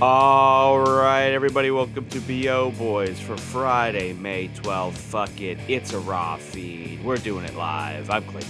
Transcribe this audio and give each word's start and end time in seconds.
All 0.00 0.78
right, 0.78 1.30
everybody, 1.30 1.72
welcome 1.72 2.08
to 2.10 2.20
BO 2.20 2.70
Boys 2.78 3.18
for 3.18 3.36
Friday, 3.36 4.12
May 4.12 4.46
12th. 4.46 4.92
Fuck 4.92 5.40
it, 5.40 5.58
it's 5.66 5.92
a 5.92 5.98
raw 5.98 6.36
feed. 6.36 7.02
We're 7.02 7.16
doing 7.16 7.44
it 7.44 7.56
live. 7.56 8.08
I'm 8.08 8.22
Clayton. 8.22 8.48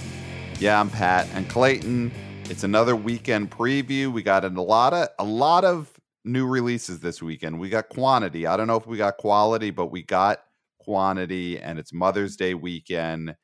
Yeah, 0.59 0.79
I'm 0.79 0.91
Pat 0.91 1.27
and 1.33 1.49
Clayton. 1.49 2.11
It's 2.51 2.63
another 2.63 2.95
weekend 2.95 3.49
preview. 3.49 4.13
We 4.13 4.21
got 4.21 4.45
a 4.45 4.49
lot 4.49 4.93
of 4.93 5.07
a 5.17 5.23
lot 5.23 5.65
of 5.65 5.91
new 6.23 6.45
releases 6.45 6.99
this 6.99 7.19
weekend. 7.19 7.59
We 7.59 7.69
got 7.69 7.89
quantity. 7.89 8.45
I 8.45 8.55
don't 8.55 8.67
know 8.67 8.77
if 8.77 8.85
we 8.85 8.97
got 8.97 9.17
quality, 9.17 9.71
but 9.71 9.87
we 9.87 10.03
got 10.03 10.43
quantity, 10.77 11.57
and 11.59 11.79
it's 11.79 11.91
Mother's 11.91 12.35
Day 12.35 12.53
weekend. 12.53 13.35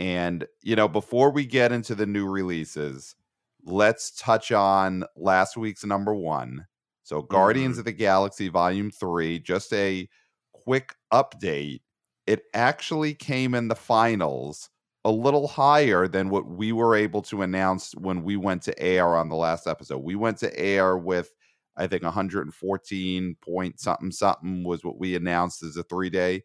And 0.00 0.44
you 0.62 0.74
know, 0.74 0.88
before 0.88 1.30
we 1.30 1.46
get 1.46 1.70
into 1.70 1.94
the 1.94 2.06
new 2.06 2.28
releases, 2.28 3.14
let's 3.62 4.10
touch 4.10 4.50
on 4.50 5.04
last 5.14 5.56
week's 5.56 5.84
number 5.84 6.12
one. 6.12 6.66
So, 7.04 7.22
Guardians 7.22 7.76
Mhm. 7.76 7.78
of 7.78 7.84
the 7.86 7.92
Galaxy 7.92 8.48
Volume 8.48 8.90
3, 8.90 9.38
just 9.40 9.72
a 9.74 10.08
quick 10.52 10.94
update. 11.12 11.80
It 12.26 12.44
actually 12.54 13.14
came 13.14 13.54
in 13.54 13.68
the 13.68 13.74
finals 13.76 14.70
a 15.04 15.10
little 15.12 15.46
higher 15.48 16.08
than 16.08 16.30
what 16.30 16.46
we 16.46 16.72
were 16.72 16.96
able 16.96 17.20
to 17.22 17.42
announce 17.42 17.94
when 17.94 18.22
we 18.24 18.36
went 18.36 18.62
to 18.64 18.78
air 18.82 19.14
on 19.16 19.28
the 19.28 19.36
last 19.36 19.66
episode. 19.66 19.98
We 19.98 20.14
went 20.16 20.38
to 20.38 20.58
air 20.58 20.96
with, 20.96 21.30
I 21.76 21.86
think, 21.86 22.02
114 22.04 23.36
point 23.44 23.78
something 23.80 24.10
something 24.12 24.64
was 24.64 24.82
what 24.84 24.98
we 24.98 25.14
announced 25.14 25.62
as 25.62 25.76
a 25.76 25.82
three 25.84 26.10
day. 26.10 26.42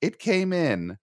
It 0.00 0.18
came 0.18 0.52
in 0.52 0.98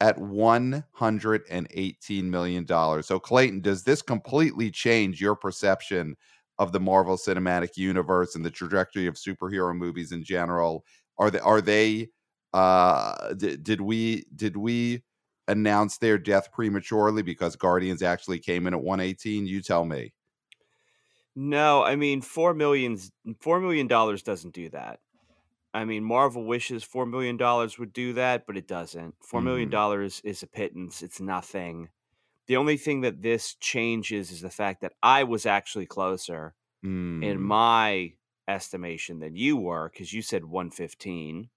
at 0.00 0.18
$118 0.18 2.30
million. 2.30 2.66
So, 3.02 3.18
Clayton, 3.20 3.60
does 3.62 3.84
this 3.84 4.02
completely 4.02 4.70
change 4.70 5.20
your 5.20 5.36
perception 5.36 6.16
of 6.58 6.72
the 6.72 6.80
Marvel 6.80 7.16
Cinematic 7.16 7.76
Universe 7.76 8.34
and 8.34 8.44
the 8.44 8.50
trajectory 8.50 9.06
of 9.06 9.14
superhero 9.14 9.76
movies 9.76 10.12
in 10.12 10.24
general? 10.24 10.84
Are 11.18 11.30
they, 11.30 11.40
are 11.40 11.60
they, 11.60 12.10
uh, 12.52 13.34
d- 13.34 13.56
did 13.56 13.80
we, 13.80 14.24
did 14.34 14.56
we 14.56 15.04
announce 15.48 15.98
their 15.98 16.18
death 16.18 16.52
prematurely 16.52 17.22
because 17.22 17.56
Guardians 17.56 18.02
actually 18.02 18.38
came 18.38 18.66
in 18.66 18.74
at 18.74 18.82
118? 18.82 19.46
You 19.46 19.62
tell 19.62 19.84
me. 19.84 20.12
No, 21.36 21.82
I 21.82 21.96
mean, 21.96 22.22
$4 22.22 22.54
millions, 22.54 23.10
$4 23.40 23.60
million 23.60 23.86
doesn't 23.88 24.54
do 24.54 24.68
that. 24.70 25.00
I 25.74 25.84
mean, 25.84 26.04
Marvel 26.04 26.44
wishes 26.46 26.84
$4 26.84 27.10
million 27.10 27.38
would 27.78 27.92
do 27.92 28.12
that, 28.14 28.46
but 28.46 28.56
it 28.56 28.68
doesn't. 28.68 29.16
$4 29.22 29.42
million 29.42 29.72
is 30.24 30.42
a 30.42 30.46
pittance, 30.48 31.02
it's 31.02 31.20
nothing. 31.20 31.90
The 32.46 32.56
only 32.56 32.76
thing 32.76 33.00
that 33.02 33.22
this 33.22 33.54
changes 33.56 34.30
is 34.30 34.40
the 34.40 34.50
fact 34.50 34.80
that 34.82 34.94
I 35.02 35.24
was 35.24 35.46
actually 35.46 35.86
closer 35.86 36.54
in 37.20 37.40
Mm, 37.40 37.42
my 37.42 38.16
estimation 38.48 39.20
than 39.20 39.36
you 39.36 39.56
were 39.58 39.90
because 39.90 40.12
you 40.12 40.22
said 40.22 40.44
115 40.46 41.50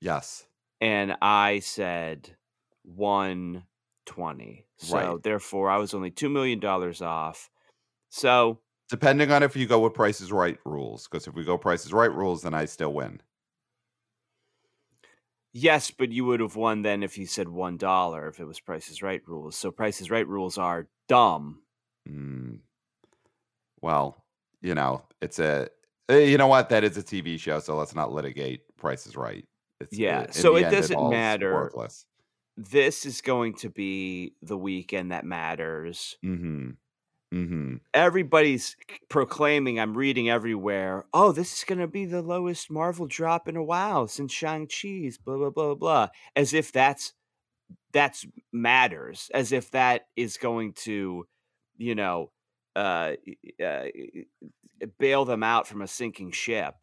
yes. 0.00 0.48
and 0.80 1.16
I 1.20 1.60
said 1.60 2.36
120. 2.82 4.66
So 4.76 5.18
Right. 5.18 5.22
therefore, 5.22 5.70
I 5.70 5.78
was 5.78 5.94
only 5.94 6.10
$2 6.10 6.30
million 6.30 6.64
off. 6.64 7.50
So 8.10 8.62
Depending 8.90 9.30
on 9.32 9.42
if 9.42 9.56
you 9.56 9.66
go 9.66 9.80
with 9.80 9.94
Price 9.94 10.20
is 10.20 10.30
Right 10.32 10.58
rules, 10.66 11.08
because 11.08 11.26
if 11.26 11.34
we 11.34 11.42
go 11.44 11.56
Price 11.58 11.84
is 11.86 11.92
Right 11.92 12.12
rules, 12.12 12.42
then 12.42 12.52
I 12.54 12.64
still 12.66 12.92
win. 12.92 13.22
Yes, 15.52 15.90
but 15.90 16.12
you 16.12 16.24
would 16.26 16.40
have 16.40 16.56
won 16.56 16.82
then 16.82 17.02
if 17.02 17.16
you 17.18 17.26
said 17.26 17.48
one 17.48 17.76
dollar 17.78 18.28
if 18.28 18.38
it 18.38 18.44
was 18.44 18.60
Price's 18.60 19.02
Right 19.02 19.22
rules. 19.26 19.56
So 19.56 19.70
Price's 19.70 20.10
Right 20.10 20.26
rules 20.26 20.58
are 20.58 20.88
dumb. 21.08 21.62
Mm, 22.08 22.58
well, 23.80 24.24
you 24.60 24.74
know, 24.74 25.04
it's 25.20 25.38
a. 25.38 25.68
eh, 26.08 26.24
You 26.24 26.38
know 26.38 26.46
what? 26.48 26.68
That 26.68 26.84
is 26.84 26.96
a 26.96 27.02
TV 27.02 27.38
show, 27.38 27.60
so 27.60 27.76
let's 27.76 27.94
not 27.94 28.12
litigate. 28.12 28.60
Price's 28.76 29.16
Right. 29.16 29.46
It's 29.80 29.96
Yeah, 29.96 30.24
in 30.24 30.32
so 30.32 30.56
it 30.56 30.64
end, 30.64 30.72
doesn't 30.72 30.96
all's 30.96 31.10
matter. 31.12 31.54
Worthless. 31.54 32.04
This 32.56 33.06
is 33.06 33.20
going 33.20 33.54
to 33.58 33.70
be 33.70 34.34
the 34.42 34.56
weekend 34.58 35.12
that 35.12 35.24
matters. 35.24 36.16
Mm-hmm. 36.24 36.70
Mm-hmm. 37.32 37.76
Everybody's 37.92 38.74
proclaiming, 39.10 39.78
I'm 39.78 39.96
reading 39.96 40.30
everywhere, 40.30 41.04
oh, 41.12 41.32
this 41.32 41.58
is 41.58 41.64
going 41.64 41.78
to 41.78 41.86
be 41.86 42.06
the 42.06 42.22
lowest 42.22 42.70
Marvel 42.70 43.06
drop 43.06 43.48
in 43.48 43.56
a 43.56 43.62
while 43.62 44.08
since 44.08 44.32
Shang-Chi's, 44.32 45.18
blah, 45.18 45.36
blah, 45.36 45.50
blah, 45.50 45.74
blah. 45.74 46.08
As 46.34 46.54
if 46.54 46.72
that's 46.72 47.12
that's 47.92 48.26
matters, 48.52 49.30
as 49.34 49.52
if 49.52 49.70
that 49.72 50.06
is 50.16 50.36
going 50.36 50.72
to, 50.74 51.26
you 51.76 51.94
know, 51.94 52.30
uh, 52.76 53.12
uh, 53.62 53.84
bail 54.98 55.24
them 55.24 55.42
out 55.42 55.66
from 55.66 55.82
a 55.82 55.86
sinking 55.86 56.30
ship. 56.30 56.74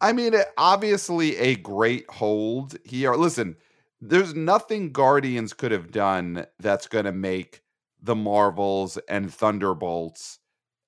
I 0.00 0.12
mean, 0.12 0.34
obviously 0.58 1.36
a 1.36 1.54
great 1.54 2.10
hold 2.10 2.76
here. 2.84 3.14
Listen, 3.14 3.56
there's 4.00 4.34
nothing 4.34 4.92
Guardians 4.92 5.52
could 5.52 5.70
have 5.70 5.92
done 5.92 6.46
that's 6.58 6.88
going 6.88 7.04
to 7.04 7.12
make 7.12 7.62
the 8.02 8.14
Marvels 8.14 8.98
and 9.08 9.32
Thunderbolts, 9.32 10.40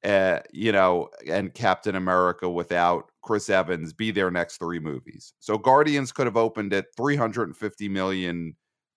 uh, 0.04 0.40
you 0.52 0.72
know, 0.72 1.08
and 1.28 1.54
Captain 1.54 1.94
America 1.94 2.48
without 2.48 3.10
Chris 3.22 3.48
Evans 3.48 3.92
be 3.92 4.10
their 4.10 4.30
next 4.30 4.58
three 4.58 4.80
movies. 4.80 5.32
So 5.38 5.56
Guardians 5.56 6.12
could 6.12 6.26
have 6.26 6.36
opened 6.36 6.72
at 6.74 6.94
350 6.96 7.88
million 7.88 8.56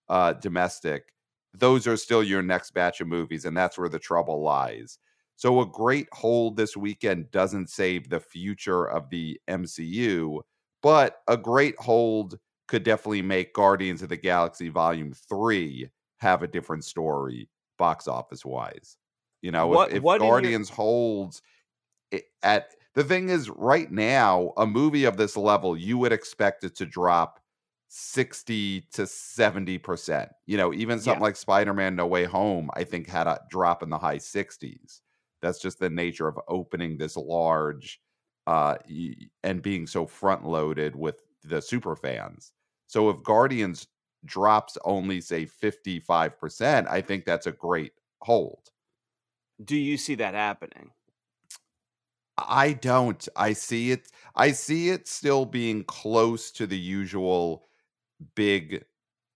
uh, 0.10 0.34
domestic. 0.34 1.14
Those 1.54 1.88
are 1.88 1.98
still 1.98 2.24
your 2.24 2.42
next 2.42 2.74
batch 2.74 3.02
of 3.02 3.08
movies, 3.08 3.46
and 3.46 3.56
that's 3.56 3.78
where 3.78 3.90
the 3.90 4.00
trouble 4.00 4.42
lies. 4.42 5.00
So 5.36 5.62
a 5.62 5.66
great 5.66 6.08
hold 6.12 6.58
this 6.58 6.76
weekend 6.76 7.30
doesn't 7.32 7.70
save 7.70 8.10
the 8.10 8.20
future 8.20 8.86
of 8.90 9.10
the 9.10 9.40
MCU, 9.48 10.42
but 10.82 11.18
a 11.28 11.38
great 11.38 11.76
hold 11.80 12.40
could 12.68 12.84
definitely 12.84 13.22
make 13.22 13.54
Guardians 13.54 14.02
of 14.02 14.10
the 14.10 14.18
Galaxy 14.18 14.70
Volume 14.70 15.14
3 15.14 15.90
have 16.18 16.42
a 16.42 16.48
different 16.48 16.84
story 16.84 17.48
box 17.78 18.08
office 18.08 18.44
wise. 18.46 18.98
You 19.42 19.52
know, 19.52 19.68
What- 19.68 19.90
if, 19.92 19.98
if 19.98 20.04
what 20.04 20.16
in 20.22 20.24
your- 20.28 20.34
Guardians 20.34 20.70
holds 20.70 21.42
it 22.12 22.26
at 22.44 22.74
the 22.94 23.04
thing 23.04 23.30
is 23.30 23.50
right 23.50 23.92
now, 23.92 24.54
a 24.58 24.66
movie 24.66 25.04
of 25.04 25.18
this 25.18 25.38
level, 25.38 25.78
you 25.78 25.98
would 26.00 26.12
expect 26.12 26.64
it 26.64 26.76
to 26.78 26.86
drop 26.86 27.40
60 27.90 28.82
to 28.94 29.04
70%. 29.04 30.30
You 30.46 30.58
know, 30.58 30.74
even 30.74 31.00
something 31.00 31.20
Yeah. 31.22 31.26
like 31.26 31.36
Spider-Man 31.36 31.96
No 31.96 32.08
Way 32.08 32.26
Home, 32.26 32.70
I 32.74 32.84
think 32.84 33.08
had 33.08 33.28
a 33.28 33.40
drop 33.50 33.84
in 33.84 33.90
the 33.90 33.98
high 33.98 34.18
60s. 34.18 35.02
That's 35.42 35.60
just 35.60 35.80
the 35.80 35.90
nature 35.90 36.28
of 36.28 36.40
opening 36.48 36.98
this 36.98 37.16
large 37.18 38.02
uh 38.48 38.78
and 39.44 39.62
being 39.62 39.86
so 39.86 40.06
front 40.08 40.46
loaded 40.46 40.96
with 40.96 41.22
the 41.44 41.62
super 41.62 41.96
fans. 41.96 42.54
So 42.88 43.10
if 43.10 43.22
Guardians 43.24 43.88
drops 44.26 44.78
only 44.84 45.22
say 45.22 45.46
55%, 45.46 46.88
I 46.90 47.02
think 47.02 47.26
that's 47.26 47.48
a 47.48 47.52
great 47.52 47.94
hold. 48.22 48.70
Do 49.64 49.76
you 49.76 49.98
see 49.98 50.16
that 50.16 50.34
happening? 50.34 50.92
I 52.38 52.74
don't. 52.74 53.28
I 53.36 53.54
see 53.54 53.92
it. 53.92 54.10
I 54.36 54.52
see 54.52 54.90
it 54.90 55.08
still 55.08 55.46
being 55.46 55.84
close 55.84 56.52
to 56.52 56.68
the 56.68 56.78
usual 56.78 57.68
big 58.36 58.86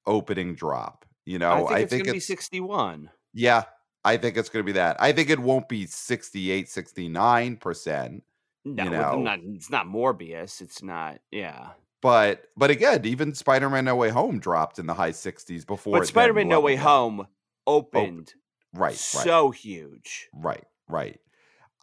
opening 0.06 0.53
drop. 0.53 1.06
You 1.25 1.40
know, 1.40 1.68
I 1.68 1.86
think 1.86 1.86
it's 1.86 1.91
going 1.94 2.06
to 2.06 2.14
be 2.14 2.20
61. 2.20 3.09
yeah, 3.34 3.64
I 4.03 4.18
think 4.18 4.38
it's 4.38 4.50
going 4.50 4.64
to 4.64 4.66
be 4.66 4.74
that. 4.74 4.97
I 5.00 5.12
think 5.12 5.30
it 5.30 5.40
won't 5.40 5.70
be 5.70 5.86
68, 5.86 6.68
69%. 6.68 8.22
No, 8.64 8.84
it's 8.84 8.91
know. 8.91 9.22
not, 9.22 9.40
it's 9.44 9.70
not 9.70 9.88
Morbius. 9.88 10.62
It's 10.62 10.84
not, 10.84 11.20
yeah. 11.31 11.70
But 12.01 12.45
but 12.57 12.72
again, 12.72 13.06
even 13.06 13.34
Spider-Man 13.35 13.85
No 13.85 13.95
Way 13.95 14.09
Home 14.09 14.39
dropped 14.39 14.79
in 14.79 14.88
the 14.88 14.94
high 14.94 15.12
60s 15.12 15.66
before. 15.66 16.00
But 16.00 16.07
Spider 16.07 16.34
Man 16.34 16.47
No 16.47 16.59
Way. 16.59 16.75
Home 16.75 17.28
opened 17.67 18.34
Right, 18.73 18.91
right. 18.91 18.95
so 18.95 19.51
huge. 19.51 20.29
Right, 20.34 20.66
right. 20.88 21.19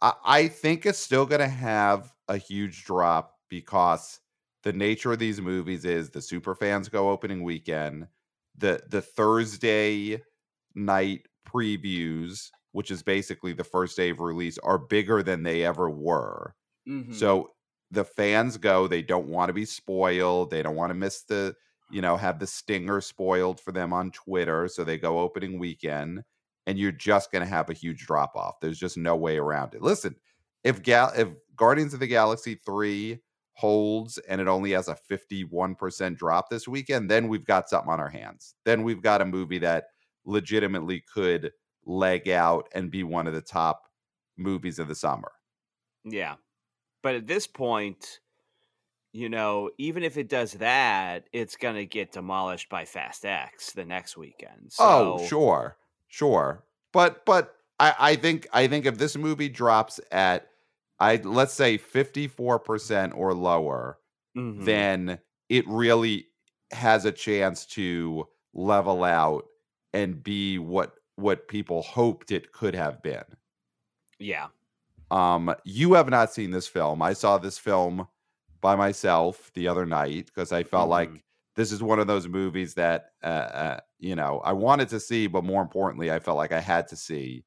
I, 0.01 0.13
I 0.25 0.47
think 0.47 0.85
it's 0.85 0.99
still 0.99 1.25
going 1.25 1.41
to 1.41 1.47
have 1.47 2.11
a 2.27 2.37
huge 2.37 2.83
drop 2.83 3.35
because 3.49 4.19
the 4.63 4.73
nature 4.73 5.13
of 5.13 5.19
these 5.19 5.39
movies 5.39 5.85
is 5.85 6.09
the 6.09 6.21
super 6.21 6.55
fans 6.55 6.89
go 6.89 7.09
opening 7.09 7.43
weekend, 7.43 8.07
the 8.57 8.81
the 8.89 9.01
Thursday 9.01 10.21
night 10.75 11.27
previews, 11.47 12.49
which 12.71 12.91
is 12.91 13.03
basically 13.03 13.53
the 13.53 13.63
first 13.63 13.95
day 13.95 14.09
of 14.09 14.19
release, 14.19 14.57
are 14.59 14.77
bigger 14.77 15.23
than 15.23 15.43
they 15.43 15.63
ever 15.63 15.89
were. 15.89 16.55
Mhm. 16.87 17.13
So 17.13 17.51
the 17.91 18.03
fans 18.03 18.57
go, 18.57 18.87
they 18.87 19.01
don't 19.01 19.27
want 19.27 19.49
to 19.49 19.53
be 19.53 19.65
spoiled, 19.65 20.51
they 20.51 20.61
don't 20.61 20.75
want 20.75 20.91
to 20.91 20.95
miss 20.95 21.23
the, 21.23 21.55
you 21.89 22.01
know, 22.01 22.17
have 22.17 22.39
the 22.39 22.47
stinger 22.47 23.01
spoiled 23.01 23.59
for 23.59 23.71
them 23.71 23.93
on 23.93 24.11
Twitter, 24.11 24.67
so 24.67 24.83
they 24.83 24.97
go 24.97 25.19
opening 25.19 25.59
weekend 25.59 26.23
and 26.67 26.77
you're 26.77 26.91
just 26.91 27.31
going 27.31 27.43
to 27.43 27.49
have 27.49 27.69
a 27.69 27.73
huge 27.73 28.05
drop 28.05 28.35
off. 28.35 28.59
There's 28.59 28.77
just 28.77 28.97
no 28.97 29.15
way 29.15 29.37
around 29.37 29.73
it. 29.73 29.81
Listen, 29.81 30.15
if 30.63 30.83
Gal 30.83 31.11
if 31.17 31.29
Guardians 31.55 31.93
of 31.93 31.99
the 31.99 32.07
Galaxy 32.07 32.55
3 32.55 33.19
holds 33.53 34.17
and 34.19 34.39
it 34.39 34.47
only 34.47 34.71
has 34.71 34.87
a 34.87 34.97
51% 35.09 36.15
drop 36.15 36.49
this 36.49 36.67
weekend, 36.67 37.09
then 37.09 37.27
we've 37.27 37.45
got 37.45 37.69
something 37.69 37.91
on 37.91 37.99
our 37.99 38.09
hands. 38.09 38.55
Then 38.65 38.83
we've 38.83 39.01
got 39.01 39.21
a 39.21 39.25
movie 39.25 39.59
that 39.59 39.85
legitimately 40.25 41.03
could 41.11 41.51
leg 41.85 42.29
out 42.29 42.69
and 42.73 42.91
be 42.91 43.03
one 43.03 43.27
of 43.27 43.33
the 43.33 43.41
top 43.41 43.87
movies 44.37 44.79
of 44.79 44.87
the 44.87 44.95
summer. 44.95 45.31
yeah. 46.05 46.35
But 47.01 47.15
at 47.15 47.27
this 47.27 47.47
point, 47.47 48.19
you 49.11 49.29
know, 49.29 49.71
even 49.77 50.03
if 50.03 50.17
it 50.17 50.29
does 50.29 50.53
that, 50.53 51.27
it's 51.33 51.55
gonna 51.55 51.85
get 51.85 52.11
demolished 52.11 52.69
by 52.69 52.85
Fast 52.85 53.25
X 53.25 53.71
the 53.71 53.85
next 53.85 54.17
weekend. 54.17 54.73
Oh, 54.79 55.25
sure, 55.25 55.77
sure. 56.07 56.63
But 56.91 57.25
but 57.25 57.55
I, 57.79 57.95
I 57.99 58.15
think 58.15 58.47
I 58.53 58.67
think 58.67 58.85
if 58.85 58.97
this 58.97 59.17
movie 59.17 59.49
drops 59.49 59.99
at 60.11 60.49
I 60.99 61.17
let's 61.23 61.53
say 61.53 61.77
54% 61.77 63.15
or 63.15 63.33
lower, 63.33 63.97
mhm. 64.37 64.65
then 64.65 65.19
it 65.47 65.67
really 65.67 66.27
has 66.71 67.05
a 67.05 67.11
chance 67.11 67.65
to 67.65 68.27
level 68.53 69.03
out 69.03 69.45
and 69.93 70.21
be 70.23 70.59
what 70.59 70.93
what 71.15 71.47
people 71.47 71.81
hoped 71.81 72.31
it 72.31 72.51
could 72.51 72.75
have 72.75 73.01
been. 73.01 73.23
yeah. 74.19 74.47
Um, 75.11 75.53
you 75.65 75.93
have 75.93 76.09
not 76.09 76.31
seen 76.33 76.51
this 76.51 76.67
film. 76.67 77.01
I 77.01 77.13
saw 77.13 77.37
this 77.37 77.57
film 77.57 78.07
by 78.61 78.75
myself 78.75 79.51
the 79.53 79.67
other 79.67 79.85
night 79.85 80.27
because 80.27 80.51
I 80.51 80.63
felt 80.63 80.87
Mhm. 80.87 80.89
like 80.89 81.23
this 81.55 81.71
is 81.71 81.81
one 81.83 81.99
of 81.99 82.07
those 82.07 82.27
movies 82.27 82.75
that 82.75 83.11
uh, 83.23 83.27
uh, 83.27 83.79
you 83.99 84.15
know 84.15 84.39
I 84.43 84.53
wanted 84.53 84.89
to 84.89 84.99
see, 84.99 85.27
but 85.27 85.43
more 85.43 85.61
importantly, 85.61 86.11
I 86.11 86.19
felt 86.19 86.37
like 86.37 86.51
I 86.51 86.59
had 86.61 86.87
to 86.89 86.95
see 86.95 87.45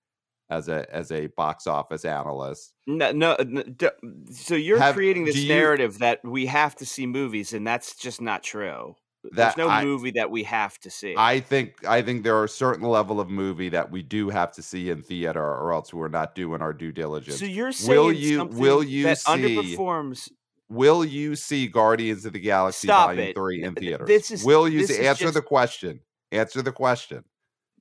as 0.50 0.68
a 0.68 0.86
as 0.94 1.10
a 1.12 1.28
box 1.28 1.66
office 1.66 2.04
analyst. 2.04 2.74
No, 2.86 3.12
no. 3.12 3.34
n- 3.36 3.74
d- 3.76 3.88
So 4.32 4.54
you're 4.54 4.78
Have 4.80 4.94
creating 4.94 5.24
this 5.24 5.36
you 5.36 5.48
narrative 5.48 5.98
that 6.00 6.24
we 6.24 6.46
have 6.46 6.74
to 6.76 6.86
see 6.86 7.06
movies, 7.06 7.52
and 7.52 7.66
that's 7.66 7.94
just 7.96 8.20
not 8.20 8.42
true. 8.42 8.96
There's 9.30 9.56
no 9.56 9.68
I 9.68 9.84
movie 9.84 10.10
that 10.12 10.30
we 10.30 10.42
have 10.44 10.78
to 10.80 10.90
see. 10.90 11.14
I 11.16 11.40
think 11.40 11.86
I 11.86 12.02
think 12.02 12.24
there 12.24 12.36
are 12.36 12.44
a 12.44 12.48
certain 12.48 12.86
level 12.88 13.20
of 13.20 13.30
movie 13.30 13.68
that 13.68 13.90
we 13.90 14.02
do 14.02 14.30
have 14.30 14.52
to 14.52 14.62
see 14.62 14.90
in 14.90 15.02
theater, 15.02 15.42
or 15.42 15.72
else 15.72 15.94
we're 15.94 16.08
not 16.08 16.34
doing 16.34 16.60
our 16.60 16.72
due 16.72 16.90
diligence. 16.92 17.38
So 17.38 17.44
you're 17.44 17.66
Will 17.66 17.72
saying 17.72 18.16
you 18.16 18.36
something 18.38 18.58
will 18.58 18.82
you 18.82 19.04
that 19.04 19.18
see 19.18 19.30
underperforms. 19.32 20.28
will 20.68 21.04
you 21.04 21.36
see 21.36 21.68
Guardians 21.68 22.24
of 22.24 22.32
the 22.32 22.40
Galaxy 22.40 22.88
Stop 22.88 23.10
Volume 23.10 23.28
it. 23.28 23.34
3 23.36 23.54
in 23.56 23.60
Th- 23.62 23.74
th- 23.76 23.88
theaters? 23.90 24.08
This 24.08 24.30
is 24.32 24.44
Will 24.44 24.68
you 24.68 24.86
see 24.86 25.06
answer 25.06 25.30
the 25.30 25.42
question? 25.42 26.00
Answer 26.32 26.62
the 26.62 26.72
question. 26.72 27.24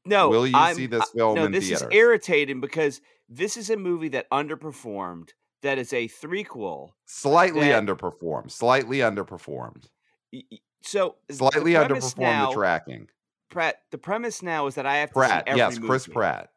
no. 0.06 0.30
Will 0.30 0.46
you 0.46 0.56
I'm 0.56 0.76
see 0.76 0.86
this 0.88 1.10
film 1.10 1.36
no. 1.36 1.46
in 1.46 1.52
This 1.52 1.72
is 1.72 1.84
irritating 1.92 2.60
because 2.62 3.02
this 3.30 3.58
is 3.58 3.70
a 3.70 3.78
movie 3.78 4.10
that 4.10 4.30
underperformed. 4.30 5.30
That 5.64 5.78
is 5.78 5.94
a 5.94 6.08
threequel. 6.08 6.90
Slightly 7.06 7.70
That 7.70 7.84
underperformed. 7.86 8.52
Slightly 8.52 8.98
underperformed. 9.00 9.86
y- 10.34 10.42
so 10.81 11.16
Slightly 11.30 11.74
premise 11.74 12.13
underperformed 12.13 12.50
the 12.50 12.54
tracking. 12.54 13.07
Pratt. 13.50 13.81
The 13.92 13.98
premise 13.98 14.42
now 14.42 14.68
is 14.68 14.75
that 14.75 14.86
I 14.86 14.98
have 14.98 15.12
to 15.12 15.22
see 15.22 15.28
Pratt, 15.28 15.44
yes, 15.56 15.78
Chris. 15.78 16.07
Pratt. 16.07 16.50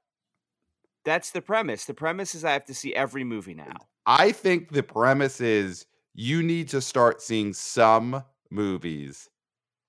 That's 1.05 1.33
the 1.33 1.43
premise. 1.43 1.85
The 1.85 1.95
premise 1.95 2.35
is 2.35 2.45
I 2.45 2.53
have 2.53 2.65
to 2.67 2.75
see 2.75 2.95
every 2.95 3.25
movie 3.25 3.55
now. 3.55 3.77
I 4.07 4.33
think 4.33 4.73
the 4.73 4.83
premise 4.83 5.41
is 5.41 5.87
you 6.15 6.43
need 6.43 6.69
to 6.69 6.81
start 6.81 7.21
seeing 7.21 7.53
some 7.53 8.25
movies, 8.51 9.29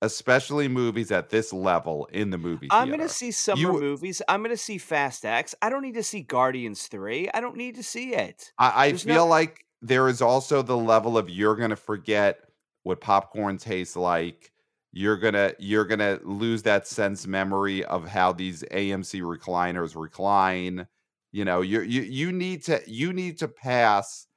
especially 0.02 0.68
movies 0.68 1.12
at 1.12 1.30
this 1.30 1.54
level 1.54 2.10
in 2.12 2.32
the 2.32 2.38
movie 2.38 2.68
Theater. 2.68 2.76
I'm 2.76 2.90
gonna 2.90 3.08
see 3.08 3.32
summer 3.32 3.62
You 3.62 3.80
movies. 3.80 4.22
I'm 4.28 4.42
gonna 4.42 4.58
see 4.58 4.78
Fast 4.78 5.26
X. 5.26 5.56
I 5.62 5.70
don't 5.70 5.84
need 5.84 5.94
to 5.94 6.04
see 6.04 6.22
Guardians 6.22 6.88
3. 6.88 7.30
I 7.34 7.40
don't 7.40 7.56
need 7.56 7.76
to 7.76 7.84
see 7.84 8.14
it. 8.14 8.52
I, 8.58 8.88
I 8.88 8.94
feel 8.94 9.16
no 9.16 9.28
like 9.28 9.66
there 9.82 10.08
is 10.10 10.22
also 10.22 10.62
the 10.62 10.78
level 10.78 11.18
of 11.18 11.30
you're 11.30 11.56
gonna 11.56 11.76
forget 11.76 12.40
what 12.86 13.02
popcorn 13.02 13.58
tastes 13.58 13.96
like. 13.96 14.52
You're 14.94 15.18
gonna 15.18 15.54
you're 15.60 15.86
gonna 15.86 16.20
lose 16.24 16.64
that 16.64 16.88
sense 16.88 17.28
memory 17.28 17.84
of 17.84 18.08
how 18.08 18.32
these 18.32 18.64
AMC 18.72 19.22
recliners 19.22 20.00
recline. 20.00 20.88
You 21.34 21.44
know, 21.44 21.62
you 21.62 21.82
you 21.82 22.04
you 22.04 22.32
need 22.32 22.64
to 22.66 22.82
you 22.88 23.12
need 23.12 23.40
to 23.40 23.50
pass 23.50 24.28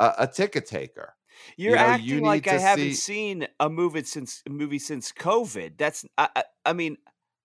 a, 0.00 0.14
a 0.20 0.26
ticket 0.26 0.66
taker. 0.66 1.14
You're 1.56 1.72
You 1.72 1.76
know, 1.76 1.82
you 1.82 1.88
acting 1.90 2.22
like 2.22 2.48
I 2.48 2.58
haven't 2.58 2.94
see 2.94 2.94
seen 2.94 3.46
a 3.60 3.68
movie 3.68 4.02
since 4.02 4.42
a 4.46 4.50
movie 4.50 4.80
since 4.80 5.12
COVID. 5.12 5.76
That's 5.76 6.04
I, 6.16 6.28
I, 6.34 6.44
I 6.64 6.72
mean, 6.72 6.96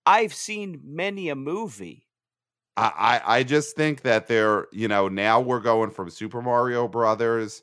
I've 0.06 0.33
seen 0.33 0.81
many 0.83 1.30
a 1.30 1.36
movie. 1.36 2.07
I, 2.77 3.21
I 3.25 3.38
I 3.38 3.44
just 3.44 3.75
think 3.75 4.01
that 4.01 4.27
they're, 4.27 4.68
you 4.71 4.88
know, 4.88 5.10
now 5.10 5.42
we're 5.42 5.60
going 5.60 5.92
from 5.92 6.10
Super 6.10 6.42
Mario 6.42 6.88
Brothers 6.88 7.62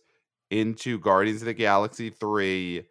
into 0.51 0.99
Guardians 0.99 1.43
of 1.43 1.47
the 1.47 1.55
Galaxy 1.55 2.11
3, 2.11 2.85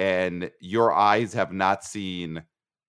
and 0.00 0.50
your 0.60 0.94
eyes 0.94 1.34
have 1.34 1.52
not 1.52 1.84
seen 1.84 2.42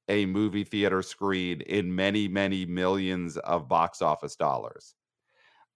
a 0.08 0.26
movie 0.26 0.64
theater 0.64 1.02
screen 1.02 1.60
in 1.60 1.94
many, 1.94 2.30
many 2.30 2.66
millions 2.66 3.36
of 3.36 3.68
box 3.68 4.02
office 4.02 4.38
dollars. 4.38 4.96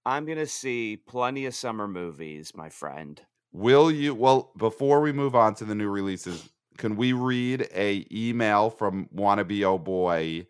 I'm 0.06 0.26
gonna 0.26 0.48
see 0.48 0.96
plenty 0.96 1.46
of 1.46 1.54
summer 1.54 1.90
movies, 1.90 2.54
my 2.56 2.70
friend. 2.70 3.22
Will 3.52 3.92
you 3.92 4.16
well, 4.16 4.54
before 4.56 5.02
we 5.02 5.12
move 5.12 5.36
on 5.36 5.56
to 5.56 5.66
the 5.66 5.76
new 5.76 5.90
releases, 5.90 6.50
can 6.78 6.96
we 6.96 7.12
read 7.12 7.68
a 7.76 8.08
email 8.10 8.70
from 8.70 9.10
wannabe 9.14 9.64
oh 9.64 9.78
boy 9.78 10.48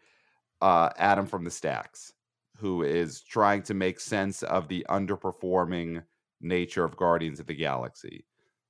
uh 0.62 0.92
Adam 0.98 1.26
from 1.26 1.44
the 1.44 1.52
Stacks, 1.52 2.14
who 2.58 2.84
is 2.84 3.22
trying 3.22 3.64
to 3.64 3.74
make 3.74 4.00
sense 4.00 4.44
of 4.44 4.68
the 4.68 4.86
underperforming 4.88 6.04
nature 6.42 6.84
of 6.84 6.96
Guardians 6.96 7.40
of 7.40 7.48
the 7.48 7.56
Galaxy. 7.56 8.24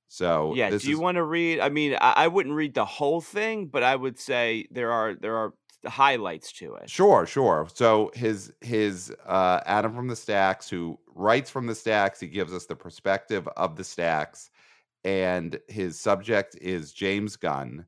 So 0.08 0.54
Yeah, 0.54 0.70
do 0.70 0.88
you 0.88 0.94
is 0.94 1.00
want 1.00 1.16
to 1.16 1.24
read? 1.24 1.60
I 1.60 1.68
mean, 1.68 1.94
I, 1.94 2.12
I 2.16 2.28
wouldn't 2.28 2.54
read 2.54 2.74
the 2.74 2.84
whole 2.84 3.20
thing, 3.20 3.66
but 3.66 3.82
I 3.82 3.96
would 3.96 4.18
say 4.18 4.66
there 4.70 4.92
are 4.92 5.14
there 5.14 5.36
are 5.36 5.54
highlights 5.86 6.52
to 6.54 6.74
it. 6.76 6.90
Sure, 6.90 7.26
sure. 7.26 7.68
So 7.74 8.10
his 8.14 8.52
his 8.60 9.12
uh 9.24 9.60
Adam 9.66 9.94
from 9.94 10.08
the 10.08 10.16
Stacks 10.16 10.68
who 10.68 10.98
writes 11.14 11.50
from 11.50 11.66
the 11.66 11.74
Stacks, 11.74 12.20
he 12.20 12.28
gives 12.28 12.52
us 12.52 12.66
the 12.66 12.76
perspective 12.76 13.48
of 13.56 13.76
the 13.76 13.84
Stacks 13.84 14.50
and 15.04 15.60
his 15.68 16.00
subject 16.00 16.56
is 16.60 16.92
James 16.92 17.36
Gunn 17.36 17.86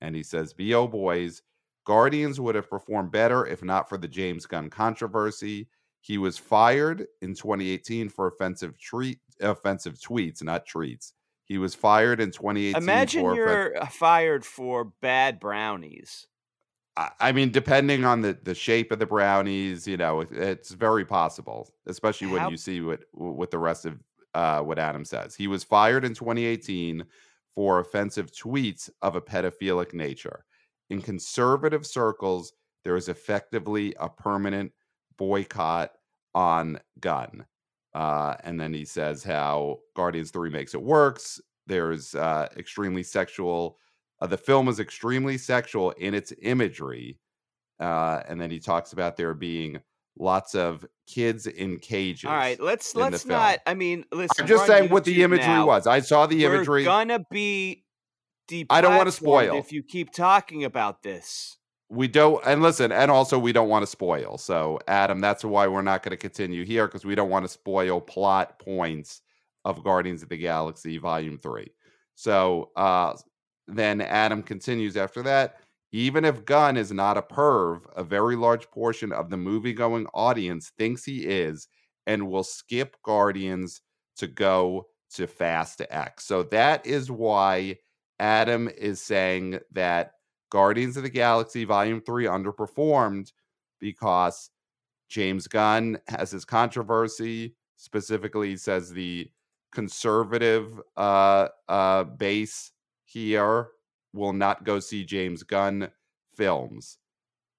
and 0.00 0.16
he 0.16 0.22
says, 0.22 0.54
"BO 0.54 0.88
boys, 0.88 1.42
Guardians 1.84 2.40
would 2.40 2.54
have 2.54 2.70
performed 2.70 3.10
better 3.12 3.46
if 3.46 3.62
not 3.62 3.88
for 3.88 3.98
the 3.98 4.08
James 4.08 4.46
Gunn 4.46 4.70
controversy. 4.70 5.68
He 6.00 6.18
was 6.18 6.38
fired 6.38 7.06
in 7.22 7.34
2018 7.34 8.08
for 8.08 8.28
offensive 8.28 8.78
treat 8.78 9.20
offensive 9.40 9.94
tweets, 9.94 10.42
not 10.42 10.66
treats. 10.66 11.14
He 11.48 11.58
was 11.58 11.74
fired 11.74 12.20
in 12.20 12.30
2018 12.30 12.82
Imagine 12.82 13.34
you're 13.34 13.82
uh, 13.82 13.86
fired 13.86 14.44
for 14.44 14.92
bad 15.00 15.40
brownies. 15.40 16.26
I 16.96 17.10
I 17.20 17.32
mean, 17.32 17.50
depending 17.50 18.04
on 18.04 18.20
the 18.20 18.38
the 18.42 18.54
shape 18.54 18.92
of 18.92 18.98
the 18.98 19.06
brownies, 19.06 19.88
you 19.88 19.96
know, 19.96 20.20
it, 20.20 20.30
it's 20.30 20.70
very 20.72 21.06
possible, 21.06 21.70
especially 21.86 22.28
when 22.28 22.40
How 22.40 22.50
you 22.50 22.58
see 22.58 22.82
what 22.82 23.00
what 23.12 23.50
the 23.50 23.58
rest 23.58 23.86
of 23.86 23.98
uh, 24.34 24.60
what 24.60 24.78
Adam 24.78 25.04
says. 25.04 25.34
He 25.34 25.46
was 25.46 25.64
fired 25.64 26.04
in 26.04 26.14
2018 26.14 27.04
for 27.54 27.80
offensive 27.80 28.30
tweets 28.30 28.90
of 29.02 29.16
a 29.16 29.20
pedophilic 29.20 29.94
nature. 29.94 30.44
In 30.90 31.00
conservative 31.00 31.86
circles, 31.86 32.52
there 32.84 32.96
is 32.96 33.08
effectively 33.08 33.94
a 33.98 34.08
permanent 34.08 34.72
boycott 35.16 35.92
on 36.34 36.78
Gunn. 37.00 37.46
Uh, 37.98 38.36
and 38.44 38.60
then 38.60 38.72
he 38.72 38.84
says 38.84 39.24
how 39.24 39.78
Guardians 39.96 40.30
3 40.30 40.50
makes 40.50 40.74
it 40.74 40.82
works. 40.82 41.40
There's 41.66 42.14
uh, 42.14 42.46
extremely 42.56 43.02
sexual 43.02 43.78
uh, 44.20 44.26
the 44.26 44.36
film 44.36 44.68
is 44.68 44.80
extremely 44.80 45.38
sexual 45.38 45.90
in 45.92 46.14
its 46.14 46.32
imagery. 46.42 47.18
Uh, 47.80 48.20
and 48.28 48.40
then 48.40 48.50
he 48.50 48.58
talks 48.58 48.92
about 48.92 49.16
there 49.16 49.34
being 49.34 49.80
lots 50.18 50.54
of 50.56 50.84
kids 51.06 51.46
in 51.46 51.78
cages 51.78 52.24
All 52.24 52.34
right, 52.34 52.60
let's 52.60 52.96
let's 52.96 53.24
not. 53.24 53.60
I 53.66 53.74
mean, 53.74 54.04
listen, 54.10 54.42
I'm 54.42 54.48
just 54.48 54.66
saying 54.66 54.90
what 54.90 55.04
the 55.04 55.22
imagery 55.22 55.46
now. 55.46 55.66
was. 55.66 55.86
I 55.86 56.00
saw 56.00 56.26
the 56.26 56.44
We're 56.44 56.56
imagery. 56.56 56.84
gonna 56.84 57.24
be 57.30 57.84
I 58.70 58.80
don't 58.80 58.96
want 58.96 59.06
to 59.06 59.12
spoil. 59.12 59.56
if 59.58 59.72
you 59.72 59.82
keep 59.82 60.10
talking 60.12 60.64
about 60.64 61.02
this. 61.02 61.57
We 61.90 62.06
don't, 62.06 62.44
and 62.44 62.62
listen, 62.62 62.92
and 62.92 63.10
also 63.10 63.38
we 63.38 63.52
don't 63.52 63.70
want 63.70 63.82
to 63.82 63.86
spoil. 63.86 64.36
So, 64.36 64.78
Adam, 64.88 65.20
that's 65.20 65.44
why 65.44 65.66
we're 65.66 65.82
not 65.82 66.02
going 66.02 66.10
to 66.10 66.18
continue 66.18 66.64
here 66.64 66.86
because 66.86 67.06
we 67.06 67.14
don't 67.14 67.30
want 67.30 67.44
to 67.44 67.48
spoil 67.48 68.00
plot 68.00 68.58
points 68.58 69.22
of 69.64 69.82
Guardians 69.82 70.22
of 70.22 70.28
the 70.28 70.36
Galaxy 70.36 70.98
Volume 70.98 71.38
3. 71.38 71.70
So, 72.14 72.70
uh, 72.76 73.14
then 73.66 74.00
Adam 74.02 74.42
continues 74.42 74.96
after 74.96 75.22
that. 75.22 75.56
Even 75.92 76.24
if 76.26 76.44
Gunn 76.44 76.76
is 76.76 76.92
not 76.92 77.16
a 77.16 77.22
perv, 77.22 77.80
a 77.96 78.04
very 78.04 78.36
large 78.36 78.70
portion 78.70 79.12
of 79.12 79.30
the 79.30 79.36
movie 79.38 79.72
going 79.72 80.06
audience 80.12 80.72
thinks 80.76 81.04
he 81.04 81.20
is 81.24 81.68
and 82.06 82.28
will 82.28 82.44
skip 82.44 82.96
Guardians 83.02 83.80
to 84.16 84.26
go 84.26 84.88
to 85.14 85.26
Fast 85.26 85.80
X. 85.88 86.26
So 86.26 86.42
that 86.44 86.84
is 86.84 87.10
why 87.10 87.78
Adam 88.18 88.68
is 88.68 89.00
saying 89.00 89.60
that 89.72 90.12
Guardians 90.50 90.96
of 90.96 91.02
the 91.02 91.10
Galaxy 91.10 91.64
Volume 91.64 92.00
3 92.00 92.24
underperformed 92.24 93.32
because 93.80 94.50
James 95.08 95.46
Gunn 95.46 95.98
has 96.08 96.30
his 96.30 96.44
controversy. 96.44 97.54
Specifically, 97.76 98.50
he 98.50 98.56
says 98.56 98.90
the 98.90 99.30
conservative 99.72 100.80
uh, 100.96 101.48
uh, 101.68 102.04
base 102.04 102.72
here 103.04 103.68
will 104.12 104.32
not 104.32 104.64
go 104.64 104.80
see 104.80 105.04
James 105.04 105.42
Gunn 105.42 105.88
films. 106.34 106.98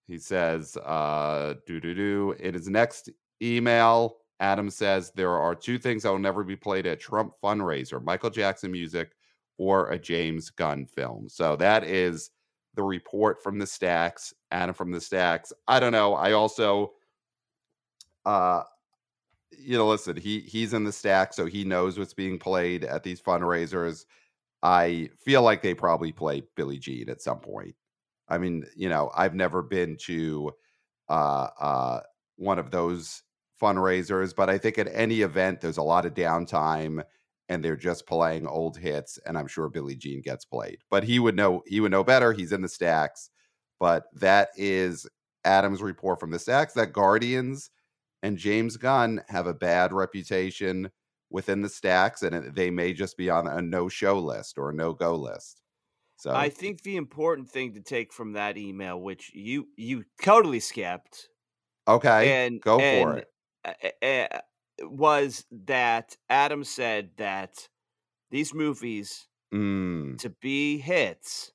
He 0.08 0.18
says, 0.18 0.76
uh, 0.78 1.56
doo 1.68 1.80
doo 1.80 1.94
doo, 1.94 2.36
in 2.40 2.54
his 2.54 2.68
next 2.68 3.10
email, 3.42 4.18
Adam 4.40 4.70
says 4.70 5.12
there 5.16 5.38
are 5.38 5.54
two 5.54 5.78
things 5.78 6.04
that 6.04 6.12
will 6.12 6.20
never 6.20 6.44
be 6.44 6.56
played 6.56 6.88
at 6.88 7.00
Trump 7.00 7.34
fundraiser: 7.44 8.04
Michael 8.04 8.30
Jackson 8.30 8.72
music 8.72 9.12
or 9.58 9.92
a 9.92 10.00
James 10.00 10.50
Gunn 10.50 10.86
film. 10.86 11.28
So 11.30 11.56
that 11.58 11.84
is 11.84 12.32
the 12.80 12.84
report 12.84 13.44
from 13.44 13.60
the 13.60 13.68
stacks. 13.68 14.34
Adam 14.52 14.74
from 14.74 14.90
the 14.90 15.02
stacks. 15.02 15.52
I 15.68 15.82
don't 15.82 15.92
know. 15.92 16.14
I 16.14 16.32
also, 16.32 16.94
uh, 18.26 18.64
you 19.52 19.78
know, 19.78 19.90
listen. 19.90 20.16
He 20.16 20.40
he's 20.40 20.74
in 20.74 20.86
the 20.86 20.92
stack, 20.94 21.34
so 21.34 21.46
he 21.46 21.66
knows 21.66 22.00
what's 22.00 22.14
being 22.14 22.40
played 22.40 22.86
at 22.86 23.04
these 23.04 23.22
fundraisers. 23.22 24.06
I 24.64 25.10
feel 25.20 25.42
like 25.42 25.62
they 25.62 25.74
probably 25.74 26.14
play 26.14 26.44
Billie 26.56 26.80
Jean 26.80 27.10
at 27.10 27.22
some 27.22 27.42
point. 27.42 27.76
I 28.30 28.38
mean, 28.38 28.66
you 28.78 28.88
know, 28.88 29.12
I've 29.14 29.36
never 29.36 29.62
been 29.62 29.98
to 30.06 30.54
uh, 31.10 31.48
uh, 31.60 32.00
one 32.38 32.60
of 32.60 32.72
those 32.72 33.24
fundraisers, 33.62 34.34
but 34.34 34.50
I 34.50 34.58
think 34.58 34.78
at 34.78 34.88
any 34.94 35.20
event, 35.20 35.60
there's 35.60 35.78
a 35.78 35.84
lot 35.84 36.06
of 36.06 36.14
downtime 36.14 37.04
and 37.50 37.66
they're 37.66 37.76
just 37.76 38.08
playing 38.08 38.48
old 38.48 38.78
hits. 38.78 39.20
And 39.26 39.38
I'm 39.38 39.48
sure 39.48 39.68
Billie 39.70 39.96
Jean 39.96 40.22
gets 40.22 40.46
played, 40.46 40.80
but 40.90 41.04
he 41.04 41.20
would 41.20 41.36
know, 41.36 41.64
he 41.66 41.80
would 41.80 41.92
know 41.92 42.04
better. 42.04 42.32
He's 42.32 42.52
in 42.52 42.62
the 42.62 42.70
stacks, 42.70 43.30
but 43.80 44.06
that 44.14 44.50
is 44.56 45.08
Adam's 45.44 45.82
report 45.82 46.20
from 46.20 46.32
the 46.32 46.40
stacks 46.40 46.74
that 46.74 46.94
Guardians 46.94 47.72
and 48.22 48.38
James 48.38 48.78
Gunn 48.78 49.22
have 49.30 49.48
a 49.48 49.54
bad 49.54 49.92
reputation 49.92 50.92
within 51.30 51.62
the 51.62 51.70
stacks 51.70 52.22
and 52.24 52.56
they 52.56 52.70
may 52.70 52.94
just 52.94 53.18
be 53.18 53.30
on 53.30 53.48
a 53.48 53.62
no 53.62 53.88
show 53.88 54.20
list 54.20 54.58
or 54.58 54.70
a 54.70 54.74
no 54.74 54.94
go 54.94 55.16
list. 55.16 55.62
So 56.18 56.34
I 56.34 56.50
think 56.50 56.82
the 56.82 56.98
important 56.98 57.50
thing 57.50 57.74
to 57.76 57.82
take 57.82 58.12
from 58.12 58.34
that 58.34 58.58
email, 58.58 59.00
which 59.00 59.32
you 59.34 59.70
you 59.78 60.04
totally 60.22 60.60
skipped, 60.60 61.30
okay, 61.88 62.46
and 62.46 62.60
go 62.60 62.78
and, 62.78 63.04
for 63.04 63.18
it. 63.18 64.42
Was 64.84 65.46
that 65.52 66.18
Adam 66.30 66.64
said 66.64 67.12
that 67.18 67.70
these 68.32 68.54
movies 68.54 69.28
Mm, 69.52 70.20
to 70.20 70.30
be 70.30 70.80
hits 70.80 71.54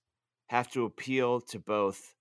have 0.48 0.70
to 0.72 0.84
appeal 0.84 1.40
to 1.40 1.58
both 1.58 2.14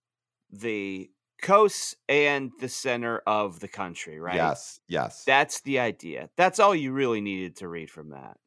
the 0.50 1.12
coasts 1.41 1.95
and 2.10 2.51
the 2.60 2.69
center 2.69 3.19
of 3.27 3.60
the 3.62 3.67
country, 3.67 4.19
right? 4.19 4.55
Yes, 4.55 4.81
yes. 4.88 5.27
That's 5.27 5.62
the 5.62 5.79
idea. 5.79 6.29
That's 6.38 6.60
all 6.60 6.75
you 6.75 6.93
really 6.93 7.22
needed 7.22 7.57
to 7.57 7.67
read 7.69 7.91
from 7.91 8.10
that. 8.12 8.39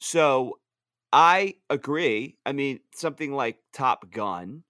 So 0.00 0.60
I 1.12 1.56
agree. 1.70 2.38
I 2.46 2.52
mean, 2.52 2.80
something 2.94 3.32
like 3.32 3.62
Top 3.72 4.10
Gun, 4.10 4.64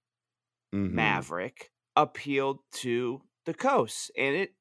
Mhm. 0.72 1.26
Maverick 1.30 1.72
appealed 1.96 2.60
to 2.72 3.22
the 3.46 3.54
coasts 3.54 4.10
and 4.16 4.36
it 4.36 4.56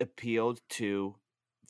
appealed 0.00 0.62
to 0.70 1.19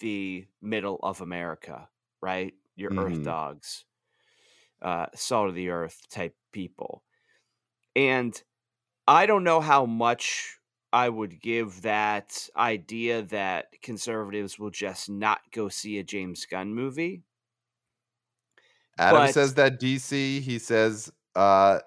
the 0.00 0.48
middle 0.62 0.98
of 1.02 1.20
America, 1.22 1.90
right? 2.22 2.54
Your 2.76 2.94
earth 2.96 3.22
Mhm. 3.22 3.22
dogs, 3.22 3.86
uh, 4.82 5.06
salt 5.14 5.48
of 5.50 5.54
the 5.54 5.70
earth 5.70 6.08
type 6.08 6.36
people. 6.52 7.04
And 7.96 8.42
I 9.08 9.26
don't 9.26 9.44
know 9.44 9.60
how 9.60 9.86
much 9.86 10.58
I 10.92 11.08
would 11.08 11.40
give 11.40 11.82
that 11.82 12.48
idea 12.56 13.22
that 13.22 13.80
conservatives 13.82 14.58
will 14.58 14.70
just 14.70 15.10
not 15.10 15.42
go 15.52 15.68
see 15.70 15.98
a 15.98 16.04
James 16.04 16.46
Gunn 16.46 16.74
movie. 16.74 17.24
Adam 18.98 19.26
But 19.26 19.26
says 19.26 19.54
that 19.54 19.78
DC, 19.78 20.40
he 20.40 20.58
says 20.58 21.10
uh 21.34 21.80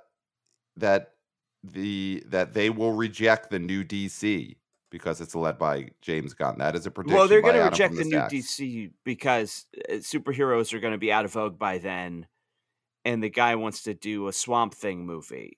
that 0.77 1.15
the 1.63 2.24
that 2.27 2.53
they 2.53 2.70
will 2.70 2.93
reject 2.93 3.50
the 3.51 3.60
new 3.60 3.84
DC 3.84 4.58
because 4.93 5.19
it's 5.21 5.33
led 5.33 5.57
by 5.57 5.89
James 6.03 6.35
Gunn. 6.35 6.59
That 6.59 6.75
is 6.75 6.85
a 6.85 6.91
prediction. 6.91 7.17
well, 7.17 7.27
they're 7.27 7.41
going 7.41 7.55
to 7.55 7.62
reject 7.63 7.95
from 7.95 8.03
the 8.03 8.09
new 8.09 8.19
DC 8.19 8.91
because 9.03 9.65
uh, 9.89 9.93
superheroes 9.93 10.71
are 10.71 10.79
going 10.79 10.91
to 10.93 11.00
be 11.00 11.12
out 11.12 11.25
of 11.25 11.33
vogue 11.33 11.57
by 11.57 11.79
then, 11.79 12.27
and 13.03 13.23
the 13.23 13.29
guy 13.29 13.55
wants 13.55 13.81
to 13.83 13.95
do 13.95 14.27
a 14.27 14.31
Swamp 14.31 14.75
Thing 14.75 15.03
movie, 15.07 15.57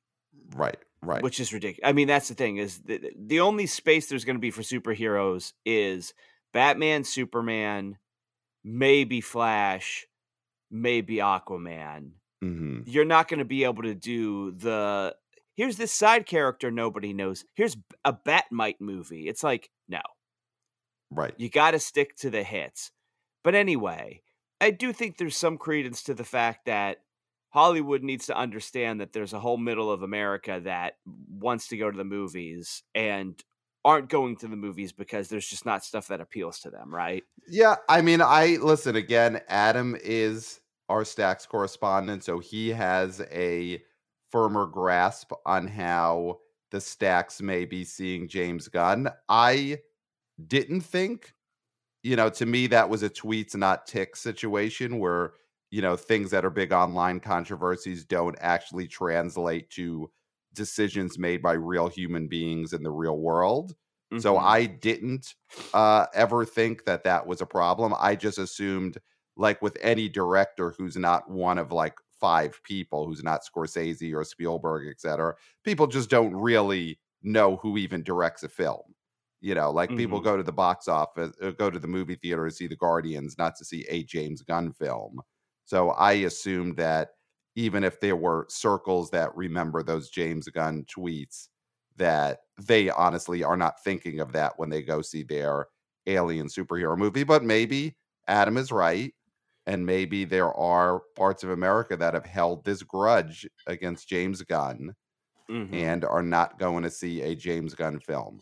Right, 0.55 0.77
right. 1.01 1.21
which 1.21 1.41
is 1.41 1.51
ridiculous. 1.51 1.85
I 1.87 1.91
mean, 1.91 2.07
that's 2.07 2.29
the 2.29 2.33
thing 2.33 2.55
is 2.55 2.79
the, 2.83 3.11
the 3.17 3.41
only 3.41 3.65
space 3.67 4.07
there's 4.07 4.23
going 4.23 4.37
to 4.37 4.41
be 4.41 4.51
for 4.51 4.61
superheroes 4.61 5.51
is 5.65 6.13
Batman, 6.53 7.03
Superman, 7.03 7.97
maybe 8.63 9.19
Flash, 9.19 10.07
maybe 10.71 11.17
Aquaman. 11.17 12.11
hmm 12.41 12.83
You're 12.85 13.03
not 13.03 13.27
going 13.27 13.39
to 13.39 13.45
be 13.45 13.65
able 13.65 13.83
to 13.83 13.95
do 13.95 14.51
the 14.51 15.13
here's 15.55 15.77
this 15.77 15.91
side 15.91 16.25
character 16.25 16.69
nobody 16.69 17.13
knows. 17.13 17.45
Here's 17.55 17.77
a 18.03 18.13
Bat-Mite 18.13 18.79
movie. 18.79 19.27
It's 19.27 19.43
like 19.43 19.69
no. 19.87 20.01
Right. 21.11 21.33
You 21.37 21.49
got 21.49 21.71
to 21.71 21.79
stick 21.79 22.15
to 22.17 22.29
the 22.29 22.43
hits. 22.43 22.91
But 23.43 23.55
anyway, 23.55 24.21
I 24.59 24.71
do 24.71 24.91
think 24.91 25.17
there's 25.17 25.37
some 25.37 25.57
credence 25.57 26.03
to 26.03 26.13
the 26.13 26.23
fact 26.23 26.65
that 26.65 26.97
Hollywood 27.49 28.03
needs 28.03 28.25
to 28.25 28.37
understand 28.37 28.99
that 28.99 29.13
there's 29.13 29.33
a 29.33 29.39
whole 29.39 29.57
middle 29.57 29.91
of 29.91 30.01
America 30.01 30.59
that 30.63 30.95
wants 31.29 31.67
to 31.67 31.77
go 31.77 31.89
to 31.89 31.97
the 31.97 32.03
movies 32.03 32.83
and 32.93 33.41
aren't 33.85 34.09
going 34.09 34.35
to 34.37 34.47
the 34.47 34.55
movies 34.55 34.91
because 34.91 35.29
there's 35.29 35.47
just 35.47 35.65
not 35.65 35.85
stuff 35.85 36.07
that 36.07 36.19
appeals 36.19 36.59
to 36.59 36.71
them, 36.71 36.93
right? 36.93 37.23
Yeah, 37.47 37.75
I 37.87 38.01
mean, 38.01 38.19
I 38.19 38.57
listen 38.61 38.95
again. 38.95 39.41
Adam 39.47 39.95
is 40.03 40.59
our 40.89 41.05
stacks 41.05 41.45
correspondent, 41.45 42.23
so 42.23 42.39
he 42.39 42.69
has 42.69 43.21
a 43.31 43.81
firmer 44.35 44.67
grasp 44.67 45.31
on 45.45 45.67
how 45.67 46.39
the 46.71 46.81
stacks 46.81 47.41
may 47.41 47.63
be 47.65 47.85
seeing 47.85 48.27
James 48.27 48.67
Gunn. 48.67 49.09
I 49.29 49.79
didn't 50.47 50.81
think, 50.81 51.33
you 52.03 52.15
know, 52.15 52.29
to 52.31 52.45
me 52.45 52.67
that 52.67 52.89
was 52.89 53.03
a 53.03 53.09
tweets 53.09 53.55
not 53.55 53.87
tick 53.87 54.15
situation 54.15 54.99
where 54.99 55.33
you 55.71 55.81
know 55.81 55.95
things 55.97 56.31
that 56.31 56.45
are 56.45 56.49
big 56.51 56.71
online 56.71 57.19
controversies 57.19 58.05
don't 58.05 58.37
actually 58.39 58.87
translate 58.87 59.69
to 59.71 60.11
decisions 60.53 61.17
made 61.19 61.41
by 61.41 61.53
real 61.53 61.87
human 61.89 62.27
beings 62.27 62.73
in 62.73 62.83
the 62.83 62.91
real 62.91 63.17
world. 63.17 63.75
So 64.17 64.37
Mhm. 64.37 64.39
I 64.39 64.65
didn't 64.67 65.35
uh, 65.73 66.07
ever 66.13 66.45
think 66.45 66.85
that 66.85 67.03
that 67.03 67.27
was 67.27 67.41
a 67.41 67.45
problem. 67.45 67.93
I 67.99 68.15
just 68.15 68.37
assumed, 68.37 68.97
like 69.35 69.61
with 69.61 69.77
any 69.81 70.07
director 70.07 70.71
who's 70.77 70.95
not 70.95 71.29
one 71.29 71.57
of 71.57 71.71
like 71.71 71.95
five 72.19 72.61
people, 72.63 73.05
who's 73.05 73.23
not 73.23 73.41
Scorsese 73.43 74.13
or 74.13 74.23
Spielberg, 74.23 74.87
et 74.89 74.99
cetera, 75.01 75.35
people 75.63 75.87
just 75.87 76.09
don't 76.09 76.33
really 76.35 76.99
know 77.23 77.57
who 77.57 77.77
even 77.77 78.03
directs 78.03 78.43
a 78.43 78.49
film. 78.49 78.95
You 79.41 79.53
know, 79.53 79.71
like 79.71 79.95
people 79.95 80.19
Mhm. 80.19 80.21
go 80.21 80.37
to 80.37 80.43
the 80.43 80.51
box 80.53 80.87
office, 80.87 81.35
uh, 81.41 81.51
go 81.51 81.69
to 81.69 81.77
the 81.79 81.87
movie 81.87 82.15
theater 82.15 82.45
to 82.47 82.51
see 82.51 82.67
The 82.67 82.75
Guardians, 82.75 83.37
not 83.37 83.55
to 83.57 83.65
see 83.65 83.85
a 83.89 84.03
James 84.03 84.41
Gunn 84.41 84.71
film. 84.73 85.19
So 85.65 85.91
I 85.91 86.13
assumed 86.13 86.77
that 86.77 87.11
even 87.55 87.83
if 87.83 87.99
there 87.99 88.15
were 88.15 88.47
circles 88.49 89.11
that 89.11 89.35
remember 89.35 89.83
those 89.83 90.09
James 90.09 90.47
Gunn 90.49 90.85
tweets, 90.85 91.49
that 91.97 92.39
they 92.61 92.89
honestly 92.89 93.43
are 93.43 93.55
not 93.57 93.81
thinking 93.83 94.19
of 94.19 94.33
that 94.33 94.53
when 94.57 94.69
they 94.69 94.81
go 94.81 95.01
see 95.01 95.23
their 95.23 95.67
alien 96.07 96.47
superhero 96.47 96.97
movie. 96.97 97.23
But 97.23 97.43
maybe 97.43 97.97
Adam 98.27 98.57
is 98.57 98.71
right. 98.71 99.13
And 99.67 99.85
maybe 99.85 100.25
there 100.25 100.53
are 100.53 101.01
parts 101.15 101.43
of 101.43 101.49
America 101.49 101.97
that 101.97 102.13
have 102.13 102.25
held 102.25 102.65
this 102.65 102.83
grudge 102.83 103.47
against 103.67 104.07
James 104.07 104.41
Gunn 104.43 104.95
Mhm. 105.49 105.85
and 105.87 106.05
are 106.05 106.23
not 106.23 106.59
going 106.59 106.83
to 106.83 106.89
see 106.89 107.21
a 107.21 107.35
James 107.35 107.75
Gunn 107.75 107.99
film. 107.99 108.41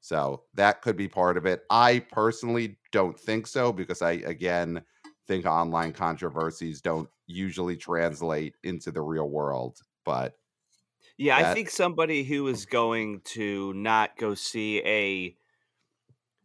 So 0.00 0.44
that 0.54 0.82
could 0.82 0.96
be 0.96 1.08
part 1.08 1.36
of 1.36 1.46
it. 1.46 1.64
I 1.70 2.00
personally 2.12 2.78
don't 2.92 3.18
think 3.18 3.46
so 3.46 3.72
because 3.72 4.02
I, 4.02 4.12
again, 4.12 4.84
think 5.26 5.46
online 5.46 5.92
controversies 5.92 6.80
don't 6.82 7.10
usually 7.26 7.76
translate 7.76 8.56
into 8.62 8.90
the 8.92 9.02
real 9.02 9.28
world. 9.30 9.78
But 10.04 10.36
Yeah, 11.18 11.36
I 11.36 11.44
think 11.44 11.68
somebody 11.70 12.24
who 12.24 12.46
is 12.48 12.64
going 12.66 13.20
to 13.22 13.72
not 13.74 14.16
go 14.16 14.34
see 14.34 14.78
a 14.86 15.36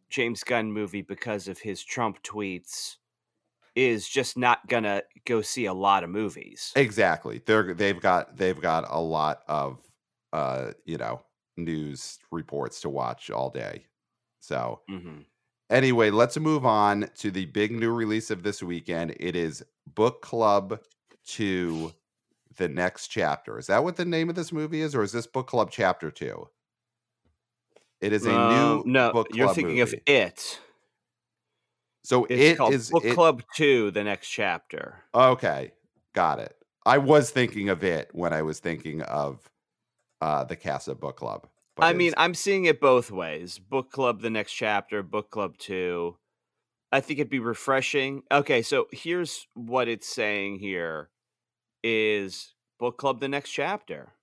James 0.10 0.46
Gunn 0.46 0.72
movie 0.72 1.01
because 1.01 1.48
of 1.50 1.60
his 1.60 1.84
Trump 1.84 2.24
tweets 2.24 2.98
is 3.75 4.08
just 4.08 4.38
not 4.38 4.68
gonna 4.68 5.03
go 5.25 5.42
see 5.42 5.65
a 5.65 5.74
lot 5.74 6.03
of 6.03 6.10
movies. 6.10 6.75
Exactly. 6.75 7.39
They're 7.46 7.74
they've 7.74 8.00
got 8.00 8.38
they've 8.38 8.60
got 8.60 8.86
a 8.89 9.00
lot 9.00 9.44
of 9.48 9.80
uh, 10.32 10.74
you 10.86 10.98
know, 10.98 11.22
news 11.58 12.18
reports 12.32 12.82
to 12.82 12.89
watch 12.89 13.30
all 13.30 13.51
day. 13.51 13.86
So 14.39 14.82
Mhm. 14.88 15.25
anyway, 15.70 16.12
let's 16.12 16.38
move 16.39 16.65
on 16.65 17.10
to 17.18 17.32
the 17.32 17.46
big 17.48 17.72
new 17.74 17.92
release 17.94 18.32
of 18.32 18.44
this 18.44 18.63
weekend. 18.63 19.15
It 19.20 19.36
is 19.36 19.63
Book 19.88 20.22
Club 20.24 20.82
2 21.25 21.94
The 22.58 22.70
Next 22.70 23.10
Chapter. 23.10 23.60
Is 23.60 23.68
that 23.68 23.84
what 23.84 23.98
the 23.98 24.06
name 24.06 24.30
of 24.30 24.36
this 24.36 24.51
movie 24.53 24.82
is, 24.82 24.96
or 24.96 25.03
is 25.03 25.13
this 25.13 25.27
Book 25.27 25.48
Club 25.48 25.72
Chapter 25.72 26.12
2? 26.12 26.48
It 28.01 28.13
is 28.13 28.27
a 28.27 28.38
Um, 28.38 28.38
new 28.38 28.86
no, 28.86 29.13
book 29.13 29.30
you're 29.30 29.48
thinking 29.50 29.82
movie. 29.82 29.82
of 29.82 29.94
it. 30.06 30.60
So 32.03 32.25
It's 32.25 32.41
it 32.41 32.57
called 32.57 32.74
is 32.74 32.89
Book 32.89 33.05
it- 33.05 33.13
Club 33.13 33.43
Two: 33.55 33.91
The 33.91 34.03
Next 34.03 34.29
Chapter. 34.29 35.03
Okay, 35.13 35.72
got 36.13 36.39
it. 36.39 36.55
I 36.86 36.98
was 36.98 37.29
thinking 37.29 37.69
of 37.69 37.83
it 37.83 38.10
when 38.13 38.33
I 38.33 38.41
was 38.41 38.60
thinking 38.60 39.01
of 39.03 39.50
uh 40.22 40.43
the 40.43 40.55
Casa 40.55 40.95
Book 40.95 41.17
Club. 41.17 41.48
but 41.75 41.86
I 41.86 41.93
mean, 41.93 42.13
I'm 42.17 42.33
seeing 42.33 42.65
it 42.65 42.79
both 42.81 43.12
ways: 43.12 43.60
Book 43.60 43.91
Club: 43.91 44.22
The 44.22 44.29
Next 44.29 44.53
Chapter, 44.53 45.03
Book 45.03 45.29
Club 45.31 45.57
Two. 45.57 46.17
I 46.91 47.01
think 47.01 47.19
it'd 47.19 47.29
be 47.31 47.39
refreshing. 47.39 48.22
Okay, 48.31 48.62
so 48.62 48.88
here's 48.91 49.48
what 49.55 49.88
it's 49.88 50.07
saying 50.07 50.60
here 50.60 51.10
is 51.83 52.53
book 52.79 52.98
club 53.00 53.19
the 53.19 53.27
next 53.27 53.50
chapter. 53.50 54.13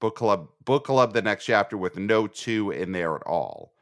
Book 0.00 0.16
club, 0.16 0.48
book 0.64 0.84
club, 0.84 1.12
the 1.12 1.20
next 1.22 1.44
chapter 1.44 1.76
with 1.76 1.98
no 1.98 2.26
two 2.26 2.70
in 2.70 2.92
there 2.92 3.14
at 3.16 3.22
all. 3.26 3.74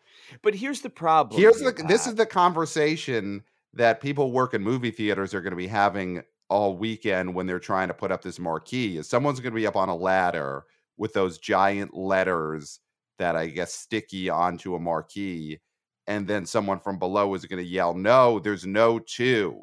But 0.43 0.55
here's 0.55 0.81
the 0.81 0.91
problem. 0.91 1.41
Here's 1.41 1.61
the 1.61 1.73
this 1.87 2.07
is 2.07 2.15
the 2.15 2.27
conversation 2.27 3.43
that 3.73 4.01
people 4.01 4.33
work 4.33 4.55
in 4.55 4.63
movie 4.63 4.91
theaters 4.91 5.35
are 5.35 5.41
going 5.41 5.53
to 5.53 5.57
be 5.57 5.67
having 5.67 6.23
all 6.49 6.77
weekend 6.77 7.35
when 7.35 7.47
they're 7.47 7.59
trying 7.59 7.89
to 7.89 7.95
put 7.95 8.13
up 8.13 8.23
this 8.23 8.39
marquee. 8.39 8.99
Is 8.99 9.09
someone's 9.09 9.41
going 9.41 9.53
to 9.53 9.57
be 9.57 9.67
up 9.67 9.77
on 9.77 9.89
a 9.89 9.97
ladder 9.97 10.65
with 10.97 11.13
those 11.13 11.39
giant 11.39 11.95
letters 11.95 12.81
that 13.19 13.37
I 13.37 13.47
guess 13.49 13.75
sticky 13.75 14.29
onto 14.29 14.75
a 14.75 14.81
marquee, 14.81 15.61
and 16.07 16.27
then 16.27 16.47
someone 16.47 16.81
from 16.81 16.99
below 16.99 17.35
is 17.35 17.47
going 17.47 17.63
to 17.63 17.69
yell, 17.69 17.95
"No, 17.95 18.39
there's 18.39 18.67
no 18.67 18.99
two," 18.99 19.63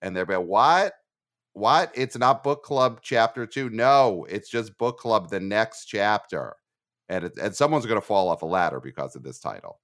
and 0.00 0.16
they'll 0.16 0.26
be 0.26 0.34
what? 0.34 0.94
What? 1.54 1.92
It's 1.94 2.16
not 2.16 2.44
book 2.44 2.62
club 2.62 3.00
chapter 3.02 3.46
two. 3.46 3.70
No, 3.70 4.26
it's 4.28 4.48
just 4.48 4.78
book 4.78 4.98
club 4.98 5.30
the 5.30 5.40
next 5.40 5.86
chapter, 5.86 6.56
and 7.08 7.24
it, 7.24 7.32
and 7.40 7.54
someone's 7.54 7.86
going 7.86 8.00
to 8.00 8.06
fall 8.06 8.28
off 8.28 8.42
a 8.42 8.46
ladder 8.46 8.80
because 8.80 9.16
of 9.16 9.22
this 9.22 9.38
title. 9.38 9.80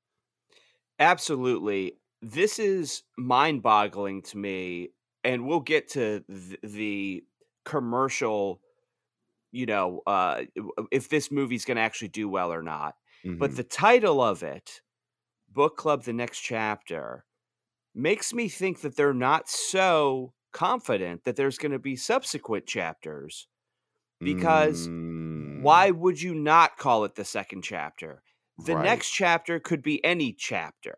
Absolutely. 0.98 1.98
This 2.20 2.58
is 2.58 3.02
mind-boggling 3.16 4.22
to 4.22 4.38
me, 4.38 4.90
and 5.24 5.46
we'll 5.46 5.60
get 5.60 5.88
to 5.90 6.20
th- 6.20 6.58
the 6.62 7.24
commercial. 7.64 8.60
You 9.52 9.66
know, 9.66 10.02
uh, 10.06 10.44
if 10.92 11.08
this 11.10 11.30
movie's 11.30 11.64
going 11.64 11.76
to 11.76 11.82
actually 11.82 12.08
do 12.08 12.28
well 12.28 12.52
or 12.52 12.62
not. 12.62 12.96
But 13.38 13.54
Mhm. 13.54 13.56
the 13.56 13.64
title 13.64 14.20
of 14.22 14.42
it, 14.42 14.82
Book 15.48 15.76
Club 15.76 16.04
The 16.04 16.12
Next 16.14 16.40
Chapter, 16.40 17.26
makes 17.94 18.34
me 18.34 18.48
think 18.48 18.80
that 18.82 18.96
they're 18.96 19.14
not 19.14 19.48
so 19.48 20.34
confident 20.52 21.24
that 21.24 21.36
there's 21.36 21.58
going 21.58 21.72
to 21.72 21.78
be 21.80 21.96
subsequent 21.96 22.66
chapters. 22.66 23.48
Because 24.24 24.90
Mm, 24.90 25.52
why 25.54 25.90
would 25.92 26.22
you 26.22 26.34
not 26.34 26.78
call 26.78 27.04
it 27.04 27.16
the 27.16 27.24
second 27.24 27.62
chapter? 27.62 28.22
The 28.58 28.74
right, 28.74 28.76
next 28.76 29.10
chapter 29.10 29.58
could 29.58 29.82
be 29.82 30.04
any 30.04 30.34
chapter. 30.34 30.96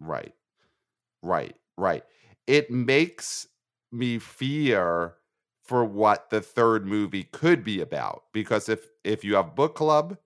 right, 0.00 0.34
right, 1.22 1.56
right. 1.78 2.04
It 2.46 2.70
makes 2.70 3.48
me 3.92 4.18
fear 4.18 5.16
for 5.64 5.84
what 5.84 6.30
the 6.30 6.40
third 6.42 6.86
movie 6.86 7.24
could 7.24 7.64
be 7.64 7.80
about 7.80 8.24
because 8.32 8.68
if 8.68 8.88
if 9.04 9.24
you 9.24 9.36
have 9.36 9.54
book 9.56 9.76
club 9.76 10.18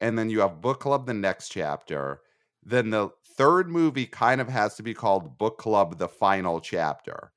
and 0.00 0.18
then 0.18 0.30
you 0.30 0.40
have 0.40 0.60
book 0.62 0.80
club 0.80 1.06
the 1.06 1.14
next 1.14 1.50
chapter, 1.50 2.22
then 2.62 2.90
the 2.90 3.10
third 3.36 3.68
movie 3.70 4.06
kind 4.06 4.40
of 4.40 4.48
has 4.48 4.76
to 4.76 4.82
be 4.84 4.94
called 4.94 5.38
book 5.38 5.58
club 5.58 5.98
the 5.98 6.08
final 6.08 6.60
chapter. 6.60 7.32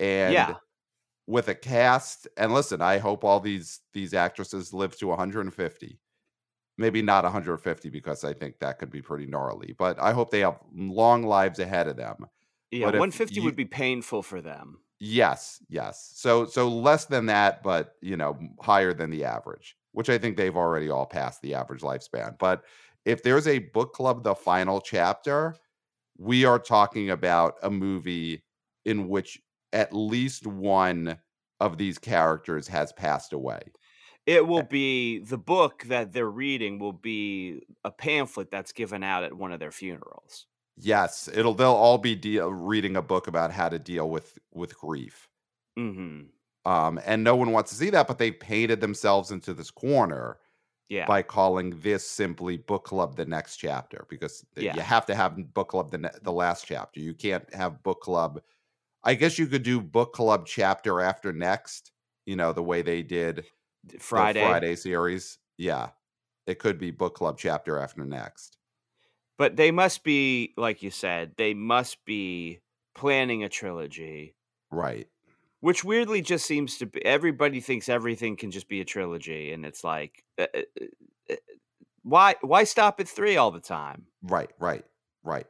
And 0.00 0.46
Yeah. 0.46 0.58
with 1.26 1.48
a 1.48 1.54
cast 1.54 2.28
and 2.38 2.52
listen, 2.54 2.82
I 2.82 2.98
hope 2.98 3.24
all 3.24 3.40
these 3.40 3.80
these 3.94 4.14
actresses 4.14 4.74
live 4.74 4.96
to 4.98 5.08
150. 5.08 6.00
Maybe 6.76 7.02
not 7.02 7.24
150 7.24 7.90
because 7.90 8.24
I 8.24 8.34
think 8.34 8.58
that 8.58 8.78
could 8.78 8.90
be 8.90 9.02
pretty 9.02 9.26
gnarly, 9.26 9.74
but 9.78 9.98
I 10.00 10.12
hope 10.12 10.30
they 10.30 10.40
have 10.40 10.58
long 10.74 11.22
lives 11.22 11.58
ahead 11.60 11.86
of 11.88 11.96
them. 11.96 12.26
Yeah, 12.70 12.90
But 12.90 12.94
150 12.94 13.40
you 13.40 13.42
would 13.42 13.56
be 13.56 13.64
painful 13.64 14.22
for 14.22 14.40
them. 14.42 14.80
Yes, 15.00 15.62
yes. 15.68 16.12
So 16.14 16.46
so 16.46 16.68
less 16.68 17.06
than 17.06 17.26
that, 17.26 17.62
but 17.62 17.96
you 18.00 18.16
know, 18.16 18.38
higher 18.60 18.94
than 18.94 19.10
the 19.10 19.24
average, 19.24 19.76
which 19.92 20.08
I 20.08 20.18
think 20.18 20.36
they've 20.36 20.56
already 20.56 20.88
all 20.88 21.06
passed 21.06 21.42
the 21.42 21.54
average 21.54 21.82
lifespan. 21.82 22.38
But 22.38 22.64
if 23.04 23.22
there's 23.22 23.46
a 23.46 23.58
book 23.58 23.92
club 23.92 24.22
the 24.24 24.34
final 24.34 24.80
chapter, 24.80 25.56
we 26.18 26.44
are 26.44 26.58
talking 26.58 27.10
about 27.10 27.56
a 27.62 27.70
movie 27.70 28.44
in 28.84 29.08
which 29.08 29.40
at 29.72 29.92
least 29.94 30.46
one 30.46 31.18
of 31.60 31.78
these 31.78 31.98
characters 31.98 32.68
has 32.68 32.92
passed 32.92 33.32
away. 33.32 33.62
It 34.26 34.46
will 34.46 34.62
be 34.62 35.18
the 35.18 35.38
book 35.38 35.82
that 35.84 36.12
they're 36.12 36.30
reading 36.30 36.78
will 36.78 36.92
be 36.94 37.62
a 37.84 37.90
pamphlet 37.90 38.50
that's 38.50 38.72
given 38.72 39.02
out 39.02 39.22
at 39.24 39.34
one 39.34 39.52
of 39.52 39.60
their 39.60 39.72
funerals. 39.72 40.46
Yes, 40.76 41.28
it'll 41.28 41.54
they'll 41.54 41.72
all 41.72 41.98
be 41.98 42.14
deal, 42.14 42.52
reading 42.52 42.96
a 42.96 43.02
book 43.02 43.26
about 43.26 43.50
how 43.52 43.68
to 43.68 43.78
deal 43.78 44.08
with 44.10 44.38
with 44.52 44.76
grief. 44.78 45.28
Mhm. 45.76 46.30
Um, 46.64 46.98
and 47.04 47.22
no 47.22 47.36
one 47.36 47.52
wants 47.52 47.70
to 47.70 47.76
see 47.76 47.90
that, 47.90 48.06
but 48.08 48.18
they 48.18 48.30
painted 48.32 48.80
themselves 48.80 49.30
into 49.30 49.52
this 49.52 49.70
corner 49.70 50.38
Yeah. 50.88 51.06
by 51.06 51.22
calling 51.22 51.80
this 51.80 52.08
simply 52.08 52.56
book 52.56 52.84
club 52.84 53.16
the 53.16 53.26
next 53.26 53.56
chapter 53.58 54.06
because 54.08 54.44
Yeah. 54.56 54.74
you 54.74 54.80
have 54.80 55.04
to 55.06 55.14
have 55.14 55.52
book 55.54 55.68
club 55.68 55.90
the 55.90 55.98
ne- 55.98 56.18
the 56.22 56.32
last 56.32 56.66
chapter. 56.66 57.00
You 57.00 57.14
can't 57.14 57.52
have 57.54 57.82
book 57.82 58.00
club. 58.00 58.42
I 59.04 59.14
guess 59.14 59.38
you 59.38 59.46
could 59.48 59.64
do 59.64 59.80
book 59.80 60.12
club 60.14 60.46
chapter 60.46 61.00
after 61.00 61.32
next. 61.32 61.92
You 62.26 62.36
know 62.36 62.52
the 62.52 62.62
way 62.64 62.82
they 62.82 63.02
did 63.02 63.46
Friday. 63.98 64.40
Friday 64.40 64.76
series. 64.76 65.38
Yeah, 65.56 65.90
it 66.46 66.58
could 66.58 66.78
be 66.78 66.90
book 66.90 67.14
club 67.14 67.38
chapter 67.38 67.78
after 67.78 68.04
next. 68.04 68.56
But 69.38 69.56
they 69.56 69.70
must 69.70 70.04
be 70.04 70.54
like 70.56 70.82
you 70.82 70.90
said, 70.90 71.32
they 71.36 71.54
must 71.54 72.04
be 72.04 72.60
planning 72.94 73.42
a 73.42 73.48
trilogy, 73.48 74.36
Right. 74.70 75.08
which 75.60 75.82
weirdly 75.82 76.22
just 76.22 76.46
seems 76.46 76.78
to 76.78 76.86
be 76.86 77.04
everybody 77.04 77.60
thinks 77.60 77.88
everything 77.88 78.36
can 78.36 78.50
just 78.50 78.68
be 78.68 78.80
a 78.80 78.84
trilogy 78.84 79.52
and 79.52 79.66
it's 79.66 79.82
like 79.82 80.24
uh, 80.38 80.46
uh, 80.54 80.60
uh, 80.80 80.84
uh, 81.32 81.36
why 82.02 82.36
why 82.42 82.64
stop 82.64 83.00
at 83.00 83.08
3 83.08 83.36
all 83.36 83.50
the 83.50 83.60
time? 83.60 84.06
Right. 84.22 84.50
Right. 84.58 84.84
Right. 85.22 85.46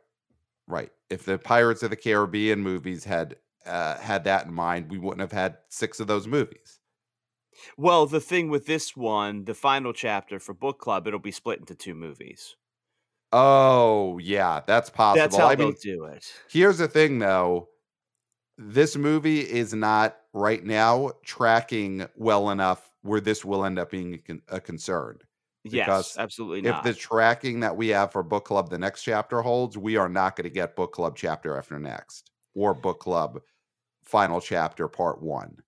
Right. 0.66 0.90
If 1.10 1.24
the 1.24 1.38
Pirates 1.38 1.82
of 1.82 1.90
the 1.90 1.96
Caribbean 1.96 2.60
movies 2.60 3.04
had 3.04 3.36
uh, 3.66 3.98
had 3.98 4.24
that 4.24 4.46
in 4.46 4.54
mind, 4.54 4.90
we 4.90 4.98
wouldn't 4.98 5.20
have 5.20 5.32
had 5.32 5.58
six 5.68 6.00
of 6.00 6.06
those 6.06 6.26
movies. 6.26 6.78
Well, 7.76 8.06
the 8.06 8.20
thing 8.20 8.48
with 8.50 8.66
this 8.66 8.96
one, 8.96 9.44
the 9.44 9.54
final 9.54 9.92
chapter 9.92 10.38
for 10.38 10.54
book 10.54 10.78
club, 10.78 11.06
it'll 11.06 11.18
be 11.20 11.32
split 11.32 11.60
into 11.60 11.74
two 11.74 11.94
movies. 11.94 12.56
Oh, 13.32 14.18
yeah, 14.18 14.60
that's 14.66 14.90
possible. 14.90 15.22
That's 15.22 15.36
how 15.36 15.48
I 15.48 15.56
they'll 15.56 15.68
mean, 15.68 15.76
do 15.82 16.04
it. 16.04 16.32
here's 16.48 16.78
the 16.78 16.88
thing 16.88 17.18
though. 17.18 17.68
This 18.56 18.96
movie 18.96 19.40
is 19.40 19.74
not 19.74 20.16
right 20.32 20.62
now 20.64 21.12
tracking 21.24 22.06
well 22.16 22.50
enough 22.50 22.92
where 23.02 23.20
this 23.20 23.44
will 23.44 23.64
end 23.64 23.78
up 23.78 23.90
being 23.90 24.14
a, 24.14 24.18
con- 24.18 24.42
a 24.48 24.60
concern. 24.60 25.18
Yes, 25.64 26.16
absolutely 26.18 26.60
if 26.60 26.64
not. 26.64 26.84
the 26.84 26.94
tracking 26.94 27.60
that 27.60 27.76
we 27.76 27.88
have 27.88 28.12
for 28.12 28.22
book 28.22 28.44
club 28.44 28.70
the 28.70 28.78
next 28.78 29.02
chapter 29.02 29.42
holds, 29.42 29.76
we 29.76 29.96
are 29.96 30.08
not 30.08 30.36
going 30.36 30.44
to 30.44 30.50
get 30.50 30.76
book 30.76 30.92
club 30.92 31.16
chapter 31.16 31.56
after 31.58 31.78
next 31.80 32.30
or 32.54 32.74
book 32.74 33.00
club 33.00 33.40
final 34.04 34.40
chapter 34.40 34.86
part 34.86 35.20
one. 35.22 35.63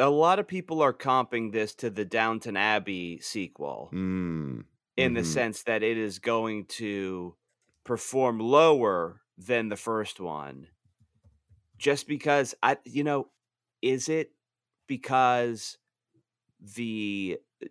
A 0.00 0.08
lot 0.08 0.38
of 0.38 0.48
people 0.48 0.80
are 0.80 0.94
comping 0.94 1.52
this 1.52 1.74
to 1.76 1.90
the 1.90 2.06
Downton 2.06 2.56
Abbey 2.56 3.20
sequel 3.20 3.90
Mm, 3.92 4.64
in 4.96 5.14
the 5.14 5.20
mhm. 5.20 5.26
sense 5.26 5.62
that 5.64 5.82
it 5.82 5.98
is 5.98 6.18
going 6.18 6.64
to 6.66 7.36
perform 7.84 8.40
lower 8.40 9.20
than 9.36 9.68
the 9.68 9.76
first 9.76 10.18
one. 10.20 10.68
Just 11.78 12.08
because 12.08 12.54
I 12.62 12.78
you 12.84 13.04
know, 13.04 13.28
is 13.82 14.08
it 14.08 14.32
because 14.86 15.78
the 16.60 17.38
uh, 17.62 17.66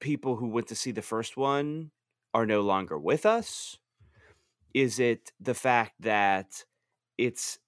people 0.00 0.36
who 0.36 0.48
went 0.48 0.68
to 0.68 0.76
see 0.76 0.90
the 0.92 1.02
first 1.02 1.36
one 1.36 1.90
are 2.34 2.46
no 2.46 2.60
longer 2.62 2.98
with 2.98 3.24
us? 3.26 3.78
Is 4.74 5.00
it 5.00 5.32
the 5.40 5.54
fact 5.54 5.94
that 6.00 6.64
it's 7.16 7.58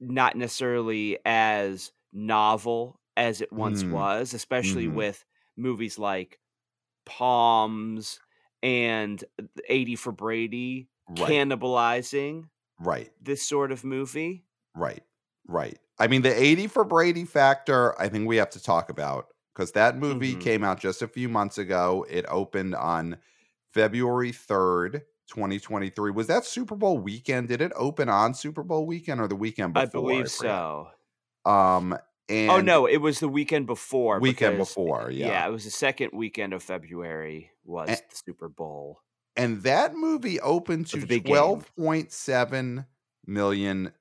not 0.00 0.36
necessarily 0.36 1.18
as 1.24 1.92
novel 2.12 2.99
as 3.16 3.40
it 3.40 3.52
once 3.52 3.88
Mm, 3.88 3.90
was, 3.90 4.34
especially 4.34 4.88
mhm. 4.88 4.88
with 4.88 5.24
movies 5.56 5.98
like 5.98 6.40
Poms 7.06 8.20
and 8.62 9.24
80 9.68 9.96
for 9.96 10.12
Brady 10.12 10.90
Right, 11.08 11.42
cannibalizing 11.42 12.50
right. 12.80 13.12
this 13.20 13.42
sort 13.46 13.72
of 13.72 13.84
movie? 13.84 14.46
Right. 14.74 15.02
Right. 15.46 15.78
I 15.98 16.06
mean, 16.06 16.22
the 16.22 16.34
80 16.34 16.66
for 16.66 16.84
Brady 16.84 17.24
factor, 17.24 17.98
I 18.00 18.08
think 18.08 18.26
we 18.28 18.36
have 18.36 18.50
to 18.50 18.62
talk 18.62 18.88
about 18.88 19.28
because 19.54 19.72
that 19.72 19.96
movie 19.98 20.36
Mhm. 20.36 20.36
came 20.36 20.62
out 20.64 20.78
just 20.80 21.02
a 21.02 21.08
few 21.08 21.28
months 21.28 21.58
ago. 21.58 22.06
It 22.08 22.24
opened 22.28 22.74
on 22.74 23.18
February 23.72 24.32
3rd, 24.32 25.02
2023. 25.28 26.10
Was 26.12 26.26
that 26.28 26.44
Super 26.44 26.76
Bowl 26.76 26.98
weekend? 26.98 27.48
Did 27.48 27.60
it 27.60 27.72
open 27.74 28.08
on 28.08 28.34
Super 28.34 28.62
Bowl 28.62 28.86
weekend 28.86 29.20
or 29.20 29.28
the 29.28 29.36
weekend 29.36 29.74
before? 29.74 29.82
I 29.82 29.86
believe 29.86 30.30
forget. 30.30 30.30
so. 30.30 30.92
Um, 31.44 31.96
Oh, 32.30 32.34
and 32.34 32.50
Oh 32.50 32.60
no, 32.60 32.86
it 32.86 32.98
was 32.98 33.20
the 33.20 33.28
weekend 33.28 33.66
before 33.66 34.20
weekend 34.20 34.56
because 34.56 34.68
before, 34.68 35.10
yeah, 35.10 35.26
yeah. 35.26 35.48
it 35.48 35.50
was 35.50 35.64
the 35.64 35.70
second 35.70 36.10
weekend 36.12 36.52
of 36.52 36.62
February 36.62 37.50
was 37.64 37.88
A- 37.90 37.96
the 37.96 38.16
Super 38.24 38.48
Bowl 38.48 39.00
And 39.36 39.62
that 39.62 39.94
movie 39.94 40.40
opened 40.40 40.86
to 40.88 41.04
big 41.06 41.24
game. 41.24 41.34
$12.7 41.34 42.86
million 43.26 43.92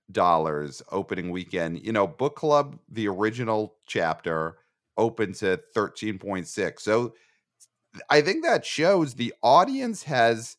opening 0.92 1.30
weekend. 1.32 1.86
You 1.86 1.92
know, 1.92 2.08
Book 2.08 2.36
Club, 2.36 2.80
the 2.90 3.08
original 3.08 3.76
chapter, 3.88 4.58
opened 4.98 5.36
to 5.36 5.60
13.6. 5.76 6.80
So 6.80 7.14
I 8.10 8.22
think 8.22 8.44
that 8.44 8.66
shows 8.66 9.14
the 9.16 9.34
audience 9.42 10.04
has 10.04 10.58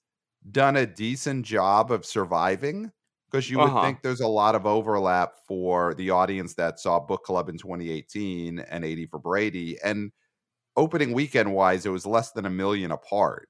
done 0.51 0.77
a 0.77 0.87
decent 0.87 1.45
job 1.47 1.93
of 1.93 2.05
surviving 2.07 2.93
because 3.31 3.51
you 3.51 3.61
would 3.61 3.79
Uh-huh. 3.79 3.81
think 3.81 4.03
there's 4.03 4.21
a 4.21 4.29
lot 4.29 4.55
of 4.55 4.67
overlap 4.67 5.35
for 5.47 5.95
the 5.95 6.11
audience 6.11 6.55
that 6.55 6.81
saw 6.81 7.01
Book 7.01 7.25
Club 7.25 7.49
in 7.49 7.59
2018 7.59 8.59
and 8.61 8.85
80 8.85 9.07
for 9.07 9.19
Brady. 9.19 9.79
And 9.83 10.13
opening 10.77 11.13
weekend 11.13 11.55
wise, 11.55 11.87
it 11.87 11.91
was 11.91 12.07
less 12.07 12.33
than 12.33 12.47
a 12.47 12.51
million 12.51 12.93
apart. 12.93 13.49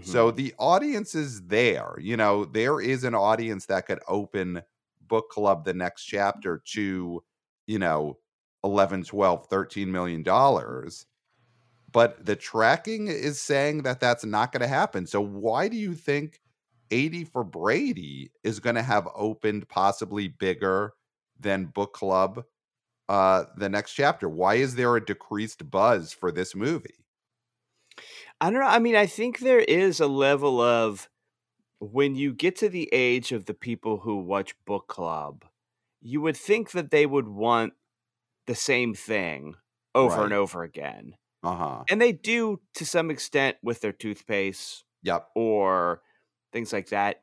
So 0.00 0.30
Mhm. 0.30 0.32
the 0.32 0.54
audience 0.58 1.14
is 1.14 1.46
there. 1.48 1.96
You 2.00 2.16
know, 2.16 2.44
there 2.44 2.80
is 2.80 3.04
an 3.04 3.14
audience 3.14 3.66
that 3.66 3.86
could 3.86 4.00
open 4.08 4.62
Book 5.00 5.30
Club 5.30 5.64
the 5.64 5.74
next 5.74 6.04
chapter 6.04 6.62
to, 6.72 7.24
you 7.66 7.78
know, 7.78 8.18
11, 8.64 9.04
12, 9.04 9.46
13 9.48 9.92
million 9.92 10.22
dollars. 10.22 11.06
But 11.90 12.24
the 12.26 12.36
tracking 12.36 13.08
is 13.08 13.40
saying 13.40 13.82
that 13.82 14.00
that's 14.00 14.24
not 14.24 14.52
going 14.52 14.60
to 14.62 14.68
happen. 14.68 15.06
So 15.06 15.20
why 15.20 15.68
do 15.68 15.76
you 15.76 15.94
think 15.94 16.40
80 16.90 17.24
for 17.24 17.44
Brady 17.44 18.30
is 18.42 18.60
going 18.60 18.76
to 18.76 18.82
have 18.82 19.08
opened 19.14 19.68
possibly 19.68 20.28
bigger 20.28 20.94
than 21.38 21.66
Book 21.66 21.92
Club 21.94 22.44
uh 23.08 23.44
the 23.56 23.68
next 23.68 23.94
chapter? 23.94 24.28
Why 24.28 24.56
is 24.56 24.74
there 24.74 24.94
a 24.96 25.04
decreased 25.04 25.70
buzz 25.70 26.12
for 26.12 26.30
this 26.30 26.54
movie? 26.54 27.04
I 28.40 28.50
don't 28.50 28.60
know. 28.60 28.66
I 28.66 28.78
mean, 28.78 28.96
I 28.96 29.06
think 29.06 29.38
there 29.40 29.60
is 29.60 30.00
a 30.00 30.06
level 30.06 30.60
of 30.60 31.08
when 31.80 32.14
you 32.14 32.32
get 32.32 32.56
to 32.56 32.68
the 32.68 32.88
age 32.92 33.32
of 33.32 33.46
the 33.46 33.54
people 33.54 33.98
who 33.98 34.18
watch 34.18 34.54
book 34.64 34.88
club, 34.88 35.44
you 36.00 36.20
would 36.20 36.36
think 36.36 36.72
that 36.72 36.90
they 36.90 37.06
would 37.06 37.28
want 37.28 37.72
the 38.46 38.54
same 38.54 38.94
thing 38.94 39.54
over 39.94 40.24
and 40.24 40.32
over 40.32 40.62
again. 40.62 41.16
Uh-huh. 41.42 41.84
And 41.88 42.00
they 42.00 42.12
do 42.12 42.60
to 42.74 42.84
some 42.84 43.10
extent 43.10 43.56
with 43.62 43.80
their 43.80 43.92
toothpaste 43.92 44.84
Yep. 45.02 45.28
or 45.34 46.02
things 46.52 46.72
like 46.72 46.88
that. 46.90 47.22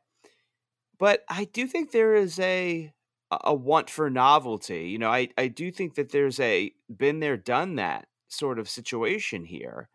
But 0.97 1.23
I 1.29 1.45
do 1.45 1.67
think 1.67 1.91
there 1.91 2.15
is 2.15 2.39
a 2.39 2.93
a 3.31 3.53
want 3.53 3.89
for 3.89 4.09
novelty. 4.09 4.89
You 4.89 4.97
know, 4.99 5.11
I 5.11 5.29
I 5.37 5.47
do 5.47 5.71
think 5.71 5.95
that 5.95 6.09
there's 6.11 6.39
a 6.39 6.73
been 6.95 7.19
there, 7.19 7.37
done 7.37 7.75
that 7.75 8.07
sort 8.29 8.59
of 8.59 8.69
situation 8.69 9.45
here. 9.45 9.89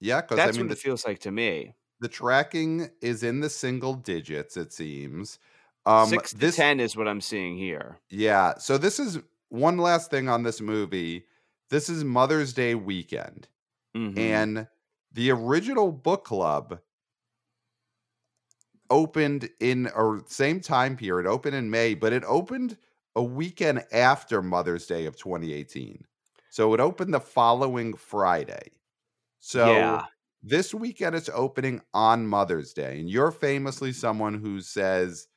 Yeah, 0.00 0.20
because 0.22 0.44
I 0.44 0.52
That's 0.52 0.52
mean 0.52 0.66
what 0.66 0.70
the 0.70 0.76
it 0.76 0.78
feels 0.78 1.04
like 1.06 1.20
to 1.20 1.30
me. 1.30 1.74
the 2.00 2.08
tracking 2.08 2.90
is 3.00 3.22
in 3.22 3.40
the 3.40 3.50
single 3.50 3.94
digits, 3.94 4.56
it 4.56 4.72
seems. 4.72 5.38
Um 5.86 6.18
6 6.18 6.34
to 6.34 6.46
this 6.46 6.62
10 6.62 6.78
is 6.80 6.96
what 6.96 7.08
I'm 7.08 7.20
seeing 7.20 7.56
here. 7.56 8.00
yeah, 8.10 8.58
so 8.58 8.78
this 8.78 8.98
is 8.98 9.18
one 9.48 9.78
last 9.78 10.10
thing 10.10 10.28
on 10.28 10.42
this 10.42 10.60
movie. 10.60 11.26
This 11.68 11.88
is 11.88 12.04
Mother's 12.04 12.52
Day 12.52 12.74
weekend. 12.74 13.48
Mhm. 13.94 14.34
And 14.34 14.68
the 15.12 15.30
original 15.30 15.92
book 15.92 16.24
club 16.24 16.80
opened 18.90 19.50
in 19.60 19.88
or 19.88 20.22
same 20.28 20.60
time 20.60 20.96
period, 20.96 21.28
opened 21.28 21.56
in 21.56 21.70
May, 21.70 21.94
but 21.94 22.12
it 22.12 22.24
opened 22.26 22.78
a 23.16 23.22
weekend 23.22 23.84
after 23.92 24.42
Mother's 24.42 24.86
Day 24.86 25.06
of 25.06 25.16
2018. 25.16 26.06
So 26.50 26.74
it 26.74 26.80
opened 26.80 27.14
the 27.14 27.20
following 27.20 27.94
Friday. 27.94 28.70
So 29.38 30.00
Yeah. 30.00 30.06
this 30.42 30.74
weekend 30.74 31.14
it's 31.14 31.30
opening 31.30 31.82
on 31.94 32.26
Mother's 32.26 32.72
Day. 32.72 33.00
And 33.00 33.10
you're 33.10 33.32
famously 33.32 33.92
someone 33.92 34.34
who 34.34 34.60
says 34.60 35.28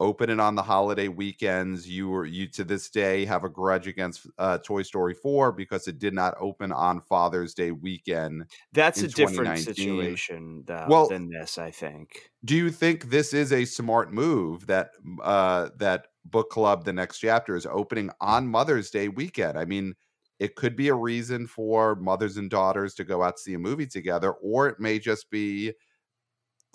open 0.00 0.30
it 0.30 0.40
on 0.40 0.54
the 0.54 0.62
holiday 0.62 1.08
weekends. 1.08 1.88
You 1.88 2.08
were 2.08 2.26
you 2.26 2.48
to 2.50 2.64
this 2.64 2.90
day 2.90 3.24
have 3.24 3.44
a 3.44 3.48
grudge 3.48 3.86
against 3.86 4.26
uh, 4.38 4.58
Toy 4.58 4.82
Story 4.82 5.14
4 5.14 5.52
because 5.52 5.88
it 5.88 5.98
did 5.98 6.14
not 6.14 6.34
open 6.40 6.72
on 6.72 7.00
Father's 7.00 7.54
Day 7.54 7.72
weekend 7.72 8.44
That's 8.70 9.02
a 9.02 9.08
different 9.08 9.58
situation 9.58 10.62
though 10.66 11.02
Well, 11.02 11.08
than 11.08 11.30
this, 11.30 11.58
I 11.58 11.70
think. 11.72 12.30
do 12.44 12.54
you 12.56 12.70
think 12.70 13.06
this 13.10 13.32
is 13.34 13.52
a 13.52 13.64
smart 13.64 14.12
move 14.12 14.66
that 14.66 14.90
uh 15.22 15.70
that 15.76 16.08
book 16.24 16.50
club 16.50 16.84
the 16.84 16.92
next 16.92 17.18
chapter 17.18 17.56
is 17.56 17.66
opening 17.66 18.10
on 18.20 18.46
Mother's 18.48 18.90
Day 18.90 19.08
weekend? 19.08 19.58
I 19.58 19.64
mean, 19.64 19.94
it 20.38 20.54
could 20.56 20.76
be 20.76 20.88
a 20.88 20.94
reason 20.94 21.46
for 21.46 21.96
mothers 21.96 22.36
and 22.36 22.50
daughters 22.50 22.94
to 22.94 23.04
go 23.04 23.22
out 23.22 23.36
to 23.36 23.42
see 23.42 23.54
a 23.54 23.58
movie 23.58 23.86
together 23.86 24.32
or 24.32 24.68
it 24.68 24.78
may 24.78 24.98
just 24.98 25.30
be 25.30 25.72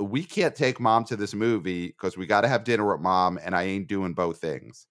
we 0.04 0.24
can't 0.24 0.56
take 0.56 0.80
mom 0.80 1.06
to 1.06 1.16
this 1.16 1.34
movie 1.34 1.88
because 1.88 2.18
we 2.18 2.26
got 2.26 2.42
to 2.42 2.48
have 2.48 2.64
dinner 2.64 2.92
with 2.92 3.02
mom 3.02 3.40
and 3.42 3.56
I 3.56 3.64
ain't 3.64 3.88
doing 3.88 4.14
both 4.14 4.40
things. 4.40 4.88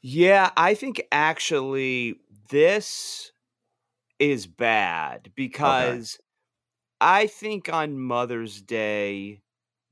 Yeah, 0.00 0.50
I 0.56 0.74
think 0.74 1.02
actually 1.12 2.20
this 2.50 3.32
is 4.18 4.46
bad 4.46 5.32
Okay. 5.64 6.02
because 6.04 6.18
I 7.00 7.26
think 7.26 7.68
on 7.72 7.98
Mother's 7.98 8.62
Day, 8.62 9.42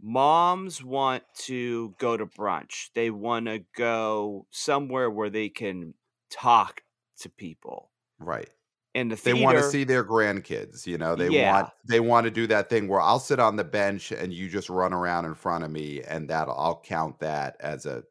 moms 0.00 0.84
want 0.84 1.24
to 1.40 1.94
go 1.98 2.16
to 2.16 2.26
brunch. 2.26 2.90
They 2.94 3.10
want 3.10 3.46
to 3.46 3.60
go 3.76 4.46
somewhere 4.50 5.10
where 5.10 5.30
they 5.30 5.48
can 5.50 5.94
talk 6.30 6.82
to 7.20 7.30
people. 7.30 7.92
Right. 8.20 8.50
In 8.94 9.08
the 9.08 9.16
They 9.22 9.34
want 9.34 9.58
to 9.58 9.62
see 9.62 9.84
their 9.84 10.02
grandkids, 10.04 10.86
you 10.86 10.96
know. 10.96 11.14
They 11.14 11.28
want 11.30 11.68
they 11.84 12.00
want 12.00 12.24
to 12.24 12.30
do 12.30 12.46
that 12.46 12.70
thing 12.70 12.88
where 12.88 13.00
I'll 13.00 13.18
sit 13.20 13.38
on 13.38 13.56
the 13.56 13.64
bench 13.64 14.12
and 14.12 14.32
you 14.32 14.48
just 14.48 14.70
run 14.70 14.92
around 14.94 15.26
in 15.26 15.34
front 15.34 15.64
of 15.64 15.70
me 15.70 16.02
and 16.02 16.28
that 16.30 16.48
I'll 16.48 16.80
count 16.80 17.20
that 17.20 17.56
as 17.60 17.84
a 17.86 18.04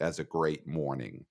as 0.00 0.18
a 0.18 0.24
great 0.24 0.66
morning. 0.66 1.26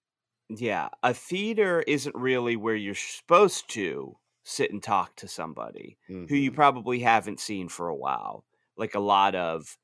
yeah. 0.49 0.89
A 1.01 1.13
theater 1.13 1.81
isn't 1.87 2.15
really 2.15 2.55
where 2.55 2.75
you're 2.75 2.95
supposed 2.95 3.69
to 3.71 4.17
sit 4.43 4.71
and 4.71 4.83
talk 4.83 5.15
to 5.17 5.27
somebody 5.27 5.97
who 6.27 6.35
you 6.35 6.51
Mhm. 6.51 6.51
probably 6.51 6.99
haven't 6.99 7.39
seen 7.39 7.69
for 7.69 7.87
a 7.87 7.95
while. 7.95 8.45
Like 8.75 8.95
a 8.95 8.99
lot 8.99 9.35
of 9.35 9.77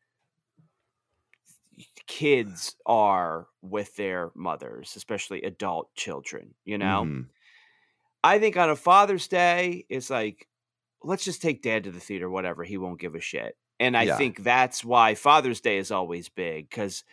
kids 2.08 2.76
are 2.86 3.48
with 3.62 3.96
their 3.96 4.32
mothers, 4.36 4.96
especially 4.96 5.42
adult 5.44 5.94
children, 5.96 6.56
you 6.66 6.78
know? 6.78 7.12
Mhm. 7.12 7.30
I 8.24 8.40
think 8.40 8.58
on 8.58 8.70
a 8.70 8.76
Father's 8.76 9.28
Day, 9.28 9.86
it's 9.90 10.10
like, 10.10 10.48
let's 11.04 11.24
just 11.24 11.42
take 11.42 11.62
dad 11.62 11.86
to 11.86 11.92
the 11.92 12.00
theater, 12.00 12.30
whatever. 12.30 12.64
He 12.64 12.78
won't 12.78 13.00
give 13.00 13.16
a 13.16 13.22
shit. 13.22 13.58
And 13.80 13.96
I 13.96 14.06
Yeah. 14.06 14.10
think 14.10 14.40
that's 14.44 14.84
why 14.84 15.16
Father's 15.16 15.62
Day 15.62 15.78
is 15.78 15.92
always 15.92 16.30
big 16.30 16.70
because, 16.70 17.04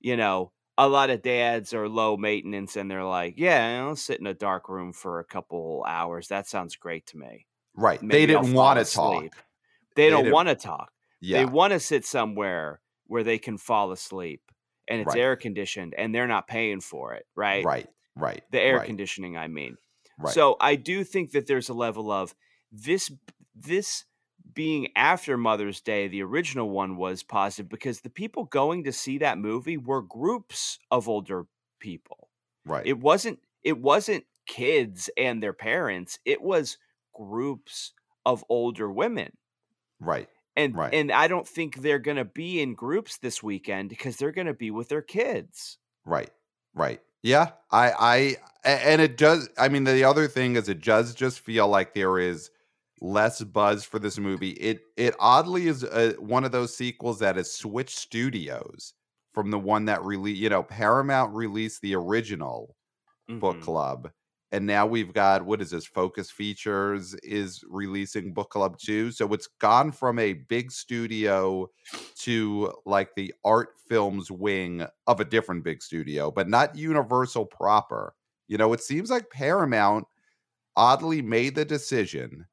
you 0.00 0.16
know, 0.16 0.52
a 0.78 0.88
lot 0.88 1.10
of 1.10 1.22
dads 1.22 1.74
are 1.74 1.88
low 1.88 2.16
maintenance 2.16 2.76
and 2.76 2.90
they're 2.90 3.04
like, 3.04 3.34
yeah, 3.38 3.84
I'll 3.86 3.96
sit 3.96 4.20
in 4.20 4.26
a 4.26 4.34
dark 4.34 4.68
room 4.68 4.92
for 4.92 5.20
a 5.20 5.24
couple 5.24 5.84
hours. 5.88 6.28
That 6.28 6.48
sounds 6.48 6.76
great 6.76 7.06
to 7.08 7.18
me. 7.18 7.46
Right. 7.74 8.00
They 8.10 8.26
Maybe 8.26 8.34
I'll 8.34 8.44
didn't 8.44 8.52
want 8.54 8.78
to 8.78 8.84
talk. 8.84 9.44
They 9.96 10.10
They 10.10 10.10
don't 10.10 10.28
want 10.28 10.48
to 10.48 10.54
talk. 10.56 10.92
They 11.30 11.44
want 11.44 11.72
to 11.72 11.80
sit 11.80 12.04
somewhere 12.04 12.82
where 13.06 13.24
they 13.24 13.38
can 13.38 13.58
fall 13.58 13.92
asleep 13.92 14.42
and 14.88 15.00
it's 15.00 15.14
Right. 15.14 15.16
air 15.16 15.36
conditioned 15.36 15.94
and 15.94 16.14
they're 16.14 16.26
not 16.28 16.48
paying 16.48 16.80
for 16.80 17.14
it, 17.14 17.26
right? 17.34 17.70
Right. 17.70 17.88
Right. 18.14 18.44
The 18.50 18.60
air 18.60 18.80
Right. 18.80 18.80
conditioning, 18.80 19.36
I 19.36 19.48
mean. 19.48 19.78
Right. 20.18 20.34
So 20.34 20.56
I 20.60 20.76
do 20.76 21.04
think 21.04 21.32
that 21.32 21.46
there's 21.46 21.68
a 21.68 21.74
level 21.74 22.10
of 22.10 22.34
this 22.72 23.10
this 23.54 24.04
being 24.54 24.88
after 24.96 25.36
Mother's 25.36 25.80
Day, 25.80 26.08
the 26.08 26.22
original 26.22 26.70
one 26.70 26.96
was 26.96 27.22
positive 27.22 27.68
because 27.68 28.00
the 28.00 28.10
people 28.10 28.44
going 28.44 28.84
to 28.84 28.92
see 28.92 29.18
that 29.18 29.38
movie 29.38 29.76
were 29.76 30.02
groups 30.02 30.78
of 30.90 31.08
older 31.08 31.46
people. 31.78 32.30
Right. 32.64 32.86
It 32.86 32.98
wasn't 32.98 33.40
it 33.62 33.78
wasn't 33.78 34.24
kids 34.46 35.10
and 35.16 35.42
their 35.42 35.52
parents. 35.52 36.18
It 36.24 36.40
was 36.40 36.78
groups 37.14 37.92
of 38.24 38.44
older 38.48 38.90
women. 38.90 39.32
Right. 40.00 40.28
And 40.56 40.74
Right. 40.74 40.94
and 40.94 41.12
I 41.12 41.28
don't 41.28 41.46
think 41.46 41.76
they're 41.76 41.98
going 41.98 42.16
to 42.16 42.24
be 42.24 42.60
in 42.60 42.74
groups 42.74 43.18
this 43.18 43.42
weekend 43.42 43.90
because 43.90 44.16
they're 44.16 44.32
going 44.32 44.46
to 44.46 44.54
be 44.54 44.70
with 44.70 44.88
their 44.88 45.02
kids. 45.02 45.78
Right. 46.04 46.30
Right. 46.74 47.00
Yeah. 47.26 47.52
I, 47.72 47.90
I, 47.98 48.36
and 48.64 49.00
it 49.02 49.16
does 49.16 49.48
I 49.58 49.68
mean 49.68 49.84
the 49.84 50.04
other 50.04 50.28
thing 50.28 50.56
is 50.56 50.68
it 50.68 50.82
does 50.82 51.14
just 51.14 51.40
feel 51.40 51.68
like 51.68 51.94
there 51.94 52.18
is 52.18 52.50
less 53.00 53.42
buzz 53.42 53.84
for 53.84 53.98
this 53.98 54.18
movie. 54.18 54.50
It 54.52 54.82
it 54.96 55.14
oddly 55.18 55.66
is 55.68 55.84
uh 55.84 56.14
one 56.18 56.44
of 56.44 56.52
those 56.52 56.76
sequels 56.76 57.18
that 57.20 57.36
has 57.36 57.52
switched 57.52 57.96
studios 57.98 58.94
from 59.34 59.50
the 59.50 59.58
one 59.58 59.84
that 59.86 60.02
really, 60.02 60.32
you 60.32 60.48
know, 60.48 60.62
Paramount 60.62 61.34
released 61.34 61.82
the 61.82 61.94
original 61.96 62.76
book 63.40 63.60
Mhm. 63.60 63.62
club 63.62 64.10
and 64.52 64.66
now 64.66 64.86
we've 64.86 65.12
got 65.12 65.44
what 65.44 65.60
is 65.60 65.70
this 65.70 65.86
focus 65.86 66.30
features 66.30 67.14
is 67.22 67.64
releasing 67.68 68.32
book 68.32 68.50
club 68.50 68.78
2 68.78 69.10
so 69.10 69.32
it's 69.32 69.48
gone 69.60 69.92
from 69.92 70.18
a 70.18 70.34
big 70.34 70.70
studio 70.70 71.68
to 72.14 72.72
like 72.84 73.14
the 73.14 73.32
art 73.44 73.70
films 73.88 74.30
wing 74.30 74.86
of 75.06 75.20
a 75.20 75.24
different 75.24 75.64
big 75.64 75.82
studio 75.82 76.30
but 76.30 76.48
not 76.48 76.76
universal 76.76 77.44
proper 77.46 78.14
you 78.48 78.56
know 78.56 78.72
it 78.72 78.80
seems 78.82 79.10
like 79.10 79.30
paramount 79.30 80.06
oddly 80.76 81.22
made 81.22 81.54
the 81.54 81.64
decision 81.64 82.46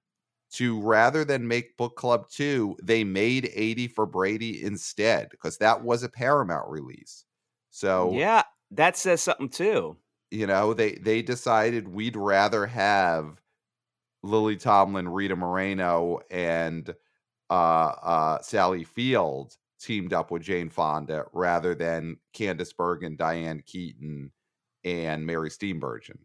to 0.51 0.82
rather 0.82 1.25
than 1.25 1.47
make 1.47 1.77
book 1.77 1.95
club 1.97 2.29
2 2.29 2.77
they 2.84 3.03
made 3.03 3.51
80 3.53 3.88
for 3.89 4.06
brady 4.06 4.63
instead 4.63 5.29
because 5.29 5.58
that 5.60 5.84
was 5.84 6.03
a 6.03 6.10
paramount 6.10 6.69
release 6.69 7.25
so 7.71 8.12
Yeah, 8.12 8.43
that 8.71 8.97
says 8.97 9.21
something 9.21 9.49
too. 9.49 9.97
You 10.34 10.48
know 10.48 10.74
they 10.74 10.93
they 10.93 11.22
decided 11.22 11.88
we'd 11.88 12.15
rather 12.15 12.65
have 12.65 13.41
lily 14.24 14.58
tomlin 14.58 15.08
rita 15.08 15.36
moreno 15.36 16.19
and 16.32 16.96
uh 17.50 17.54
uh 17.54 18.41
sally 18.41 18.84
field 18.84 19.56
teamed 19.84 20.13
up 20.13 20.32
with 20.32 20.41
Jane 20.41 20.69
Fonda 20.69 21.26
rather 21.34 21.76
than 21.76 22.17
Candice 22.34 22.76
Bergen, 22.76 23.17
Diane 23.17 23.62
Keaton, 23.65 24.32
and 24.84 25.26
Mary 25.26 25.50
Steenburgen. 25.50 26.19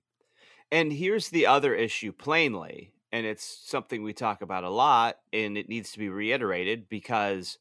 And 0.70 0.92
here's 0.92 1.30
the 1.30 1.46
other 1.46 1.74
issue 1.74 2.12
plainly, 2.12 2.92
and 3.10 3.26
it's 3.26 3.44
something 3.44 4.02
we 4.02 4.12
talk 4.12 4.42
about 4.42 4.64
a 4.64 4.70
lot, 4.70 5.16
and 5.32 5.58
it 5.58 5.68
needs 5.68 5.90
to 5.92 5.98
be 5.98 6.08
reiterated 6.08 6.88
because 6.88 7.58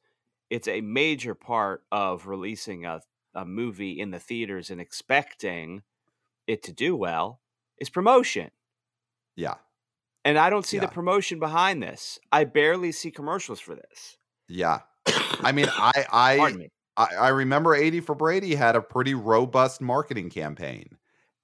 it's 0.49 0.67
a 0.67 0.81
major 0.81 1.33
part 1.33 1.83
of 1.91 2.27
releasing 2.27 2.85
a, 2.85 3.01
a 3.33 3.45
movie 3.45 3.99
in 3.99 4.11
the 4.11 4.19
theaters 4.19 4.69
and 4.69 4.79
expecting 4.79 5.81
it 6.47 6.63
to 6.63 6.73
do 6.73 6.95
well 6.95 7.41
is 7.77 7.89
promotion. 7.89 8.49
Yeah. 9.35 9.55
And 10.25 10.37
I 10.37 10.49
don't 10.49 10.65
see 10.65 10.77
Yeah. 10.77 10.81
the 10.81 10.87
promotion 10.89 11.39
behind 11.39 11.83
this. 11.83 12.19
I 12.31 12.43
barely 12.45 12.91
see 12.91 13.11
commercials 13.11 13.59
for 13.59 13.75
this. 13.75 14.17
Yeah. 14.47 14.79
I 15.41 15.51
mean, 15.51 15.67
I 15.71 16.05
I. 16.11 16.69
I, 16.99 17.13
I 17.15 17.27
remember 17.27 17.75
80 17.75 17.99
for 17.99 18.15
Brady 18.15 18.55
had 18.55 18.75
a 18.75 18.81
pretty 18.81 19.13
robust 19.13 19.81
marketing 19.81 20.31
campaign. 20.31 20.97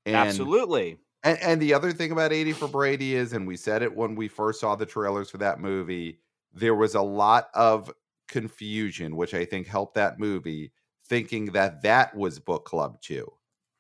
And, 0.04 0.16
Absolutely. 0.16 0.98
And, 1.24 1.38
and 1.44 1.62
the 1.62 1.76
other 1.76 1.92
thing 1.92 2.12
about 2.12 2.34
80 2.34 2.54
for 2.54 2.68
Brady 2.68 3.14
is, 3.14 3.34
and 3.34 3.46
we 3.46 3.56
said 3.56 3.84
it 3.84 3.96
when 3.96 4.16
we 4.16 4.28
first 4.28 4.60
saw 4.60 4.76
the 4.76 4.88
trailers 4.88 5.30
for 5.30 5.38
that 5.38 5.60
movie, 5.60 6.18
there 6.56 6.74
was 6.74 6.96
a 6.96 7.04
lot 7.04 7.50
of 7.54 7.92
confusion, 8.28 9.16
which 9.16 9.36
I 9.36 9.46
think 9.46 9.68
helped 9.68 9.94
that 9.94 10.18
movie, 10.18 10.72
thinking 11.06 11.46
that 11.52 11.84
that 11.84 12.16
was 12.16 12.40
book 12.40 12.66
club 12.66 13.00
too. 13.00 13.32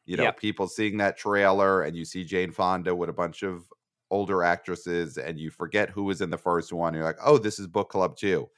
You 0.06 0.18
know, 0.18 0.24
Yep. 0.24 0.34
people 0.34 0.68
seeing 0.68 0.98
that 0.98 1.18
trailer 1.18 1.84
and 1.84 1.96
you 1.96 2.06
see 2.06 2.24
Jane 2.24 2.52
Fonda 2.52 2.96
with 2.96 3.10
a 3.10 3.13
bunch 3.13 3.44
of 3.44 3.72
older 4.12 4.44
actresses 4.44 5.18
and 5.18 5.39
you 5.39 5.50
forget 5.50 5.89
who 5.89 6.04
was 6.04 6.22
in 6.22 6.30
the 6.30 6.38
first 6.38 6.74
one. 6.74 6.94
You're 6.94 7.04
like, 7.04 7.20
oh, 7.24 7.38
this 7.38 7.60
is 7.60 7.68
book 7.68 7.89
club 7.89 8.18
too. 8.18 8.50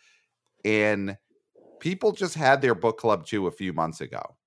And 0.65 1.17
people 1.79 2.11
just 2.13 2.35
had 2.35 2.61
their 2.61 2.75
book 2.75 2.99
club 2.99 3.25
too 3.25 3.47
a 3.47 3.51
few 3.51 3.73
months 3.73 4.01
ago. 4.01 4.37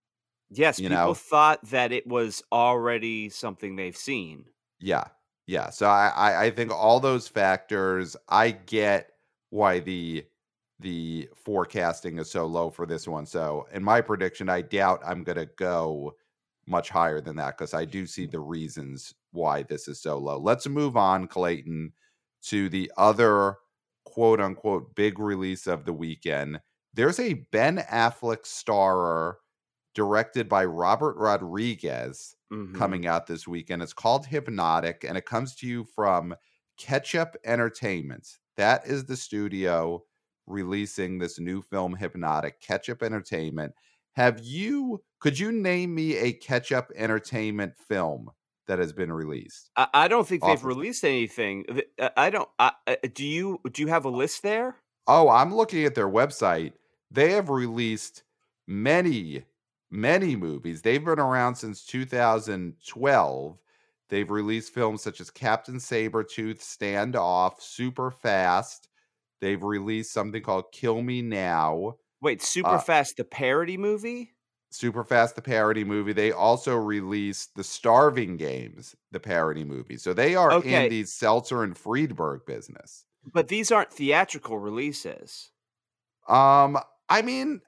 Yes, 0.51 0.79
you 0.79 0.89
people 0.89 1.15
know. 1.15 1.15
thought 1.15 1.63
that 1.71 1.91
it 1.93 2.07
was 2.07 2.43
already 2.53 3.31
something 3.31 3.77
they've 3.77 3.97
seen. 3.97 4.51
Yeah. 4.81 5.09
Yeah. 5.47 5.71
So 5.71 5.89
I, 5.89 6.09
I 6.09 6.45
I 6.45 6.51
think 6.51 6.71
all 6.73 7.01
those 7.01 7.29
factors, 7.29 8.17
I 8.29 8.51
get 8.51 9.13
why 9.51 9.81
the 9.81 10.27
the 10.81 11.29
forecasting 11.35 12.19
is 12.19 12.31
so 12.31 12.47
low 12.47 12.71
for 12.71 12.87
this 12.87 13.09
one. 13.09 13.27
So 13.27 13.67
in 13.73 13.83
my 13.83 14.01
prediction, 14.01 14.49
I 14.49 14.63
doubt 14.63 15.01
I'm 15.05 15.25
gonna 15.25 15.47
go 15.47 16.17
much 16.69 16.91
higher 16.91 17.21
than 17.21 17.37
that 17.37 17.57
because 17.59 17.75
I 17.75 17.85
do 17.85 18.07
see 18.07 18.27
the 18.27 18.41
reasons 18.41 19.15
why 19.33 19.63
this 19.63 19.89
is 19.89 20.01
so 20.01 20.19
low. 20.19 20.39
Let's 20.39 20.67
move 20.67 20.97
on, 20.97 21.27
Clayton, 21.29 21.93
to 22.43 22.69
the 22.69 22.91
other 22.97 23.57
quote 24.05 24.41
unquote 24.41 24.95
big 24.95 25.19
release 25.19 25.67
of 25.67 25.85
the 25.85 25.93
weekend. 25.93 26.61
There's 26.95 27.21
a 27.21 27.35
Ben 27.35 27.79
Affleck 27.79 28.47
starer 28.47 29.39
directed 29.95 30.49
by 30.49 30.65
Robert 30.65 31.17
Rodriguez 31.17 32.37
Mhm. 32.51 32.75
coming 32.75 33.07
out 33.07 33.27
this 33.27 33.47
weekend. 33.49 33.83
It's 33.83 33.93
called 33.93 34.27
Hypnotic 34.27 35.05
and 35.05 35.19
it 35.19 35.27
comes 35.27 35.55
to 35.57 35.67
you 35.67 35.85
from 35.85 36.35
Ketchup 36.77 37.37
Entertainment. 37.45 38.39
That 38.57 38.87
is 38.87 39.05
the 39.07 39.17
studio 39.17 40.05
releasing 40.47 41.19
this 41.19 41.39
new 41.39 41.61
film 41.63 41.95
Hypnotic, 41.97 42.61
Ketchup 42.61 43.03
Entertainment. 43.03 43.75
Have 44.19 44.41
you 44.41 45.01
could 45.21 45.39
you 45.39 45.53
name 45.53 45.95
me 45.95 46.17
a 46.17 46.33
Ketchup 46.33 46.91
Entertainment 46.97 47.75
film 47.79 48.33
that 48.67 48.81
has 48.81 48.93
been 48.93 49.13
released? 49.13 49.71
I, 49.77 49.87
I 49.95 50.09
don't 50.09 50.27
think 50.27 50.43
they've 50.43 50.65
released 50.65 51.05
anything. 51.05 51.83
Uh, 51.97 52.09
I 52.17 52.29
don't. 52.31 52.49
I, 52.59 52.73
uh, 52.89 52.97
do 53.15 53.25
you? 53.25 53.61
Do 53.71 53.81
you 53.81 53.87
have 53.87 54.07
a 54.07 54.11
list 54.11 54.43
there? 54.43 54.75
Oh, 55.07 55.29
I'm 55.29 55.55
looking 55.55 55.85
at 55.85 55.95
their 55.95 56.09
website. 56.09 56.73
They 57.13 57.31
have 57.31 57.49
released 57.49 58.25
many, 58.67 59.45
many 59.89 60.35
movies. 60.35 60.83
They've 60.83 61.05
been 61.05 61.21
around 61.21 61.55
since 61.55 61.85
2012. 61.85 63.59
They've 64.09 64.31
released 64.33 64.75
films 64.75 65.01
such 65.01 65.21
as 65.21 65.31
Captain 65.31 65.77
Sabretooth, 65.77 66.61
Stand 66.61 67.15
Off, 67.15 67.63
Super 67.63 68.11
Fast. 68.11 68.89
They've 69.41 69.63
released 69.63 70.13
something 70.13 70.43
called 70.43 70.73
Kill 70.73 71.03
Me 71.03 71.23
Now, 71.23 71.99
Wait, 72.21 72.43
Super 72.43 72.75
Uh, 72.75 72.79
Fast, 72.79 73.17
the 73.17 73.25
parody 73.25 73.77
movie. 73.77 74.35
Super 74.71 75.03
Fast, 75.05 75.35
the 75.37 75.43
parody 75.43 75.85
movie. 75.85 76.13
They 76.13 76.31
also 76.33 76.77
released 76.77 77.55
The 77.55 77.65
Starving 77.65 78.37
Games, 78.37 78.95
the 79.11 79.21
parody 79.21 79.65
movie. 79.65 79.97
So 79.97 80.13
they 80.13 80.35
are 80.35 80.53
Okay. 80.53 80.85
in 80.85 80.91
the 80.91 81.05
Seltzer 81.05 81.63
and 81.63 81.77
Friedberg 81.77 82.45
business. 82.47 83.07
But 83.25 83.49
these 83.49 83.73
aren't 83.73 83.93
theatrical 83.93 84.59
releases. 84.59 85.51
Um, 86.29 86.79
I 87.09 87.23
mean, 87.23 87.63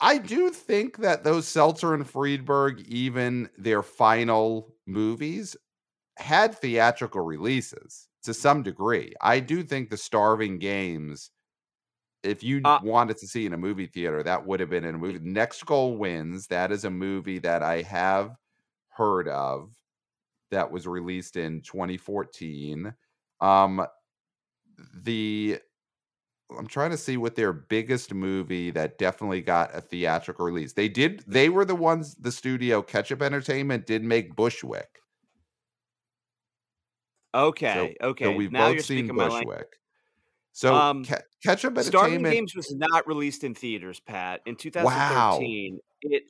I 0.00 0.18
do 0.18 0.50
think 0.50 0.98
that 0.98 1.24
those 1.24 1.46
Seltzer 1.48 1.92
and 1.94 2.08
Friedberg, 2.08 2.80
even 2.88 3.50
their 3.58 3.82
final 3.82 4.74
movies, 4.86 5.56
had 6.16 6.54
theatrical 6.54 7.22
releases 7.22 8.08
to 8.22 8.34
some 8.34 8.62
degree. 8.62 9.14
I 9.20 9.40
do 9.40 9.62
think 9.62 9.90
the 9.90 9.96
Starving 9.96 10.58
Games, 10.58 11.30
if 12.28 12.42
you 12.42 12.62
Uh, 12.64 12.80
wanted 12.80 13.16
to 13.18 13.26
see 13.26 13.46
in 13.46 13.52
a 13.52 13.58
movie 13.58 13.86
theater, 13.86 14.22
that 14.22 14.46
would 14.46 14.60
have 14.60 14.70
been 14.70 14.84
in 14.84 14.94
a 14.94 14.98
movie. 14.98 15.18
Next 15.20 15.64
Goal 15.66 15.96
Wins. 15.96 16.46
That 16.48 16.72
is 16.72 16.84
a 16.84 16.90
movie 16.90 17.38
that 17.40 17.62
I 17.62 17.82
have 17.82 18.36
heard 18.90 19.28
of 19.28 19.74
that 20.50 20.70
was 20.72 20.86
released 20.86 21.36
in 21.36 21.62
2014. 21.62 22.94
Um, 23.40 23.86
the 24.94 25.58
I'm 26.56 26.66
trying 26.66 26.90
to 26.92 26.96
see 26.98 27.16
what 27.18 27.36
their 27.36 27.52
biggest 27.52 28.14
movie 28.14 28.70
that 28.70 28.98
definitely 28.98 29.42
got 29.42 29.74
a 29.74 29.80
theatrical 29.82 30.46
release. 30.46 30.72
They 30.74 30.88
did. 30.88 31.24
They 31.26 31.48
were 31.50 31.64
the 31.66 31.74
ones. 31.76 32.14
The 32.16 32.32
studio 32.32 32.82
Ketchup 32.82 33.22
Entertainment 33.22 33.86
did 33.86 34.02
make 34.04 34.34
Bushwick. 34.36 35.00
Okay, 37.34 37.96
okay. 38.00 38.24
So 38.24 38.30
we've 38.32 38.52
now 38.52 38.70
both 38.72 38.80
seen. 38.80 39.12
Bushwick. 39.12 39.78
So 40.52 40.74
Um, 40.74 41.04
Ke- 41.04 41.22
Ketchup 41.42 41.78
Starving 41.78 42.16
Entertainment. 42.16 42.34
Games 42.34 42.54
was 42.56 42.74
not 42.74 43.06
released 43.06 43.44
in 43.44 43.54
theaters, 43.54 44.00
Pat. 44.00 44.40
In 44.46 44.56
2013, 44.56 45.78
it 46.02 46.24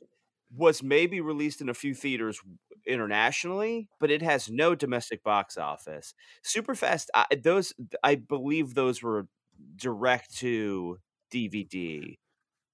was 0.55 0.83
maybe 0.83 1.21
released 1.21 1.61
in 1.61 1.69
a 1.69 1.73
few 1.73 1.93
theaters 1.93 2.39
internationally, 2.85 3.87
but 3.99 4.11
it 4.11 4.21
has 4.21 4.49
no 4.49 4.75
domestic 4.75 5.23
box 5.23 5.57
office. 5.57 6.13
Superfast, 6.43 7.05
I, 7.13 7.25
those 7.43 7.73
I 8.03 8.15
believe 8.15 8.73
those 8.73 9.01
were 9.03 9.27
direct 9.75 10.35
to 10.37 10.97
DVD. 11.33 12.17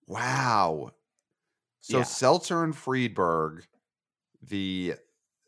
Wow. 0.08 0.92
So 1.82 2.00
Yeah. 2.00 2.04
Seltzer 2.04 2.64
and 2.64 2.76
Friedberg, 2.76 3.66
the 4.42 4.96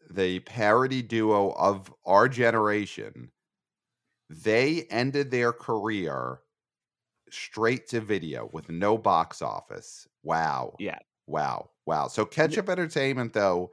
the 0.09 0.39
parody 0.41 1.01
duo 1.01 1.51
of 1.51 1.93
our 2.05 2.29
generation, 2.29 3.31
they 4.29 4.83
ended 4.85 5.31
their 5.31 5.53
career 5.53 6.41
straight 7.29 7.87
to 7.89 8.01
video 8.01 8.49
with 8.53 8.69
no 8.69 8.97
box 8.97 9.41
office. 9.41 10.07
Wow. 10.23 10.79
Yeah. 10.79 10.99
Wow. 11.27 11.71
Wow. 11.85 12.07
So 12.07 12.25
Ketchup 12.25 12.69
Entertainment 12.69 13.33
though 13.33 13.71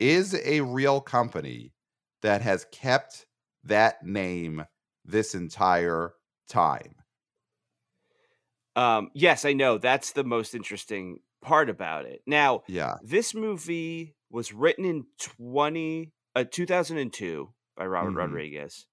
is 0.00 0.34
a 0.34 0.60
real 0.62 1.00
company 1.00 1.74
that 2.22 2.42
has 2.42 2.66
kept 2.72 3.26
that 3.64 4.04
name 4.04 4.64
this 5.04 5.34
entire 5.34 6.14
time. 6.48 6.96
Um, 8.74 9.10
yes, 9.14 9.44
I 9.44 9.52
know. 9.52 9.78
That's 9.78 10.12
the 10.12 10.24
most 10.24 10.54
interesting 10.54 11.20
part 11.40 11.70
about 11.70 12.04
it. 12.06 12.22
Now, 12.26 12.62
Yeah. 12.66 12.98
this 13.00 13.34
movie 13.34 14.16
was 14.30 14.52
written 14.52 14.84
in 14.84 15.06
20 15.18 16.12
uh, 16.34 16.44
2002 16.50 17.54
by 17.76 17.86
Robert 17.86 18.12
Mhm. 18.12 18.14
Rodriguez. 18.14 18.86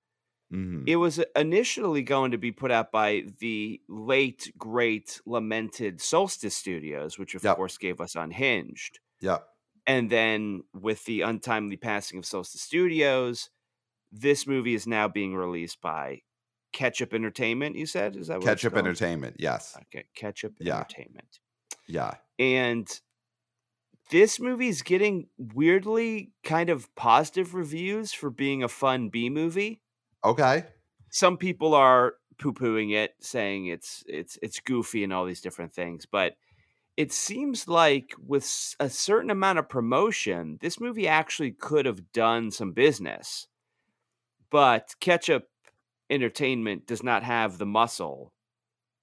Mhm. 0.53 0.83
It 0.87 0.97
was 0.97 1.19
initially 1.35 2.03
going 2.03 2.31
to 2.31 2.37
be 2.37 2.51
put 2.51 2.71
out 2.71 2.91
by 2.91 3.25
the 3.39 3.81
late 3.89 4.53
great 4.57 5.19
lamented 5.25 5.99
Solstice 5.99 6.55
Studios, 6.55 7.17
which 7.17 7.33
of 7.35 7.43
Yep. 7.43 7.55
course 7.55 7.77
gave 7.77 7.99
us 7.99 8.15
Unhinged. 8.15 8.99
Yep. 9.21 9.47
And 9.87 10.09
then 10.09 10.63
with 10.73 11.03
the 11.05 11.21
untimely 11.21 11.75
passing 11.77 12.17
of 12.19 12.25
Solstice 12.25 12.61
Studios, 12.61 13.49
this 14.11 14.45
movie 14.47 14.75
is 14.75 14.87
now 14.87 15.07
being 15.07 15.35
released 15.35 15.81
by 15.81 16.21
Ketchup 16.71 17.13
Entertainment, 17.13 17.75
you 17.75 17.85
said? 17.85 18.15
Is 18.15 18.27
that 18.27 18.39
what 18.39 18.45
Ketchup? 18.45 18.75
Entertainment. 18.75 19.35
Yes. 19.39 19.75
Okay, 19.77 20.05
Ketchup 20.15 20.55
Yeah. 20.59 20.77
Entertainment. 20.77 21.39
Yeah. 21.87 22.15
And 22.39 22.87
this 24.09 24.39
movie's 24.39 24.81
getting 24.81 25.29
weirdly 25.37 26.33
kind 26.43 26.69
of 26.69 26.93
positive 26.95 27.53
reviews 27.53 28.13
for 28.13 28.29
being 28.29 28.63
a 28.63 28.67
fun 28.67 29.09
B 29.09 29.29
movie. 29.29 29.82
Okay. 30.25 30.65
Some 31.09 31.37
people 31.37 31.73
are 31.73 32.15
poo-pooing 32.39 32.93
it, 32.93 33.15
saying 33.19 33.67
it's 33.67 34.03
it's 34.07 34.37
it's 34.41 34.59
goofy 34.59 35.03
and 35.03 35.13
all 35.13 35.25
these 35.25 35.41
different 35.41 35.73
things, 35.73 36.05
but 36.05 36.35
it 36.95 37.11
seems 37.11 37.67
like 37.67 38.13
with 38.25 38.75
a 38.79 38.89
certain 38.89 39.31
amount 39.31 39.59
of 39.59 39.69
promotion, 39.69 40.57
this 40.61 40.79
movie 40.79 41.07
actually 41.07 41.51
could 41.51 41.85
have 41.85 42.11
done 42.11 42.51
some 42.51 42.71
business. 42.71 43.47
But 44.51 44.93
Ketchup 44.99 45.47
Entertainment 46.09 46.85
does 46.85 47.01
not 47.01 47.23
have 47.23 47.57
the 47.57 47.65
muscle 47.65 48.31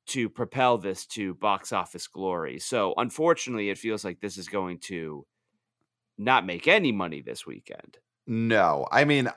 to 0.07 0.29
propel 0.29 0.79
this 0.79 1.07
to 1.07 1.35
box 1.35 1.73
office 1.73 2.07
glory. 2.07 2.61
So 2.61 2.95
unfortunately, 2.97 3.71
it 3.71 3.79
feels 3.79 4.05
like 4.05 4.21
this 4.21 4.39
is 4.39 4.49
going 4.49 4.79
to 4.81 5.27
not 6.19 6.47
make 6.47 6.69
any 6.69 6.93
money 6.93 7.23
this 7.23 7.47
weekend. 7.47 7.99
No, 8.27 8.87
I 8.93 9.05
mean, 9.05 9.31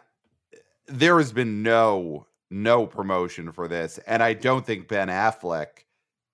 there 0.87 1.17
has 1.17 1.31
been 1.31 1.63
no 1.63 2.27
no 2.49 2.85
promotion 2.85 3.51
for 3.51 3.67
this, 3.67 3.99
and 4.05 4.21
I 4.21 4.33
don't 4.33 4.65
think 4.65 4.87
Ben 4.87 5.07
Affleck 5.07 5.85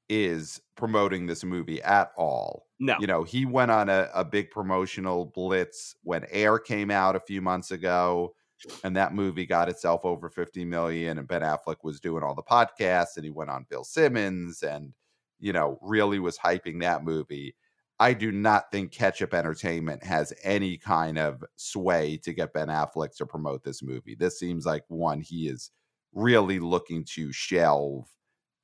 is 0.10 0.60
promoting 0.76 1.28
this 1.28 1.44
movie 1.44 1.82
at 1.84 2.12
all. 2.18 2.68
No, 2.80 2.98
You 3.00 3.08
know, 3.08 3.24
he 3.24 3.46
went 3.46 3.72
on 3.72 3.90
a, 3.90 4.10
a 4.14 4.26
big 4.26 4.52
promotional 4.52 5.26
blitz 5.26 5.96
when 6.04 6.26
Air 6.30 6.58
came 6.60 6.92
out 6.92 7.16
a 7.16 7.20
few 7.20 7.42
months 7.42 7.72
ago, 7.72 8.36
and 8.84 8.96
that 8.98 9.14
movie 9.14 9.46
got 9.46 9.70
itself 9.70 10.02
over 10.04 10.30
50 10.30 10.66
million. 10.66 11.18
And 11.20 11.28
Ben 11.28 11.42
Affleck 11.42 11.78
was 11.84 12.00
doing 12.00 12.24
all 12.24 12.36
the 12.36 12.44
podcasts, 12.44 13.16
and 13.16 13.24
he 13.26 13.32
went 13.32 13.50
on 13.50 13.66
Bill 13.70 13.84
Simmons 13.84 14.64
and, 14.64 14.94
you 15.40 15.54
know, 15.54 15.78
really 15.82 16.20
was 16.20 16.38
hyping 16.38 16.82
that 16.82 17.04
movie. 17.04 17.56
I 18.00 18.14
do 18.14 18.32
not 18.32 18.72
think 18.72 18.92
Ketchup 18.92 19.34
Entertainment 19.34 20.04
has 20.04 20.34
any 20.44 20.78
kind 20.78 21.18
of 21.18 21.44
sway 21.58 22.18
to 22.20 22.34
get 22.34 22.54
Ben 22.54 22.70
Affleck 22.70 23.16
to 23.18 23.26
promote 23.26 23.64
this 23.64 23.84
movie. 23.84 24.16
This 24.16 24.40
seems 24.40 24.66
like 24.66 24.86
one 24.88 25.20
he 25.22 25.48
is 25.50 25.72
really 26.14 26.60
looking 26.60 27.04
to 27.16 27.32
shelve 27.34 28.08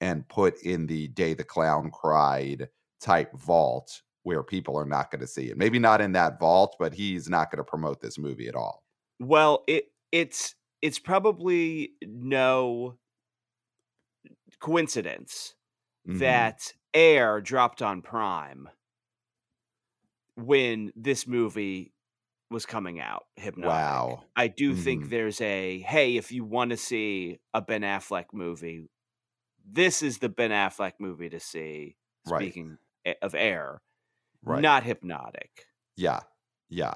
and 0.02 0.28
put 0.30 0.62
in 0.62 0.88
the 0.88 1.10
Day 1.10 1.34
the 1.34 1.43
Clown 1.43 1.91
Cried 1.91 2.69
type 3.02 3.34
vault 3.34 4.02
where 4.24 4.43
people 4.43 4.78
are 4.78 4.86
not 4.86 5.12
going 5.12 5.19
to 5.21 5.28
see 5.28 5.50
it. 5.50 5.58
Maybe 5.58 5.80
not 5.80 6.02
in 6.02 6.13
that 6.13 6.39
vault, 6.39 6.76
but 6.80 6.93
he's 6.93 7.30
not 7.30 7.52
going 7.52 7.58
to 7.58 7.63
promote 7.63 8.02
this 8.02 8.17
movie 8.17 8.48
at 8.48 8.56
all. 8.56 8.84
Well, 9.19 9.63
it 9.67 9.91
it's 10.12 10.56
it's 10.82 11.00
probably 11.00 11.93
no 12.04 12.98
coincidence 14.60 15.56
Mhm. 16.08 16.19
that 16.19 16.74
Air 16.93 17.41
dropped 17.41 17.82
on 17.82 18.02
Prime 18.02 18.69
when 20.36 20.91
this 20.95 21.28
movie 21.28 21.93
was 22.52 22.65
coming 22.65 23.00
out. 23.00 23.26
Hypnotic. 23.36 23.69
Wow. 23.69 24.24
I 24.36 24.48
do 24.48 24.76
think 24.76 25.06
Mhm. 25.06 25.10
there's 25.10 25.41
a 25.41 25.80
hey, 25.80 26.15
if 26.17 26.32
you 26.32 26.43
want 26.45 26.71
to 26.71 26.78
see 26.78 27.39
a 27.54 27.62
Ben 27.62 27.82
Affleck 27.82 28.26
movie, 28.34 28.88
this 29.65 30.04
is 30.04 30.19
the 30.19 30.30
Ben 30.30 30.52
Affleck 30.52 30.93
movie 31.00 31.30
to 31.30 31.39
see. 31.39 31.95
Speaking 32.28 32.78
a- 33.06 33.15
of 33.24 33.36
Air, 33.36 33.82
Right. 34.43 34.62
not 34.62 34.84
Hypnotic. 34.84 35.65
Yeah. 35.95 36.21
Yeah. 36.69 36.95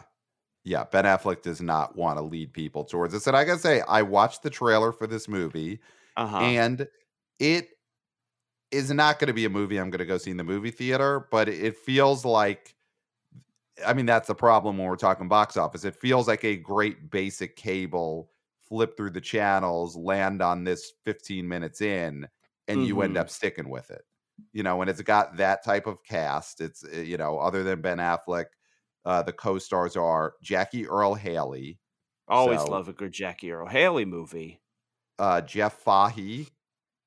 Yeah. 0.64 0.84
Ben 0.86 1.06
Affleck 1.06 1.42
does 1.42 1.62
not 1.62 1.96
want 1.96 2.18
to 2.18 2.24
lead 2.24 2.54
people 2.54 2.84
towards 2.84 3.14
this. 3.14 3.26
And 3.28 3.36
I 3.38 3.44
gotta 3.44 3.60
say, 3.60 3.82
I 3.82 4.02
watched 4.04 4.44
the 4.44 4.50
trailer 4.50 4.92
for 4.92 5.08
this 5.08 5.28
movie, 5.28 5.80
Uh 6.18 6.28
huh. 6.28 6.40
and 6.40 6.88
it 7.40 7.70
is 8.72 8.92
not 8.92 9.18
going 9.18 9.28
to 9.28 9.34
be 9.34 9.46
a 9.46 9.50
movie 9.50 9.78
I'm 9.80 9.90
going 9.90 10.00
to 10.00 10.06
go 10.06 10.18
see 10.20 10.30
in 10.30 10.38
the 10.38 10.44
movie 10.44 10.70
theater, 10.72 11.28
but 11.32 11.50
it 11.50 11.76
feels 11.78 12.24
like 12.24 12.76
I 13.86 13.94
mean, 13.94 14.06
that's 14.06 14.28
the 14.28 14.36
problem 14.36 14.78
when 14.78 14.88
we're 14.88 14.96
talking 14.96 15.28
box 15.28 15.58
office. 15.58 15.86
It 15.86 15.96
feels 15.96 16.28
like 16.28 16.44
a 16.44 16.56
great 16.58 17.10
basic 17.10 17.56
cable, 17.56 18.32
flip 18.68 18.96
through 18.98 19.12
the 19.12 19.22
channels, 19.22 19.96
land 19.96 20.42
on 20.42 20.64
this 20.64 20.92
15 21.06 21.48
minutes 21.48 21.82
in, 21.82 22.28
and 22.68 22.86
you 22.86 23.02
end 23.02 23.16
Mhm. 23.16 23.20
up 23.22 23.30
sticking 23.30 23.70
with 23.70 23.90
it. 23.92 24.04
You 24.54 24.64
know, 24.64 24.82
and 24.82 24.90
it's 24.90 25.02
got 25.02 25.38
that 25.38 25.64
type 25.66 25.86
of 25.88 26.04
cast. 26.04 26.62
It's, 26.62 26.84
uh, 26.86 26.98
you 26.98 27.18
know, 27.18 27.40
other 27.40 27.64
than 27.64 27.82
Ben 27.82 27.98
Affleck, 27.98 28.46
uh, 29.06 29.22
the 29.24 29.34
co 29.34 29.58
stars 29.60 29.96
are 29.98 30.36
Jackie 30.42 30.88
Earle 30.88 31.16
Haley, 31.16 31.80
Always 32.28 32.62
so- 32.62 32.68
love 32.72 32.88
a 32.88 32.94
good 32.94 33.12
Jackie 33.12 33.52
Earle 33.52 33.68
Haley 33.68 34.06
movie. 34.06 34.62
uh, 35.18 35.42
Jeff 35.42 35.74
Fahey, 35.74 36.48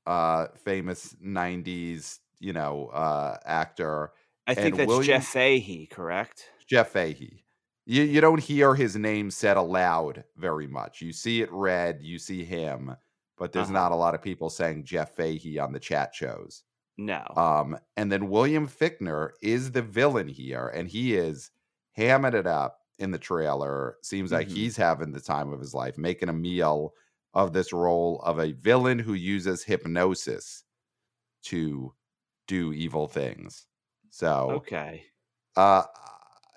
uh, 0.06 0.48
famous 0.64 1.16
90s, 1.20 2.20
you 2.40 2.52
know, 2.52 2.88
uh, 2.88 3.38
actor, 3.46 4.12
I 4.46 4.54
think 4.54 4.72
And 4.74 4.76
that's 4.80 4.88
William- 4.88 5.06
Jeff 5.06 5.26
Fahey, 5.28 5.86
correct? 5.86 6.50
Jeff 6.66 6.90
Fahey. 6.90 7.44
You 7.86 8.02
you 8.02 8.20
don't 8.20 8.40
hear 8.42 8.74
his 8.74 8.96
name 8.96 9.30
said 9.30 9.56
aloud 9.56 10.24
very 10.36 10.66
much. 10.66 11.00
You 11.02 11.12
see 11.12 11.42
it 11.42 11.50
read, 11.52 12.02
you 12.02 12.18
see 12.18 12.44
him, 12.44 12.96
but 13.36 13.52
there's 13.52 13.70
Uh-huh. 13.70 13.72
not 13.72 13.92
a 13.92 13.96
lot 13.96 14.14
of 14.14 14.22
people 14.22 14.50
saying 14.50 14.84
Jeff 14.84 15.14
Fahey 15.16 15.58
on 15.58 15.72
the 15.72 15.80
chat 15.80 16.14
shows. 16.14 16.64
No. 16.96 17.24
Um, 17.36 17.78
and 17.96 18.12
then 18.12 18.28
William 18.30 18.68
Fichtner 18.68 19.30
is 19.42 19.72
the 19.72 19.82
villain 19.82 20.28
here, 20.28 20.68
and 20.68 20.88
he 20.88 21.14
is 21.16 21.50
hamming 21.98 22.34
it 22.34 22.46
up 22.46 22.80
in 22.98 23.10
the 23.12 23.18
trailer. 23.18 23.96
Seems 24.02 24.32
like 24.32 24.48
Mhm. 24.48 24.50
he's 24.50 24.76
having 24.76 25.12
the 25.12 25.20
time 25.20 25.52
of 25.52 25.60
his 25.60 25.74
life, 25.74 25.98
making 25.98 26.28
a 26.28 26.32
meal 26.34 26.94
of 27.34 27.52
this 27.54 27.72
role 27.72 28.20
of 28.22 28.38
a 28.38 28.52
villain 28.52 28.98
who 28.98 29.14
uses 29.14 29.64
hypnosis 29.64 30.64
to 31.44 31.94
do 32.48 32.72
evil 32.72 33.08
things. 33.08 33.66
So 34.10 34.62
okay. 34.62 35.12
uh 35.56 35.84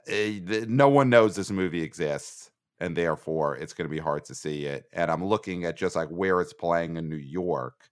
no 0.07 0.89
one 0.89 1.09
knows 1.09 1.35
this 1.35 1.51
movie 1.51 1.81
exists 1.81 2.51
and 2.79 2.95
therefore 2.95 3.55
it's 3.55 3.73
going 3.73 3.85
to 3.89 3.93
be 3.95 3.99
hard 4.01 4.23
to 4.25 4.35
see 4.35 4.65
it 4.65 4.85
and 4.93 5.09
i'm 5.09 5.23
looking 5.23 5.65
at 5.65 5.77
just 5.77 5.95
like 5.95 6.09
where 6.09 6.41
it's 6.41 6.53
playing 6.53 6.97
in 6.97 7.09
new 7.09 7.15
york 7.15 7.89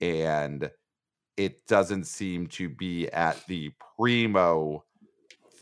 and 0.00 0.70
it 1.36 1.66
doesn't 1.66 2.04
seem 2.04 2.46
to 2.46 2.68
be 2.68 3.08
at 3.10 3.44
the 3.48 3.70
primo 3.96 4.84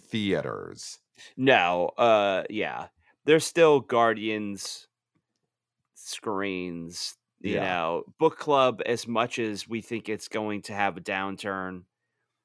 theaters 0.09 0.99
No. 1.37 1.89
Uh. 1.99 2.45
Yeah. 2.51 2.89
There's 3.27 3.45
still 3.47 3.81
Guardians 3.81 4.89
screens. 5.95 7.17
You 7.43 7.55
Yeah. 7.55 7.61
know, 7.61 8.05
book 8.19 8.39
club. 8.39 8.83
As 8.85 9.07
much 9.07 9.39
as 9.39 9.67
we 9.69 9.81
think 9.81 10.09
it's 10.09 10.29
going 10.29 10.63
to 10.63 10.75
have 10.75 10.97
a 10.97 11.01
downturn 11.01 11.85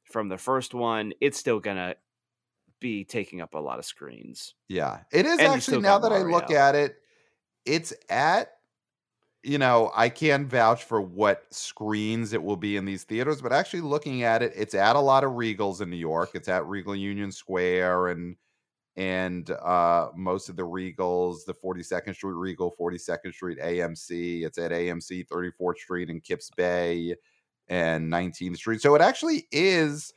from 0.06 0.30
the 0.30 0.38
first 0.38 0.74
one, 0.74 1.14
it's 1.22 1.38
still 1.40 1.60
gonna 1.60 1.96
be 2.80 3.04
taking 3.04 3.42
up 3.42 3.54
a 3.54 3.60
lot 3.60 3.80
of 3.80 3.86
screens. 3.86 4.56
yeah 4.68 5.00
it 5.12 5.26
is 5.26 5.40
And 5.40 5.48
actually 5.48 5.80
now 5.82 5.98
that 6.00 6.12
i 6.12 6.22
look 6.22 6.52
at 6.52 6.76
it 6.76 6.98
it's 7.66 7.94
at 8.10 8.52
you 9.44 9.58
know 9.58 9.92
i 9.96 10.10
can 10.10 10.48
vouch 10.48 10.84
for 10.84 11.02
what 11.02 11.44
screens 11.52 12.34
it 12.34 12.42
will 12.42 12.58
be 12.58 12.78
in 12.78 12.86
these 12.86 13.04
theaters 13.04 13.42
but 13.42 13.54
actually 13.54 13.82
looking 13.82 14.24
at 14.24 14.42
it 14.42 14.52
it's 14.56 14.74
at 14.74 14.96
a 14.96 15.00
lot 15.00 15.24
of 15.24 15.32
regals 15.34 15.82
in 15.82 15.90
new 15.90 15.96
york 15.96 16.32
it's 16.34 16.48
at 16.48 16.66
regal 16.66 16.96
union 16.96 17.32
square 17.32 18.08
and 18.08 18.36
and 18.98 19.52
uh 19.52 20.10
most 20.16 20.50
of 20.50 20.56
the 20.56 20.64
regals 20.64 21.46
the 21.46 21.54
42nd 21.54 22.16
street 22.16 22.34
regal 22.34 22.76
42nd 22.80 23.34
street 23.34 23.60
amc 23.60 24.44
it's 24.44 24.58
at 24.58 24.72
amc 24.72 25.28
34th 25.28 25.78
street 25.78 26.10
in 26.10 26.20
kips 26.22 26.50
bay 26.56 27.16
and 27.68 28.12
19th 28.12 28.58
street 28.58 28.82
so 28.82 28.96
it 28.96 29.02
actually 29.02 29.48
is 29.52 30.14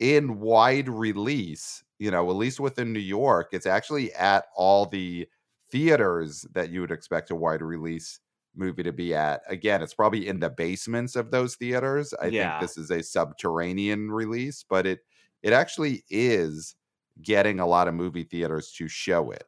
in 0.00 0.40
wide 0.40 0.88
release 0.88 1.84
you 1.98 2.10
know 2.10 2.28
at 2.30 2.36
least 2.36 2.60
within 2.60 2.92
new 2.92 3.00
york 3.00 3.50
it's 3.52 3.66
actually 3.66 4.12
at 4.14 4.46
all 4.56 4.86
the 4.86 5.28
theaters 5.70 6.46
that 6.54 6.70
you 6.70 6.80
would 6.80 6.90
expect 6.92 7.30
a 7.30 7.36
wide 7.36 7.62
release 7.62 8.20
movie 8.56 8.82
to 8.82 8.92
be 8.92 9.14
at 9.14 9.42
again 9.48 9.82
it's 9.82 9.94
probably 9.94 10.26
in 10.28 10.40
the 10.40 10.50
basements 10.50 11.16
of 11.16 11.30
those 11.30 11.56
theaters 11.56 12.14
i 12.22 12.30
Yeah. 12.30 12.32
think 12.32 12.58
this 12.58 12.76
is 12.78 12.90
a 12.90 13.02
subterranean 13.02 14.10
release 14.10 14.64
but 14.68 14.86
it 14.86 15.00
it 15.42 15.52
actually 15.52 16.04
is 16.10 16.76
getting 17.22 17.60
a 17.60 17.66
lot 17.66 17.88
of 17.88 17.94
movie 17.94 18.24
theaters 18.24 18.72
to 18.72 18.88
show 18.88 19.30
it 19.30 19.44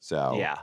so 0.00 0.38
Yeah. 0.38 0.62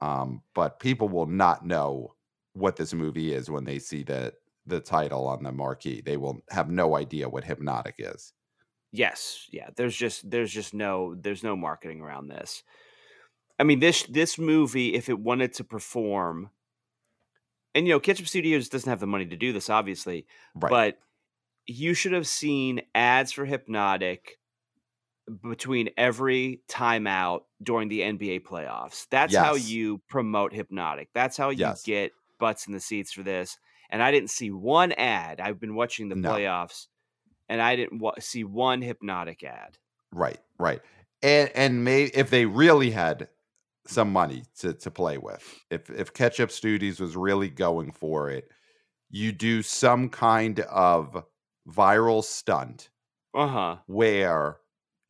um 0.00 0.42
but 0.54 0.80
people 0.80 1.08
will 1.08 1.26
not 1.26 1.64
know 1.64 2.14
what 2.54 2.76
this 2.76 2.92
movie 2.94 3.32
is 3.32 3.50
when 3.50 3.64
they 3.64 3.78
see 3.78 4.02
the 4.02 4.34
the 4.70 4.80
title 4.80 5.26
on 5.28 5.42
the 5.42 5.52
marquee 5.52 6.00
they 6.00 6.16
will 6.16 6.42
have 6.50 6.70
no 6.70 6.96
idea 6.96 7.28
what 7.28 7.44
hypnotic 7.44 7.96
is 7.98 8.34
Yes, 8.92 9.46
yeah. 9.50 9.70
There's 9.76 9.96
just 9.96 10.28
there's 10.30 10.52
just 10.52 10.74
no 10.74 11.14
there's 11.14 11.42
no 11.44 11.56
marketing 11.56 12.00
around 12.00 12.28
this. 12.28 12.62
I 13.58 13.64
mean 13.64 13.80
this 13.80 14.04
this 14.04 14.38
movie, 14.38 14.94
if 14.94 15.08
it 15.08 15.18
wanted 15.18 15.54
to 15.54 15.64
perform, 15.64 16.50
and 17.74 17.86
you 17.86 17.92
know, 17.92 18.00
Ketchup 18.00 18.26
Studios 18.26 18.68
doesn't 18.68 18.88
have 18.88 19.00
the 19.00 19.06
money 19.06 19.26
to 19.26 19.36
do 19.36 19.52
this, 19.52 19.70
obviously, 19.70 20.26
right 20.54 20.70
but 20.70 20.98
you 21.66 21.94
should 21.94 22.12
have 22.12 22.26
seen 22.28 22.82
ads 22.94 23.32
for 23.32 23.44
Hypnotic 23.44 24.38
between 25.42 25.90
every 25.96 26.62
timeout 26.68 27.42
during 27.62 27.88
the 27.88 28.02
NBA 28.02 28.40
playoffs. 28.40 29.06
That's 29.10 29.36
how 29.36 29.54
you 29.54 29.98
promote 30.08 30.52
Hypnotic. 30.52 31.10
That's 31.14 31.36
how 31.36 31.50
you 31.50 31.58
Yes. 31.58 31.82
get 31.82 32.12
butts 32.38 32.66
in 32.66 32.72
the 32.72 32.80
seats 32.80 33.12
for 33.12 33.22
this. 33.22 33.58
And 33.90 34.02
I 34.02 34.10
didn't 34.10 34.30
see 34.30 34.50
one 34.50 34.92
ad. 34.92 35.40
I've 35.40 35.60
been 35.60 35.74
watching 35.74 36.08
the 36.08 36.16
No. 36.16 36.30
playoffs, 36.30 36.86
and 37.48 37.60
I 37.62 37.76
didn't 37.76 37.98
wa- 38.00 38.14
see 38.20 38.44
one 38.44 38.82
Hypnotic 38.82 39.42
ad. 39.44 39.78
right 40.12 40.40
right 40.58 40.80
and 41.22 41.50
and 41.54 41.84
may 41.84 42.04
if 42.06 42.30
they 42.30 42.46
really 42.46 42.90
had 42.90 43.28
some 43.86 44.12
money 44.12 44.44
to 44.58 44.74
to 44.74 44.90
play 44.90 45.18
with 45.18 45.44
if 45.70 45.88
if 45.90 46.12
ketchup 46.12 46.50
studios 46.50 47.00
was 47.00 47.16
really 47.16 47.48
going 47.48 47.92
for 47.92 48.30
it 48.30 48.48
you 49.10 49.32
do 49.32 49.62
some 49.62 50.08
kind 50.08 50.60
of 50.60 51.24
viral 51.68 52.22
stunt 52.24 52.90
Uh 53.34 53.46
huh. 53.46 53.76
where 53.86 54.58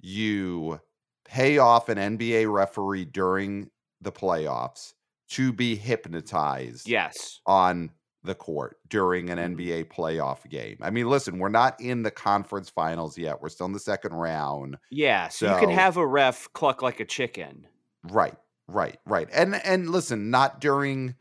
you 0.01 0.81
pay 1.25 1.59
off 1.59 1.89
an 1.89 1.99
NBA 1.99 2.47
referee 2.53 3.07
during 3.07 3.71
the 4.01 4.13
playoffs 4.13 4.95
to 5.31 5.53
be 5.53 5.77
hypnotized 5.77 6.89
Yes. 6.89 7.41
on 7.47 7.91
the 8.23 8.35
court 8.35 8.79
during 8.89 9.31
an 9.31 9.39
Mhm. 9.39 9.57
NBA 9.57 9.85
playoff 9.85 10.49
game. 10.49 10.77
I 10.83 10.91
mean, 10.91 11.09
listen, 11.09 11.39
we're 11.39 11.49
not 11.49 11.81
in 11.81 12.03
the 12.03 12.11
conference 12.11 12.69
finals 12.71 13.17
yet. 13.19 13.41
We're 13.41 13.49
still 13.49 13.67
in 13.67 13.73
the 13.73 13.81
second 13.81 14.13
round. 14.15 14.77
Yeah, 14.91 15.29
so, 15.29 15.49
you 15.49 15.57
can 15.57 15.71
have 15.71 15.97
a 15.97 16.07
ref 16.07 16.53
cluck 16.53 16.83
like 16.83 17.01
a 17.01 17.05
chicken. 17.05 17.67
Right, 18.03 18.37
right, 18.67 18.99
right. 19.07 19.29
And 19.33 19.55
and 19.57 19.91
listen, 19.91 20.31
not 20.31 20.61
during, 20.61 21.17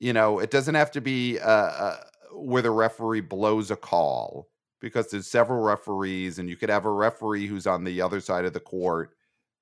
you 0.00 0.12
know, 0.12 0.38
it 0.40 0.50
doesn't 0.50 0.74
have 0.76 0.90
to 0.92 1.00
be 1.00 1.38
uh, 1.40 1.48
uh 1.50 2.04
where 2.34 2.62
the 2.62 2.70
referee 2.72 3.22
blows 3.22 3.70
a 3.70 3.76
call 3.76 4.48
because 4.80 5.10
there's 5.10 5.26
several 5.28 5.62
referees, 5.62 6.38
and 6.38 6.48
you 6.50 6.56
could 6.56 6.70
have 6.70 6.86
a 6.86 6.92
referee 6.92 7.46
who's 7.46 7.66
on 7.66 7.84
the 7.84 8.02
other 8.02 8.20
side 8.20 8.44
of 8.46 8.52
the 8.54 8.60
court, 8.60 9.16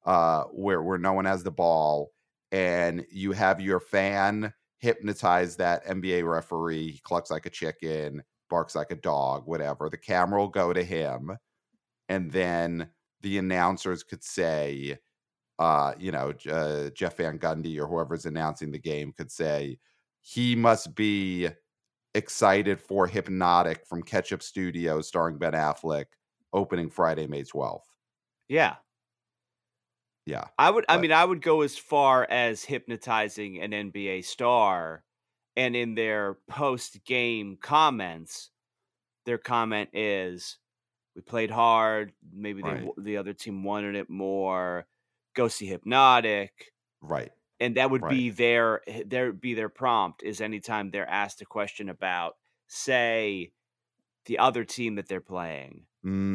uh, 0.06 0.44
where 0.46 0.82
where 0.82 0.98
no 0.98 1.12
one 1.14 1.26
has 1.26 1.42
the 1.44 1.50
ball, 1.52 2.12
and 2.52 3.06
you 3.10 3.32
have 3.32 3.60
your 3.60 3.80
fan 3.80 4.54
hypnotize 4.80 5.56
that 5.56 5.86
NBA 5.86 6.28
referee. 6.28 6.92
He 6.92 7.00
clucks 7.00 7.30
like 7.30 7.46
a 7.46 7.50
chicken, 7.50 8.22
barks 8.48 8.74
like 8.74 8.90
a 8.90 8.96
dog, 8.96 9.46
whatever. 9.46 9.88
The 9.88 9.96
camera 9.96 10.40
will 10.40 10.48
go 10.48 10.72
to 10.72 10.82
him, 10.82 11.36
and 12.08 12.30
then 12.30 12.88
the 13.22 13.38
announcers 13.38 14.02
could 14.02 14.24
say 14.24 14.98
uh, 15.60 15.92
you 15.98 16.10
know, 16.10 16.32
uh, 16.50 16.88
Jeff 16.90 17.18
Van 17.18 17.38
Gundy 17.38 17.78
or 17.78 17.86
whoever's 17.86 18.24
announcing 18.24 18.72
the 18.72 18.78
game 18.78 19.12
could 19.12 19.30
say 19.30 19.78
he 20.22 20.56
must 20.56 20.94
be 20.94 21.48
excited 22.14 22.80
for 22.80 23.06
Hypnotic 23.06 23.86
from 23.86 24.02
Ketchup 24.02 24.42
Studios 24.42 25.06
starring 25.06 25.36
Ben 25.36 25.52
Affleck 25.52 26.06
opening 26.54 26.88
Friday, 26.88 27.26
May 27.26 27.42
12th. 27.42 27.80
Yeah. 28.48 28.76
Yeah. 30.30 30.48
I 30.58 30.70
would 30.70 30.84
I 30.88 30.98
mean 30.98 31.12
I 31.12 31.24
would 31.24 31.42
go 31.42 31.62
as 31.62 31.78
far 31.78 32.24
as 32.30 32.64
hypnotizing 32.64 33.60
an 33.62 33.72
NBA 33.72 34.22
star 34.22 35.04
and 35.56 35.74
in 35.74 35.94
their 35.94 36.34
post 36.48 37.04
game 37.04 37.56
comments 37.56 38.50
their 39.26 39.38
comment 39.38 39.90
is 39.94 40.58
we 41.16 41.22
played 41.22 41.50
hard, 41.50 42.14
maybe 42.32 42.62
they 42.62 42.74
Right. 42.74 42.90
the 42.98 43.18
other 43.18 43.34
team 43.34 43.64
wanted 43.64 43.96
it 43.96 44.10
more. 44.10 44.86
Go 45.34 45.48
see 45.48 45.66
Hypnotic. 45.66 46.72
Right. 47.02 47.32
And 47.58 47.76
that 47.76 47.90
would 47.90 48.06
Right. 48.06 48.06
be 48.06 48.30
their 48.30 48.82
their 49.06 49.32
be 49.32 49.54
their 49.54 49.68
prompt 49.68 50.22
is 50.22 50.40
anytime 50.40 50.90
they're 50.90 51.08
asked 51.08 51.42
a 51.42 51.46
question 51.46 51.88
about 51.88 52.36
say 52.68 53.52
the 54.26 54.38
other 54.38 54.64
team 54.64 54.96
that 54.96 55.08
they're 55.08 55.20
playing, 55.20 55.86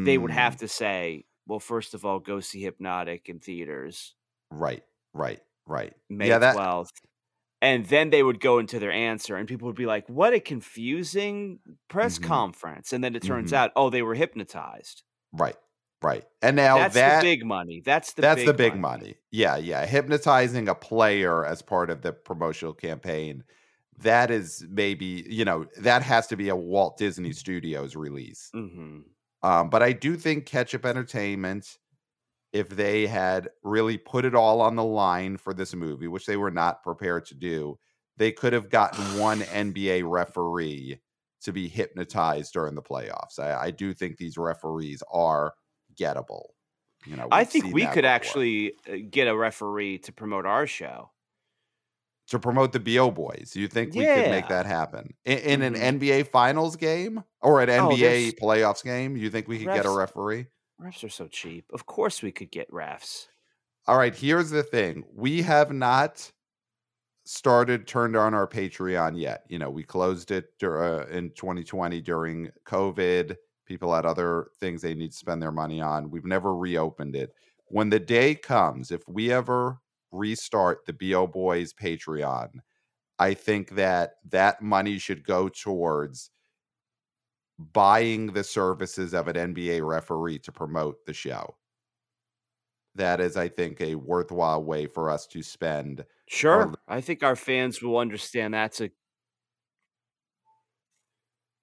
they 0.06 0.18
would 0.18 0.32
have 0.32 0.56
Mm, 0.56 0.60
to 0.60 0.68
say, 0.68 1.26
well 1.48 1.60
first 1.60 1.93
of 1.93 2.06
all 2.06 2.20
go 2.20 2.39
see 2.39 2.62
Hypnotic 2.64 3.30
in 3.30 3.39
theaters. 3.39 4.16
Right. 4.52 4.84
Right. 5.14 5.41
Right. 5.66 5.93
May 6.10 6.30
yeah. 6.30 6.39
That. 6.39 6.56
12th. 6.56 7.02
And 7.62 7.86
then 7.86 8.10
they 8.12 8.22
would 8.22 8.39
go 8.39 8.60
into 8.60 8.80
their 8.80 8.91
answer, 8.91 9.36
and 9.38 9.48
people 9.48 9.68
would 9.68 9.76
be 9.76 9.86
like, 9.86 10.08
What 10.08 10.34
a 10.34 10.39
confusing 10.39 11.60
press 11.88 12.18
Mhm. 12.18 12.20
conference. 12.20 12.93
And 12.93 13.04
then 13.04 13.16
it 13.16 13.24
turns 13.24 13.52
Mhm. 13.52 13.54
out, 13.54 13.72
oh, 13.76 13.89
they 13.89 14.02
were 14.04 14.16
hypnotized. 14.16 15.04
Right. 15.34 15.56
Right. 16.02 16.26
And 16.41 16.56
now 16.56 16.84
That's 16.84 16.93
that 16.93 17.20
the 17.28 17.38
big 17.38 17.43
money. 17.46 17.82
That's 17.84 18.14
the 18.14 18.22
that's 18.22 18.43
big 18.43 18.46
the 18.46 18.54
big 18.54 18.76
money. 18.76 19.18
Yeah, 19.32 19.58
yeah. 19.58 19.86
Hypnotizing 19.86 20.70
a 20.70 20.76
player 20.76 21.46
as 21.46 21.62
part 21.62 21.89
of 21.89 22.02
the 22.02 22.14
promotional 22.14 22.74
campaign. 22.74 23.43
That 23.98 24.32
is 24.32 24.66
maybe, 24.70 25.26
you 25.30 25.46
know, 25.46 25.66
that 25.78 26.02
has 26.04 26.28
to 26.28 26.38
be 26.38 26.50
a 26.50 26.56
Walt 26.56 26.98
Disney 26.98 27.34
Studios 27.34 27.96
release. 27.96 28.54
hmm 28.54 29.14
Um, 29.46 29.70
but 29.70 29.84
I 29.84 29.91
do 29.91 30.16
think 30.16 30.48
Ketchup 30.48 30.88
Entertainment, 30.88 31.78
if 32.52 32.68
they 32.68 33.06
had 33.06 33.50
really 33.64 33.96
put 33.96 34.26
it 34.26 34.34
all 34.34 34.60
on 34.60 34.76
the 34.76 34.84
line 34.84 35.38
for 35.38 35.54
this 35.54 35.76
movie, 35.76 36.08
which 36.08 36.26
they 36.26 36.36
were 36.36 36.50
not 36.50 36.82
prepared 36.82 37.28
to 37.28 37.36
do, 37.36 37.78
they 38.18 38.32
could 38.32 38.54
have 38.54 38.72
gotten 38.72 39.20
one 39.20 39.41
NBA 39.41 40.10
referee 40.10 41.00
to 41.43 41.54
be 41.54 41.68
hypnotized 41.68 42.54
during 42.54 42.74
the 42.74 42.82
playoffs. 42.82 43.38
I, 43.38 43.66
I 43.66 43.72
do 43.72 43.93
think 43.93 44.18
these 44.18 44.36
referees 44.36 45.04
are 45.14 45.54
gettable. 45.96 46.46
You 47.06 47.18
know, 47.18 47.28
I 47.32 47.43
think 47.43 47.66
we 47.66 47.86
could 47.86 47.98
before. 47.98 48.06
actually 48.08 48.74
uh, 48.91 48.96
get 49.12 49.28
a 49.28 49.38
referee 49.38 50.00
to 50.00 50.12
promote 50.12 50.48
our 50.48 50.66
show. 50.66 51.12
To 52.28 52.39
promote 52.39 52.71
the 52.71 52.80
BO 52.80 53.11
boys. 53.11 53.53
You 53.55 53.67
think 53.67 53.93
we 53.93 54.05
could 54.05 54.30
make 54.32 54.47
that 54.47 54.65
happen 54.65 55.13
in, 55.26 55.61
in 55.61 55.76
an 55.76 55.99
NBA 55.99 56.28
Finals 56.28 56.76
game 56.76 57.23
or 57.41 57.61
an 57.61 57.69
Oh, 57.69 57.89
NBA 57.89 57.99
there's- 57.99 58.34
playoffs 58.41 58.84
game? 58.84 59.15
You 59.15 59.30
think 59.30 59.47
we 59.47 59.59
could 59.59 59.67
get 59.73 59.86
a 59.86 59.89
referee? 59.91 60.47
Refs 60.82 61.03
are 61.03 61.09
so 61.09 61.28
cheap. 61.28 61.65
Of 61.73 61.86
course 61.86 62.21
we 62.21 62.32
could 62.32 62.51
get 62.51 62.69
refs. 62.71 63.28
All 63.88 63.97
right, 63.97 64.13
here's 64.15 64.49
the 64.49 64.63
thing. 64.63 65.03
We 65.13 65.43
have 65.43 65.71
not 65.71 66.32
started 67.23 67.88
turned 67.88 68.15
on 68.15 68.34
our 68.34 68.47
Patreon 68.47 69.19
yet. 69.19 69.43
You 69.47 69.59
know, 69.59 69.69
we 69.69 69.84
closed 69.84 70.32
it 70.32 70.57
dur- 70.59 70.84
uh, 71.01 71.07
in 71.07 71.32
2020 71.32 72.01
during 72.01 72.49
COVID. 72.65 73.36
People 73.65 73.93
had 73.93 74.05
other 74.05 74.47
things 74.59 74.82
they 74.82 74.93
need 74.93 75.11
to 75.11 75.17
spend 75.17 75.41
their 75.41 75.51
money 75.51 75.82
on. 75.82 76.11
We've 76.11 76.26
never 76.26 76.55
reopened 76.55 77.15
it. 77.15 77.34
When 77.67 77.89
the 77.89 77.99
day 77.99 78.36
comes, 78.36 78.91
if 78.91 79.01
we 79.07 79.32
ever 79.32 79.80
restart 80.16 80.86
the 80.86 80.93
BO 80.93 81.24
oh 81.24 81.28
Boys 81.28 81.74
Patreon, 81.74 82.59
I 83.20 83.34
think 83.36 83.72
that 83.72 84.16
that 84.26 84.61
money 84.61 84.99
should 84.99 85.26
go 85.26 85.49
towards 85.49 86.32
buying 87.57 88.28
the 88.28 88.43
services 88.45 89.13
of 89.13 89.28
an 89.28 89.36
NBA 89.38 89.82
referee 89.82 90.39
to 90.39 90.51
promote 90.53 91.05
the 91.05 91.13
show 91.13 91.57
that 92.95 93.20
is 93.20 93.36
i 93.38 93.47
think 93.47 93.82
a 93.82 93.95
worthwhile 93.95 94.63
way 94.63 94.86
for 94.88 95.09
us 95.09 95.28
to 95.28 95.41
spend 95.43 96.05
Sure. 96.28 96.72
li- 96.72 96.76
I 96.88 97.01
think 97.01 97.24
our 97.24 97.36
fans 97.36 97.82
will 97.82 97.97
understand 97.97 98.53
that's 98.53 98.82
a 98.82 98.91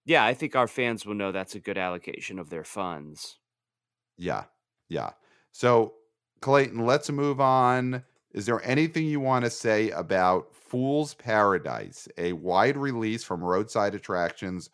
Yeah, 0.05 0.25
I 0.25 0.35
think 0.35 0.55
our 0.57 0.69
fans 0.69 1.05
will 1.07 1.15
know 1.15 1.33
that's 1.33 1.55
a 1.57 1.61
good 1.61 1.77
allocation 1.79 2.39
of 2.39 2.51
their 2.51 2.65
funds. 2.65 3.39
yeah 4.17 4.45
yeah 4.89 5.11
so 5.51 5.95
clayton 6.41 6.85
let's 6.87 7.11
move 7.11 7.41
on 7.41 8.05
is 8.33 8.47
there 8.47 8.65
anything 8.65 9.07
you 9.07 9.21
want 9.21 9.45
to 9.45 9.51
say 9.51 9.91
about 9.91 10.55
fool's 10.55 11.15
paradise 11.15 12.09
a 12.19 12.33
wide 12.35 12.77
release 12.77 13.25
from 13.25 13.43
roadside 13.45 13.95
attractions 13.95 14.71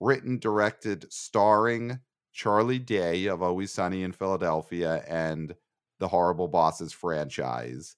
written 0.00 0.38
directed 0.38 1.10
starring 1.12 1.98
charlie 2.32 2.78
day 2.78 3.26
of 3.26 3.42
always 3.42 3.72
sunny 3.72 4.02
in 4.02 4.12
philadelphia 4.12 5.04
and 5.08 5.54
the 5.98 6.08
horrible 6.08 6.48
bosses 6.48 6.92
franchise? 6.92 7.96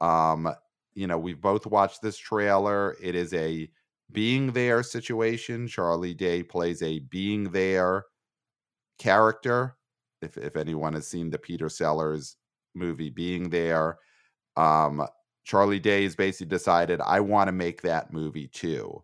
Um 0.00 0.50
you 0.94 1.06
know 1.06 1.18
we've 1.18 1.40
both 1.40 1.66
watched 1.66 2.02
this 2.02 2.18
trailer. 2.18 2.96
It 3.02 3.14
is 3.14 3.34
a 3.34 3.68
being 4.12 4.52
there 4.52 4.82
situation. 4.82 5.68
Charlie 5.68 6.14
day 6.14 6.42
plays 6.42 6.82
a 6.82 7.00
being 7.00 7.50
there 7.52 8.04
character 8.98 9.76
if 10.22 10.36
if 10.38 10.56
anyone 10.56 10.94
has 10.94 11.06
seen 11.06 11.30
the 11.30 11.38
peter 11.38 11.68
sellers 11.68 12.36
movie 12.74 13.10
being 13.10 13.50
there 13.50 13.98
um 14.56 15.06
charlie 15.44 15.80
day 15.80 16.04
has 16.04 16.16
basically 16.16 16.46
decided 16.48 17.00
i 17.02 17.20
want 17.20 17.48
to 17.48 17.52
make 17.52 17.82
that 17.82 18.12
movie 18.12 18.48
too 18.48 19.02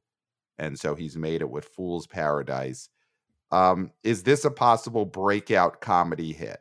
and 0.58 0.78
so 0.78 0.94
he's 0.94 1.16
made 1.16 1.40
it 1.42 1.50
with 1.50 1.66
fool's 1.76 2.06
paradise 2.06 2.88
um 3.52 3.90
is 4.04 4.22
this 4.24 4.44
a 4.44 4.50
possible 4.50 5.04
breakout 5.06 5.80
comedy 5.80 6.32
hit 6.32 6.60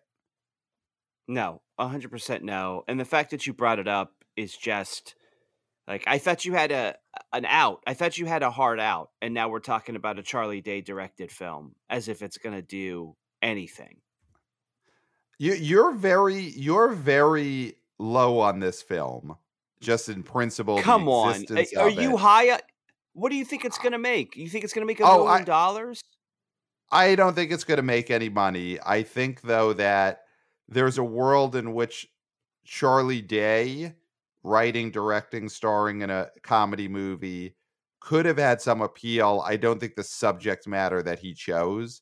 No, 1.28 1.62
100% 1.80 2.42
no. 2.42 2.84
And 2.88 3.00
the 3.00 3.06
fact 3.06 3.32
that 3.32 3.46
you 3.48 3.54
brought 3.54 3.80
it 3.80 3.88
up 3.88 4.14
is 4.36 4.56
just 4.56 5.16
like 5.88 6.04
I 6.08 6.18
thought 6.18 6.46
you 6.46 6.54
had 6.54 6.72
a 6.72 6.96
an 7.34 7.46
out. 7.46 7.82
I 7.88 7.94
thought 7.94 8.18
you 8.18 8.26
had 8.26 8.44
a 8.44 8.52
hard 8.52 8.80
out 8.80 9.12
and 9.22 9.34
now 9.34 9.50
we're 9.50 9.60
talking 9.60 9.96
about 9.96 10.20
a 10.20 10.24
Charlie 10.24 10.62
Day 10.62 10.82
directed 10.82 11.32
film 11.32 11.76
as 11.90 12.08
if 12.08 12.22
it's 12.22 12.38
going 12.38 12.56
to 12.56 12.62
do 12.62 13.16
anything. 13.42 14.02
You 15.40 15.54
you're 15.54 15.94
very 15.94 16.40
you're 16.40 16.90
very 16.90 17.76
low 18.00 18.39
on 18.39 18.60
this 18.60 18.82
film, 18.82 19.36
just 19.82 20.10
in 20.10 20.24
principle. 20.24 20.82
Come 20.82 21.08
on. 21.08 21.45
A- 21.52 21.76
Are 21.78 21.89
you 21.89 22.16
it. 22.16 22.20
high 22.20 22.60
What 23.14 23.30
do 23.30 23.36
you 23.36 23.45
think 23.45 23.66
it's 23.66 23.78
going 23.78 23.91
to 23.91 23.97
make? 24.00 24.36
You 24.36 24.47
think 24.50 24.64
it's 24.64 24.74
going 24.74 24.84
to 24.86 24.88
make 24.91 25.00
a 25.00 25.04
Oh, 25.04 25.26
million 25.26 25.41
I- 25.41 25.45
dollars? 25.45 26.02
I 26.91 27.14
don't 27.16 27.36
think 27.36 27.52
it's 27.52 27.64
going 27.66 27.78
to 27.78 27.84
make 27.84 28.10
any 28.10 28.30
money. 28.30 28.80
I 28.84 29.04
think 29.04 29.41
though 29.41 29.74
that 29.74 30.22
there's 30.68 30.97
a 30.97 31.04
world 31.04 31.56
in 31.56 31.74
which 31.74 32.08
Charlie 32.66 33.22
Day 33.22 33.93
writing, 34.43 34.89
directing, 34.89 35.50
starring 35.50 36.02
in 36.02 36.10
a 36.10 36.30
comedy 36.41 36.88
movie 36.88 37.56
could 38.00 38.26
have 38.26 38.38
had 38.38 38.62
some 38.62 38.82
appeal. 38.82 39.43
I 39.45 39.58
don't 39.58 39.80
think 39.80 39.95
the 39.95 40.04
subject 40.04 40.66
matter 40.68 41.04
that 41.04 41.20
he 41.20 41.34
chose, 41.34 42.02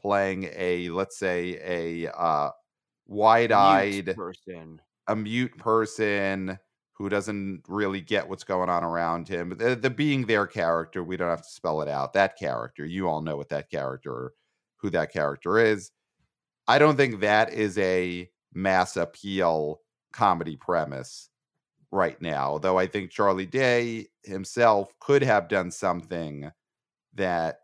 playing 0.00 0.48
a 0.56 0.88
let's 0.88 1.16
say 1.18 1.60
a 2.06 2.10
uh, 2.12 2.50
wide-eyed 3.06 4.14
person. 4.16 4.80
A 5.06 5.16
mute 5.16 5.56
person 5.58 6.58
who 6.92 7.08
doesn't 7.08 7.62
really 7.68 8.00
get 8.00 8.28
what's 8.28 8.44
going 8.44 8.70
on 8.70 8.84
around 8.84 9.28
him. 9.28 9.50
The, 9.58 9.74
the 9.74 9.90
being 9.90 10.26
there 10.26 10.46
character, 10.46 11.02
we 11.02 11.16
don't 11.16 11.28
have 11.28 11.42
to 11.42 11.48
spell 11.48 11.82
it 11.82 11.88
out. 11.88 12.12
That 12.12 12.38
character, 12.38 12.84
you 12.86 13.08
all 13.08 13.20
know 13.20 13.36
what 13.36 13.48
that 13.48 13.68
character, 13.70 14.32
who 14.76 14.90
that 14.90 15.12
character 15.12 15.58
is. 15.58 15.90
I 16.68 16.78
don't 16.78 16.96
think 16.96 17.20
that 17.20 17.52
is 17.52 17.76
a 17.78 18.30
mass 18.54 18.96
appeal 18.96 19.80
comedy 20.12 20.56
premise 20.56 21.28
right 21.90 22.20
now, 22.22 22.58
though 22.58 22.78
I 22.78 22.86
think 22.86 23.10
Charlie 23.10 23.46
Day 23.46 24.06
himself 24.22 24.94
could 25.00 25.22
have 25.22 25.48
done 25.48 25.70
something 25.70 26.50
that 27.14 27.58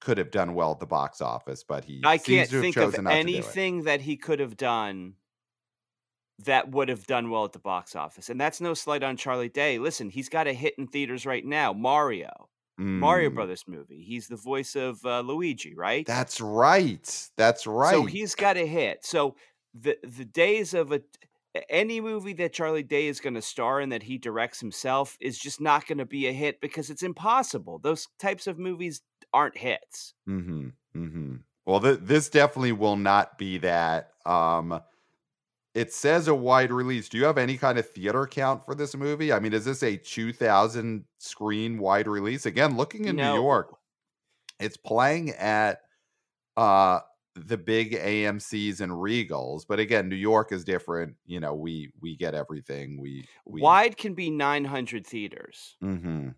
could 0.00 0.18
have 0.18 0.32
done 0.32 0.54
well 0.54 0.72
at 0.72 0.80
the 0.80 0.86
box 0.86 1.20
office, 1.20 1.64
but 1.66 1.84
he 1.84 2.00
I 2.04 2.16
seems 2.16 2.48
can't 2.48 2.50
to 2.50 2.56
have 2.56 2.62
think 2.62 2.80
of 2.80 2.92
chosen 2.92 3.04
not 3.04 3.20
to 3.22 3.26
do 3.26 3.38
it. 3.38 3.44
anything 3.44 3.84
that 3.84 4.00
he 4.00 4.16
could 4.16 4.40
have 4.40 4.56
done 4.56 5.14
that 6.44 6.70
would 6.70 6.88
have 6.88 7.06
done 7.06 7.30
well 7.30 7.44
at 7.44 7.52
the 7.52 7.58
box 7.58 7.94
office. 7.96 8.28
And 8.28 8.40
that's 8.40 8.60
no 8.60 8.74
slight 8.74 9.02
on 9.02 9.16
Charlie 9.16 9.48
Day. 9.48 9.78
Listen, 9.78 10.10
he's 10.10 10.28
got 10.28 10.46
a 10.46 10.52
hit 10.52 10.74
in 10.78 10.86
theaters 10.86 11.26
right 11.26 11.44
now, 11.44 11.72
Mario. 11.72 12.48
Mario 12.78 13.30
Mm, 13.30 13.34
Brothers 13.34 13.64
movie. 13.68 14.02
He's 14.02 14.26
the 14.28 14.36
voice 14.36 14.74
of 14.74 15.04
uh, 15.04 15.20
Luigi, 15.20 15.74
right? 15.74 16.04
that's 16.06 16.40
right. 16.40 17.30
That's 17.36 17.66
right. 17.66 17.92
So 17.92 18.04
he's 18.06 18.34
got 18.34 18.56
a 18.56 18.66
hit. 18.66 19.04
So 19.04 19.36
the 19.74 19.98
the 20.02 20.24
days 20.24 20.74
of 20.74 20.90
a 20.90 21.02
any 21.68 22.00
movie 22.00 22.32
that 22.32 22.54
Charlie 22.54 22.82
Day 22.82 23.06
is 23.08 23.20
going 23.20 23.34
to 23.34 23.42
star 23.42 23.80
in 23.80 23.90
that 23.90 24.02
he 24.02 24.16
directs 24.16 24.58
himself 24.58 25.16
is 25.20 25.38
just 25.38 25.60
not 25.60 25.86
going 25.86 25.98
to 25.98 26.06
be 26.06 26.26
a 26.26 26.32
hit 26.32 26.60
because 26.62 26.88
it's 26.88 27.02
impossible. 27.02 27.78
Those 27.78 28.08
types 28.18 28.46
of 28.46 28.58
movies 28.58 29.02
aren't 29.34 29.58
hits. 29.58 30.14
Mm-hmm. 30.28 30.68
Mm-hmm. 30.96 31.34
Well, 31.66 31.80
th- 31.80 32.00
this 32.02 32.30
definitely 32.30 32.72
will 32.72 32.96
not 32.96 33.36
be 33.38 33.58
that. 33.58 34.12
Um, 34.24 34.80
it 35.74 35.92
says 35.92 36.28
a 36.28 36.34
wide 36.34 36.70
release. 36.70 37.08
Do 37.08 37.16
you 37.18 37.24
have 37.24 37.38
any 37.38 37.56
kind 37.56 37.78
of 37.78 37.88
theater 37.88 38.26
count 38.26 38.64
for 38.64 38.74
this 38.74 38.94
movie? 38.94 39.32
I 39.32 39.38
mean, 39.40 39.52
is 39.54 39.64
this 39.64 39.82
a 39.82 39.96
2,000 39.96 41.04
screen 41.18 41.78
wide 41.78 42.06
release? 42.08 42.44
Again, 42.46 42.76
looking 42.76 43.06
in 43.06 43.16
New 43.16 43.22
York, 43.34 43.74
it's 44.60 44.76
playing 44.76 45.30
at 45.30 45.80
uh 46.56 47.00
the 47.34 47.56
big 47.56 47.92
AMC's 47.94 48.82
and 48.82 48.92
Regals, 48.92 49.62
but 49.66 49.78
again, 49.80 50.10
New 50.10 50.16
York 50.16 50.52
is 50.52 50.64
different. 50.64 51.16
You 51.24 51.40
know, 51.40 51.54
we 51.54 51.90
we 52.02 52.14
get 52.16 52.34
everything. 52.34 53.00
We 53.00 53.26
we. 53.46 53.62
Wide 53.62 53.96
can 53.96 54.12
be 54.12 54.30
900 54.30 55.06
theaters, 55.06 55.76
Mm-hmm. 55.82 56.28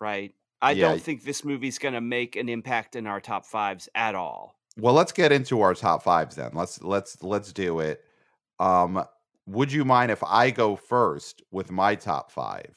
right? 0.00 0.34
I 0.60 0.72
Yeah. 0.72 0.88
don't 0.88 1.02
think 1.02 1.22
this 1.22 1.44
movie's 1.44 1.78
going 1.78 1.94
to 1.94 2.00
make 2.00 2.34
an 2.34 2.48
impact 2.48 2.96
in 2.96 3.06
our 3.06 3.20
top 3.20 3.46
fives 3.46 3.88
at 3.94 4.14
all. 4.16 4.58
Well, 4.78 4.94
let's 4.94 5.12
get 5.12 5.30
into 5.30 5.60
our 5.60 5.74
top 5.74 6.02
fives 6.02 6.34
then. 6.34 6.50
Let's 6.54 6.82
let's 6.82 7.22
let's 7.22 7.52
do 7.52 7.78
it. 7.80 8.02
Um, 8.58 9.04
would 9.46 9.72
you 9.72 9.84
mind 9.84 10.10
if 10.10 10.22
I 10.24 10.50
go 10.50 10.76
first 10.76 11.42
with 11.50 11.70
my 11.70 11.94
top 11.94 12.30
five? 12.30 12.74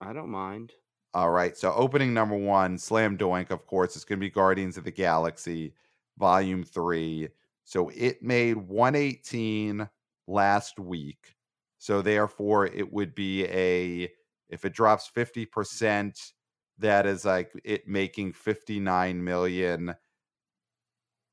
I 0.00 0.12
don't 0.12 0.30
mind. 0.30 0.72
All 1.14 1.30
right. 1.30 1.56
So 1.56 1.72
opening 1.74 2.14
number 2.14 2.36
one, 2.36 2.78
Slam 2.78 3.18
Doink, 3.18 3.50
of 3.50 3.66
course, 3.66 3.96
it's 3.96 4.04
gonna 4.04 4.20
be 4.20 4.30
Guardians 4.30 4.76
of 4.76 4.84
the 4.84 4.90
Galaxy, 4.90 5.74
Volume 6.18 6.64
Three. 6.64 7.28
So 7.64 7.90
it 7.90 8.22
made 8.22 8.56
118 8.56 9.88
last 10.26 10.78
week. 10.78 11.34
So 11.78 12.02
therefore, 12.02 12.66
it 12.66 12.92
would 12.92 13.14
be 13.14 13.44
a 13.46 14.10
if 14.48 14.64
it 14.64 14.72
drops 14.72 15.10
50%, 15.14 16.32
that 16.78 17.06
is 17.06 17.24
like 17.24 17.50
it 17.64 17.86
making 17.86 18.32
59 18.32 19.22
million. 19.22 19.94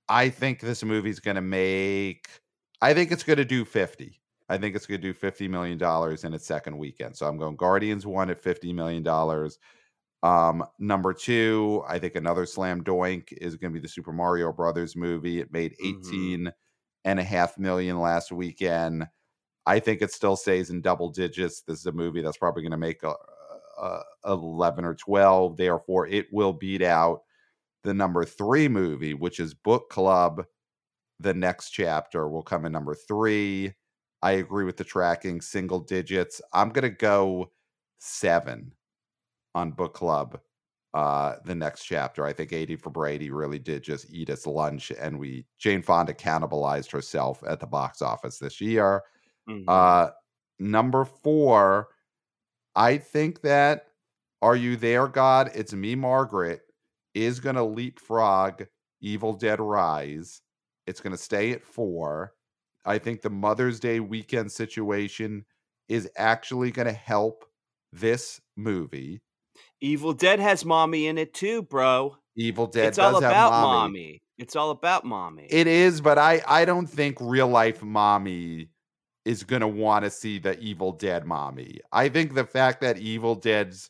I 0.07 0.29
think 0.29 0.59
this 0.59 0.83
movie's 0.83 1.19
going 1.19 1.35
to 1.35 1.41
make, 1.41 2.27
I 2.81 2.93
think 2.93 3.11
it's 3.11 3.23
going 3.23 3.37
to 3.37 3.45
do 3.45 3.65
50. 3.65 4.21
I 4.47 4.57
think 4.57 4.75
it's 4.75 4.85
going 4.85 5.01
to 5.01 5.13
do 5.13 5.17
$50 5.19 5.49
million 5.49 5.81
in 6.23 6.33
its 6.33 6.45
second 6.45 6.77
weekend. 6.77 7.15
So 7.17 7.25
I'm 7.25 7.37
going 7.37 7.55
Guardians 7.55 8.05
1 8.05 8.29
at 8.29 8.43
$50 8.43 8.75
million. 8.75 9.49
Um, 10.23 10.63
number 10.79 11.13
two, 11.13 11.83
I 11.87 11.99
think 11.99 12.15
another 12.15 12.45
slam 12.45 12.83
doink 12.83 13.31
is 13.33 13.55
going 13.55 13.71
to 13.73 13.79
be 13.79 13.81
the 13.81 13.87
Super 13.87 14.11
Mario 14.11 14.51
Brothers 14.51 14.95
movie. 14.95 15.39
It 15.39 15.51
made 15.51 15.75
Mhm. 15.83 15.99
18 16.07 16.53
and 17.05 17.19
a 17.19 17.23
half 17.23 17.57
million 17.57 17.99
last 17.99 18.31
weekend. 18.31 19.07
I 19.65 19.79
think 19.79 20.01
it 20.01 20.11
still 20.11 20.35
stays 20.35 20.69
in 20.69 20.81
double 20.81 21.09
digits. 21.09 21.61
This 21.61 21.79
is 21.79 21.85
a 21.85 21.91
movie 21.91 22.21
that's 22.21 22.37
probably 22.37 22.63
going 22.63 22.71
to 22.71 22.77
make 22.77 23.03
a, 23.03 23.13
a 23.79 24.01
11 24.25 24.85
or 24.85 24.95
12. 24.95 25.57
Therefore, 25.57 26.07
it 26.07 26.27
will 26.31 26.53
beat 26.53 26.81
out 26.81 27.21
the 27.83 27.93
number 27.93 28.25
three 28.25 28.67
movie, 28.67 29.13
which 29.13 29.39
is 29.39 29.53
Book 29.53 29.89
Club. 29.89 30.43
The 31.19 31.33
next 31.33 31.71
chapter 31.71 32.27
will 32.27 32.43
come 32.43 32.65
in 32.65 32.71
number 32.71 32.95
three. 32.95 33.73
I 34.21 34.31
agree 34.33 34.65
with 34.65 34.77
the 34.77 34.83
tracking, 34.83 35.41
single 35.41 35.79
digits. 35.79 36.41
I'm 36.53 36.69
going 36.69 36.83
to 36.83 36.89
go 36.89 37.51
seven 37.99 38.73
on 39.55 39.71
Book 39.71 39.93
Club. 39.93 40.41
Uh, 40.93 41.37
the 41.45 41.55
next 41.55 41.83
chapter, 41.85 42.25
I 42.25 42.33
think 42.33 42.53
80 42.53 42.77
for 42.77 42.89
Brady 42.89 43.29
really 43.29 43.59
did 43.59 43.83
just 43.83 44.09
eat 44.11 44.29
its 44.29 44.47
lunch, 44.47 44.91
and 44.91 45.19
we 45.19 45.45
Jane 45.59 45.81
Fonda 45.81 46.13
cannibalized 46.13 46.91
herself 46.91 47.43
at 47.47 47.59
the 47.59 47.67
box 47.67 48.01
office 48.01 48.39
this 48.39 48.61
year. 48.61 49.03
Mhm. 49.47 49.65
Uh, 49.67 50.11
number 50.59 51.05
four, 51.05 51.89
I 52.75 52.97
think 52.97 53.41
that 53.41 53.87
Are 54.41 54.55
You 54.55 54.75
There, 54.77 55.07
God? 55.07 55.51
It's 55.55 55.73
Me, 55.73 55.95
Margaret 55.95 56.61
is 57.13 57.39
going 57.39 57.55
to 57.55 57.63
leapfrog 57.63 58.65
Evil 59.01 59.33
Dead 59.33 59.59
Rise. 59.59 60.41
It's 60.87 61.01
going 61.01 61.15
to 61.15 61.21
stay 61.21 61.51
at 61.51 61.63
four. 61.63 62.33
I 62.85 62.99
think 62.99 63.21
the 63.21 63.29
Mother's 63.29 63.79
Day 63.79 63.99
weekend 63.99 64.51
situation 64.51 65.45
is 65.89 66.09
actually 66.17 66.71
going 66.71 66.87
to 66.87 66.93
help 66.93 67.45
this 67.91 68.41
movie. 68.55 69.21
Evil 69.81 70.13
Dead 70.13 70.39
has 70.39 70.65
mommy 70.65 71.07
in 71.07 71.17
it 71.17 71.33
too, 71.33 71.63
bro. 71.63 72.17
Evil 72.35 72.67
Dead 72.67 72.87
it's 72.87 72.99
all 72.99 73.13
does 73.13 73.21
have 73.21 73.31
about 73.31 73.51
mommy. 73.51 73.77
mommy. 73.77 74.21
It's 74.37 74.55
all 74.55 74.71
about 74.71 75.05
mommy. 75.05 75.47
It 75.49 75.67
is, 75.67 76.01
but 76.01 76.17
I 76.17 76.41
I 76.45 76.65
don't 76.65 76.87
think 76.87 77.17
real 77.21 77.47
life 77.47 77.81
mommy 77.81 78.69
is 79.23 79.43
gonna 79.43 79.67
want 79.67 80.03
to 80.03 80.11
see 80.11 80.39
the 80.39 80.59
Evil 80.59 80.91
Dead 80.91 81.25
mommy. 81.25 81.79
I 81.91 82.09
think 82.09 82.33
the 82.33 82.45
fact 82.45 82.81
that 82.81 82.97
Evil 82.97 83.35
Dead's 83.35 83.89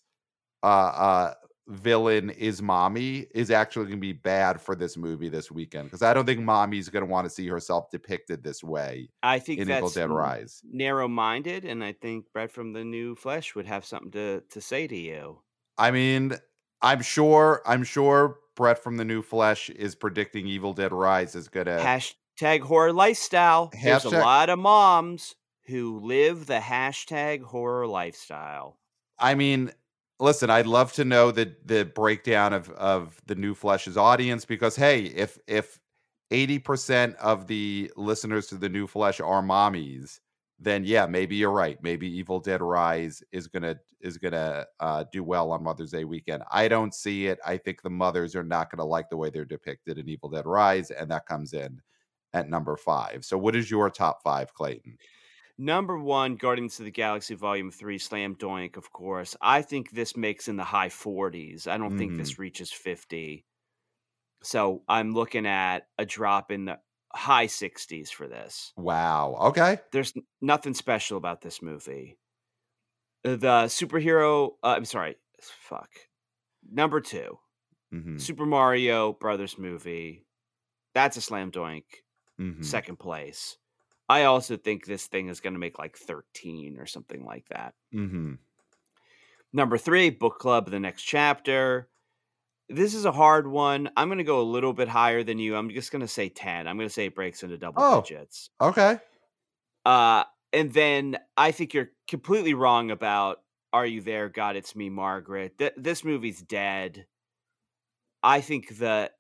uh 0.61 0.67
uh 0.67 1.33
villain 1.67 2.29
is 2.29 2.61
mommy 2.61 3.25
is 3.33 3.49
actually 3.49 3.85
gonna 3.85 3.97
be 3.97 4.13
bad 4.13 4.61
for 4.61 4.75
this 4.75 4.95
movie 4.95 5.29
this 5.29 5.51
weekend 5.51 5.85
because 5.85 6.03
I 6.03 6.13
don't 6.13 6.25
think 6.25 6.41
mommy's 6.41 6.89
gonna 6.89 7.07
want 7.07 7.25
to 7.25 7.29
see 7.29 7.47
herself 7.47 7.89
depicted 7.89 8.43
this 8.43 8.63
way 8.63 9.09
I 9.23 9.39
think 9.39 9.59
in 9.59 9.71
Evil 9.71 9.89
Dead 9.89 10.09
Rise. 10.09 10.61
narrow-minded, 10.63 11.65
and 11.65 11.83
I 11.83 11.93
think 11.93 12.25
Brett 12.33 12.51
from 12.51 12.73
the 12.73 12.83
New 12.83 13.15
Flesh 13.15 13.55
would 13.55 13.65
have 13.65 13.85
something 13.85 14.11
to 14.11 14.41
to 14.41 14.61
say 14.61 14.87
to 14.87 14.95
you. 14.95 15.41
I 15.77 15.91
mean, 15.91 16.33
I'm 16.81 17.01
sure 17.01 17.61
I'm 17.65 17.83
sure 17.83 18.37
Brett 18.55 18.83
from 18.83 18.97
the 18.97 19.05
New 19.05 19.21
Flesh 19.21 19.69
is 19.71 19.95
predicting 19.95 20.47
Evil 20.47 20.73
Dead 20.73 20.93
Rise 20.93 21.35
is 21.35 21.47
gonna 21.47 21.79
Hashtag 21.79 22.61
horror 22.61 22.93
lifestyle. 22.93 23.71
There's 23.81 24.05
a 24.05 24.09
lot 24.11 24.49
of 24.49 24.59
moms 24.59 25.35
who 25.67 25.99
live 25.99 26.45
the 26.45 26.59
hashtag 26.59 27.41
horror 27.41 27.87
lifestyle. 27.87 28.77
I 29.17 29.33
mean, 29.33 29.71
listen, 30.19 30.49
I'd 30.49 30.67
love 30.67 30.93
to 30.93 31.05
know 31.05 31.31
the 31.31 31.55
the 31.65 31.85
breakdown 31.85 32.53
of 32.53 32.69
of 32.71 33.21
the 33.25 33.35
new 33.35 33.53
Flesh's 33.53 33.97
audience 33.97 34.45
because 34.45 34.75
hey, 34.75 35.05
if 35.05 35.37
if 35.47 35.79
80% 36.31 37.15
of 37.17 37.47
the 37.47 37.91
listeners 37.95 38.47
to 38.47 38.55
the 38.55 38.69
new 38.69 38.87
Flesh 38.87 39.19
are 39.19 39.43
mommies, 39.43 40.19
then 40.59 40.83
yeah, 40.83 41.05
maybe 41.05 41.35
you're 41.35 41.51
right. 41.51 41.77
Maybe 41.83 42.07
Evil 42.07 42.39
Dead 42.39 42.61
Rise 42.61 43.21
is 43.31 43.47
gonna 43.47 43.75
is 44.01 44.17
gonna 44.17 44.65
uh, 44.79 45.03
do 45.11 45.23
well 45.23 45.51
on 45.51 45.63
Mother's 45.63 45.91
Day 45.91 46.05
weekend. 46.05 46.43
I 46.51 46.67
don't 46.67 46.93
see 46.93 47.27
it. 47.27 47.39
I 47.45 47.57
think 47.57 47.81
the 47.81 47.89
mothers 47.89 48.35
are 48.35 48.43
not 48.43 48.71
gonna 48.71 48.85
like 48.85 49.09
the 49.09 49.17
way 49.17 49.29
they're 49.29 49.45
depicted 49.45 49.97
in 49.97 50.09
Evil 50.09 50.29
Dead 50.29 50.45
Rise, 50.45 50.91
and 50.91 51.09
that 51.11 51.25
comes 51.25 51.53
in 51.53 51.81
at 52.33 52.49
number 52.49 52.77
five. 52.77 53.25
So, 53.25 53.37
what 53.37 53.55
is 53.55 53.69
your 53.69 53.89
top 53.89 54.23
five, 54.23 54.53
Clayton? 54.53 54.97
Number 55.57 55.97
one, 55.97 56.35
Guardians 56.35 56.79
of 56.79 56.85
the 56.85 56.91
Galaxy 56.91 57.33
Volume 57.33 57.71
3, 57.71 57.97
Slam 57.97 58.35
Doink, 58.35 58.75
of 58.75 58.91
course. 58.91 59.35
I 59.41 59.61
think 59.61 59.91
this 59.91 60.17
makes 60.17 60.47
in 60.49 60.57
the 60.57 60.63
high 60.65 60.89
40s. 60.89 61.65
I 61.67 61.77
don't 61.77 61.97
think 61.97 62.13
Mhm. 62.13 62.17
this 62.17 62.37
reaches 62.39 62.71
50. 62.71 63.45
So 64.43 64.83
I'm 64.87 65.13
looking 65.13 65.45
at 65.47 65.89
a 65.97 66.05
drop 66.05 66.51
in 66.51 66.65
the 66.65 66.81
high 67.13 67.47
60s 67.47 68.11
for 68.11 68.27
this. 68.27 68.73
Wow. 68.77 69.35
Okay. 69.49 69.79
There's 69.91 70.13
nothing 70.41 70.73
special 70.73 71.17
about 71.17 71.41
this 71.41 71.61
movie. 71.61 72.19
Uh, 73.23 73.35
The 73.35 73.65
superhero, 73.65 74.57
uh, 74.63 74.75
I'm 74.77 74.85
sorry, 74.85 75.15
fuck. 75.41 75.89
Number 76.69 77.01
two, 77.01 77.39
hmm 77.91 78.17
Super 78.17 78.45
Mario 78.45 79.13
Brothers 79.13 79.57
movie. 79.57 80.25
That's 80.93 81.17
a 81.17 81.21
slam 81.21 81.51
doink. 81.51 81.85
hmm 82.37 82.61
Second 82.61 82.97
place. 82.99 83.57
I 84.07 84.23
also 84.23 84.55
think 84.57 84.85
this 84.85 85.07
thing 85.07 85.29
is 85.29 85.39
going 85.41 85.53
to 85.53 85.59
make 85.59 85.79
like 85.79 85.97
13 85.97 86.77
or 86.79 86.85
something 86.85 87.23
like 87.25 87.47
that. 87.49 87.73
hmm 87.91 88.33
Number 89.53 89.77
three, 89.77 90.09
book 90.09 90.37
club, 90.37 90.69
the 90.69 90.79
next 90.79 91.03
chapter. 91.03 91.87
This 92.67 92.93
is 92.93 93.05
a 93.05 93.11
hard 93.11 93.47
one. 93.47 93.89
I'm 93.95 94.07
going 94.09 94.17
to 94.17 94.23
go 94.23 94.41
a 94.41 94.43
little 94.43 94.73
bit 94.73 94.87
higher 94.89 95.23
than 95.23 95.39
you. 95.39 95.55
I'm 95.55 95.69
just 95.69 95.91
going 95.91 96.01
to 96.01 96.07
say 96.07 96.29
10. 96.29 96.67
I'm 96.67 96.77
going 96.77 96.89
to 96.89 96.93
say 96.93 97.05
it 97.05 97.15
breaks 97.15 97.41
into 97.41 97.57
double 97.57 97.81
Oh. 97.81 98.01
digits. 98.01 98.49
Okay. 98.59 98.97
Uh, 99.85 100.23
and 100.51 100.73
then 100.73 101.17
I 101.37 101.51
think 101.51 101.73
you're 101.73 101.91
completely 102.07 102.53
wrong 102.53 102.91
about 102.91 103.43
Are 103.71 103.85
You 103.85 104.01
There, 104.01 104.29
God? 104.29 104.55
It's 104.55 104.75
Me, 104.75 104.89
Margaret. 104.89 105.57
Th- 105.57 105.73
this 105.77 106.03
movie's 106.03 106.41
dead. 106.41 107.05
I 108.23 108.41
think 108.41 108.77
the 108.77 109.11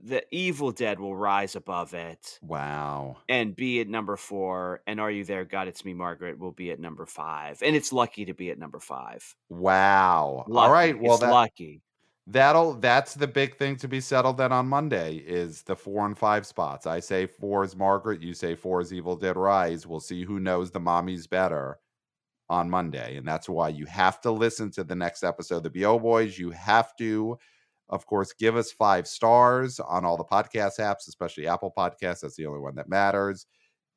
the 0.00 0.22
Evil 0.30 0.72
Dead 0.72 1.00
will 1.00 1.16
rise 1.16 1.56
above 1.56 1.94
it 1.94 2.38
Wow. 2.42 3.16
and 3.28 3.56
be 3.56 3.80
at 3.80 3.88
number 3.88 4.16
four. 4.16 4.82
And 4.86 5.00
Are 5.00 5.10
You 5.10 5.24
There, 5.24 5.44
God? 5.44 5.68
It's 5.68 5.84
Me, 5.84 5.94
Margaret 5.94 6.38
will 6.38 6.52
be 6.52 6.70
at 6.70 6.78
number 6.80 7.06
five. 7.06 7.62
And 7.62 7.74
it's 7.74 7.92
lucky 7.92 8.24
to 8.26 8.34
be 8.34 8.50
at 8.50 8.58
number 8.58 8.78
five. 8.78 9.34
Wow. 9.48 10.44
Lucky. 10.48 10.66
All 10.66 10.72
right. 10.72 11.00
Well, 11.00 11.14
it's 11.14 11.22
that 11.22 11.30
lucky. 11.32 11.80
that'll 12.26 12.74
that's 12.74 13.14
the 13.14 13.26
big 13.26 13.56
thing 13.56 13.76
to 13.76 13.88
be 13.88 14.00
settled 14.00 14.36
then 14.36 14.52
on 14.52 14.66
Monday 14.68 15.16
is 15.16 15.62
the 15.62 15.76
four 15.76 16.04
and 16.04 16.16
five 16.18 16.46
spots. 16.46 16.86
I 16.86 17.00
say 17.00 17.24
four 17.26 17.64
is 17.64 17.74
Margaret, 17.74 18.20
you 18.20 18.34
say 18.34 18.54
four 18.54 18.80
is 18.80 18.92
Evil 18.92 19.16
Dead 19.16 19.36
Rise. 19.36 19.86
We'll 19.86 20.00
see 20.00 20.24
who 20.24 20.40
knows 20.40 20.70
the 20.70 20.80
mommies 20.80 21.28
better 21.28 21.78
on 22.48 22.68
Monday. 22.70 23.16
And 23.16 23.26
that's 23.26 23.48
why 23.48 23.70
you 23.70 23.86
have 23.86 24.20
to 24.20 24.30
listen 24.30 24.70
to 24.72 24.84
the 24.84 24.94
next 24.94 25.24
episode 25.24 25.64
of 25.64 25.72
the 25.72 25.80
BO 25.82 25.98
Boys. 25.98 26.38
You 26.38 26.50
have 26.50 26.94
to, 26.98 27.38
of 27.88 28.06
course, 28.06 28.32
give 28.32 28.56
us 28.56 28.72
five 28.72 29.06
stars 29.06 29.78
on 29.80 30.04
all 30.04 30.16
the 30.16 30.24
podcast 30.24 30.80
apps, 30.80 31.08
especially 31.08 31.46
Apple 31.46 31.72
Podcasts. 31.76 32.20
That's 32.20 32.36
the 32.36 32.46
only 32.46 32.60
one 32.60 32.74
that 32.76 32.88
matters. 32.88 33.46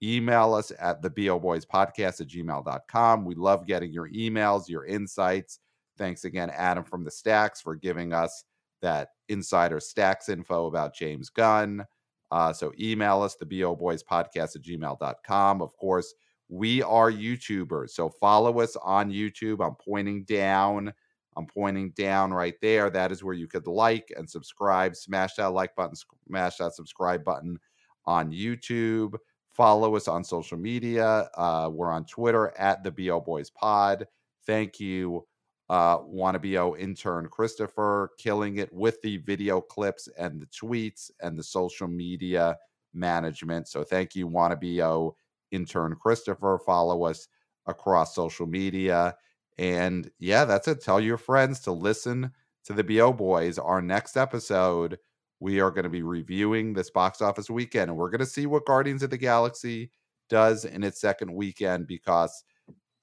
Email 0.01 0.53
us 0.53 0.71
at 0.79 1.01
the 1.01 1.09
BO 1.09 1.39
Boys 1.39 1.65
Podcast 1.65 2.21
at 2.21 2.27
gmail.com. 2.27 3.25
We 3.25 3.35
love 3.35 3.65
getting 3.65 3.91
your 3.91 4.09
emails, 4.09 4.69
your 4.69 4.85
insights. 4.85 5.59
Thanks 5.97 6.23
again, 6.23 6.49
Adam 6.51 6.83
from 6.83 7.03
the 7.03 7.11
Stacks, 7.11 7.61
for 7.61 7.75
giving 7.75 8.13
us 8.13 8.45
that 8.81 9.09
insider 9.27 9.79
stacks 9.79 10.29
info 10.29 10.67
about 10.67 10.95
James 10.95 11.29
Gunn. 11.29 11.85
Uh, 12.31 12.53
so 12.53 12.71
email 12.79 13.21
us, 13.21 13.35
the 13.35 13.45
BO 13.45 13.75
Boys 13.75 14.03
Podcast 14.03 14.55
at 14.55 14.61
gmail.com. 14.61 15.61
Of 15.61 15.75
course, 15.77 16.13
we 16.47 16.81
are 16.83 17.11
YouTubers. 17.11 17.89
So 17.89 18.09
follow 18.09 18.59
us 18.59 18.75
on 18.77 19.11
YouTube. 19.11 19.65
I'm 19.65 19.75
pointing 19.75 20.23
down. 20.23 20.93
I'm 21.39 21.47
pointing 21.47 21.91
down 21.91 22.33
right 22.33 22.55
there. 22.61 22.89
That 22.89 23.13
is 23.13 23.23
where 23.23 23.33
you 23.33 23.47
could 23.47 23.65
like 23.65 24.11
and 24.17 24.29
subscribe. 24.29 24.95
Smash 24.95 25.35
that 25.35 25.53
like 25.53 25.73
button, 25.75 25.95
smash 26.27 26.57
that 26.57 26.75
subscribe 26.75 27.23
button 27.23 27.57
on 28.05 28.31
YouTube. 28.31 29.15
Follow 29.51 29.95
us 29.95 30.09
on 30.09 30.23
social 30.23 30.57
media. 30.57 31.29
Uh, 31.35 31.69
we're 31.71 31.91
on 31.91 32.05
Twitter 32.05 32.53
at 32.57 32.83
the 32.83 32.91
BO 32.91 33.21
Boys 33.21 33.49
Pod. 33.49 34.05
Thank 34.45 34.81
you, 34.81 35.25
uh, 35.69 35.99
wannabe 35.99 36.77
intern 36.77 37.27
Christopher, 37.29 38.11
killing 38.17 38.57
it 38.57 38.71
with 38.73 39.01
the 39.01 39.17
video 39.17 39.61
clips 39.61 40.09
and 40.17 40.41
the 40.41 40.47
tweets 40.47 41.09
and 41.21 41.39
the 41.39 41.43
social 41.43 41.87
media 41.87 42.57
management. 42.93 43.69
So 43.69 43.85
thank 43.85 44.13
you, 44.13 44.27
wannabe 44.27 45.13
intern 45.51 45.95
Christopher. 45.95 46.59
Follow 46.65 47.05
us 47.05 47.29
across 47.65 48.13
social 48.13 48.45
media. 48.45 49.15
And 49.59 50.09
yeah, 50.19 50.45
that's 50.45 50.69
it. 50.69 50.81
Tell 50.81 51.01
your 51.01 51.17
friends 51.17 51.59
to 51.61 51.73
listen 51.73 52.31
to 52.63 52.71
the 52.71 52.83
BO 52.83 53.11
Boys. 53.11 53.59
Our 53.59 53.81
next 53.81 54.15
episode, 54.15 54.97
we 55.41 55.59
are 55.59 55.69
going 55.69 55.83
to 55.83 55.89
be 55.89 56.01
reviewing 56.01 56.71
this 56.71 56.89
box 56.89 57.21
office 57.21 57.49
weekend 57.49 57.89
and 57.89 57.99
we're 57.99 58.09
going 58.09 58.19
to 58.19 58.25
see 58.25 58.45
what 58.45 58.65
Guardians 58.65 59.03
of 59.03 59.09
the 59.09 59.17
Galaxy 59.17 59.91
does 60.29 60.63
in 60.63 60.81
its 60.81 61.01
second 61.01 61.33
weekend 61.33 61.87
because 61.87 62.45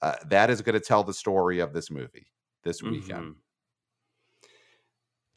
uh, 0.00 0.14
that 0.30 0.48
is 0.48 0.62
going 0.62 0.72
to 0.72 0.80
tell 0.80 1.04
the 1.04 1.12
story 1.12 1.60
of 1.60 1.74
this 1.74 1.90
movie 1.90 2.32
this 2.64 2.82
weekend. 2.82 3.20
Mm-hmm. 3.20 3.32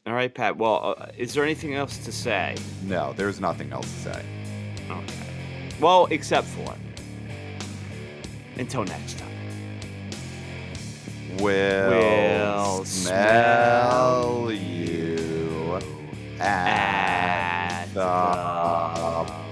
All 0.06 0.14
right, 0.14 0.34
Pat. 0.34 0.56
Well, 0.56 0.94
uh, 0.98 1.08
is 1.18 1.34
there 1.34 1.44
anything 1.44 1.74
else 1.74 1.98
to 1.98 2.12
say? 2.12 2.56
No, 2.84 3.12
there's 3.12 3.40
nothing 3.40 3.72
else 3.72 3.92
to 3.92 4.14
say. 4.14 4.24
Okay. 4.88 5.26
Well, 5.80 6.08
except 6.10 6.46
for 6.46 6.74
until 8.56 8.84
next 8.84 9.18
time. 9.18 9.29
We'll, 11.38 11.90
we'll 11.90 12.84
smell, 12.84 14.48
smell 14.48 14.52
you 14.52 15.78
at, 16.40 17.86
the 17.94 18.00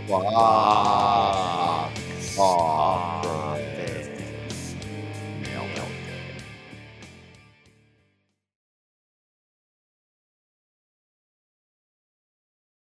box 0.09 1.93
office. 2.39 3.18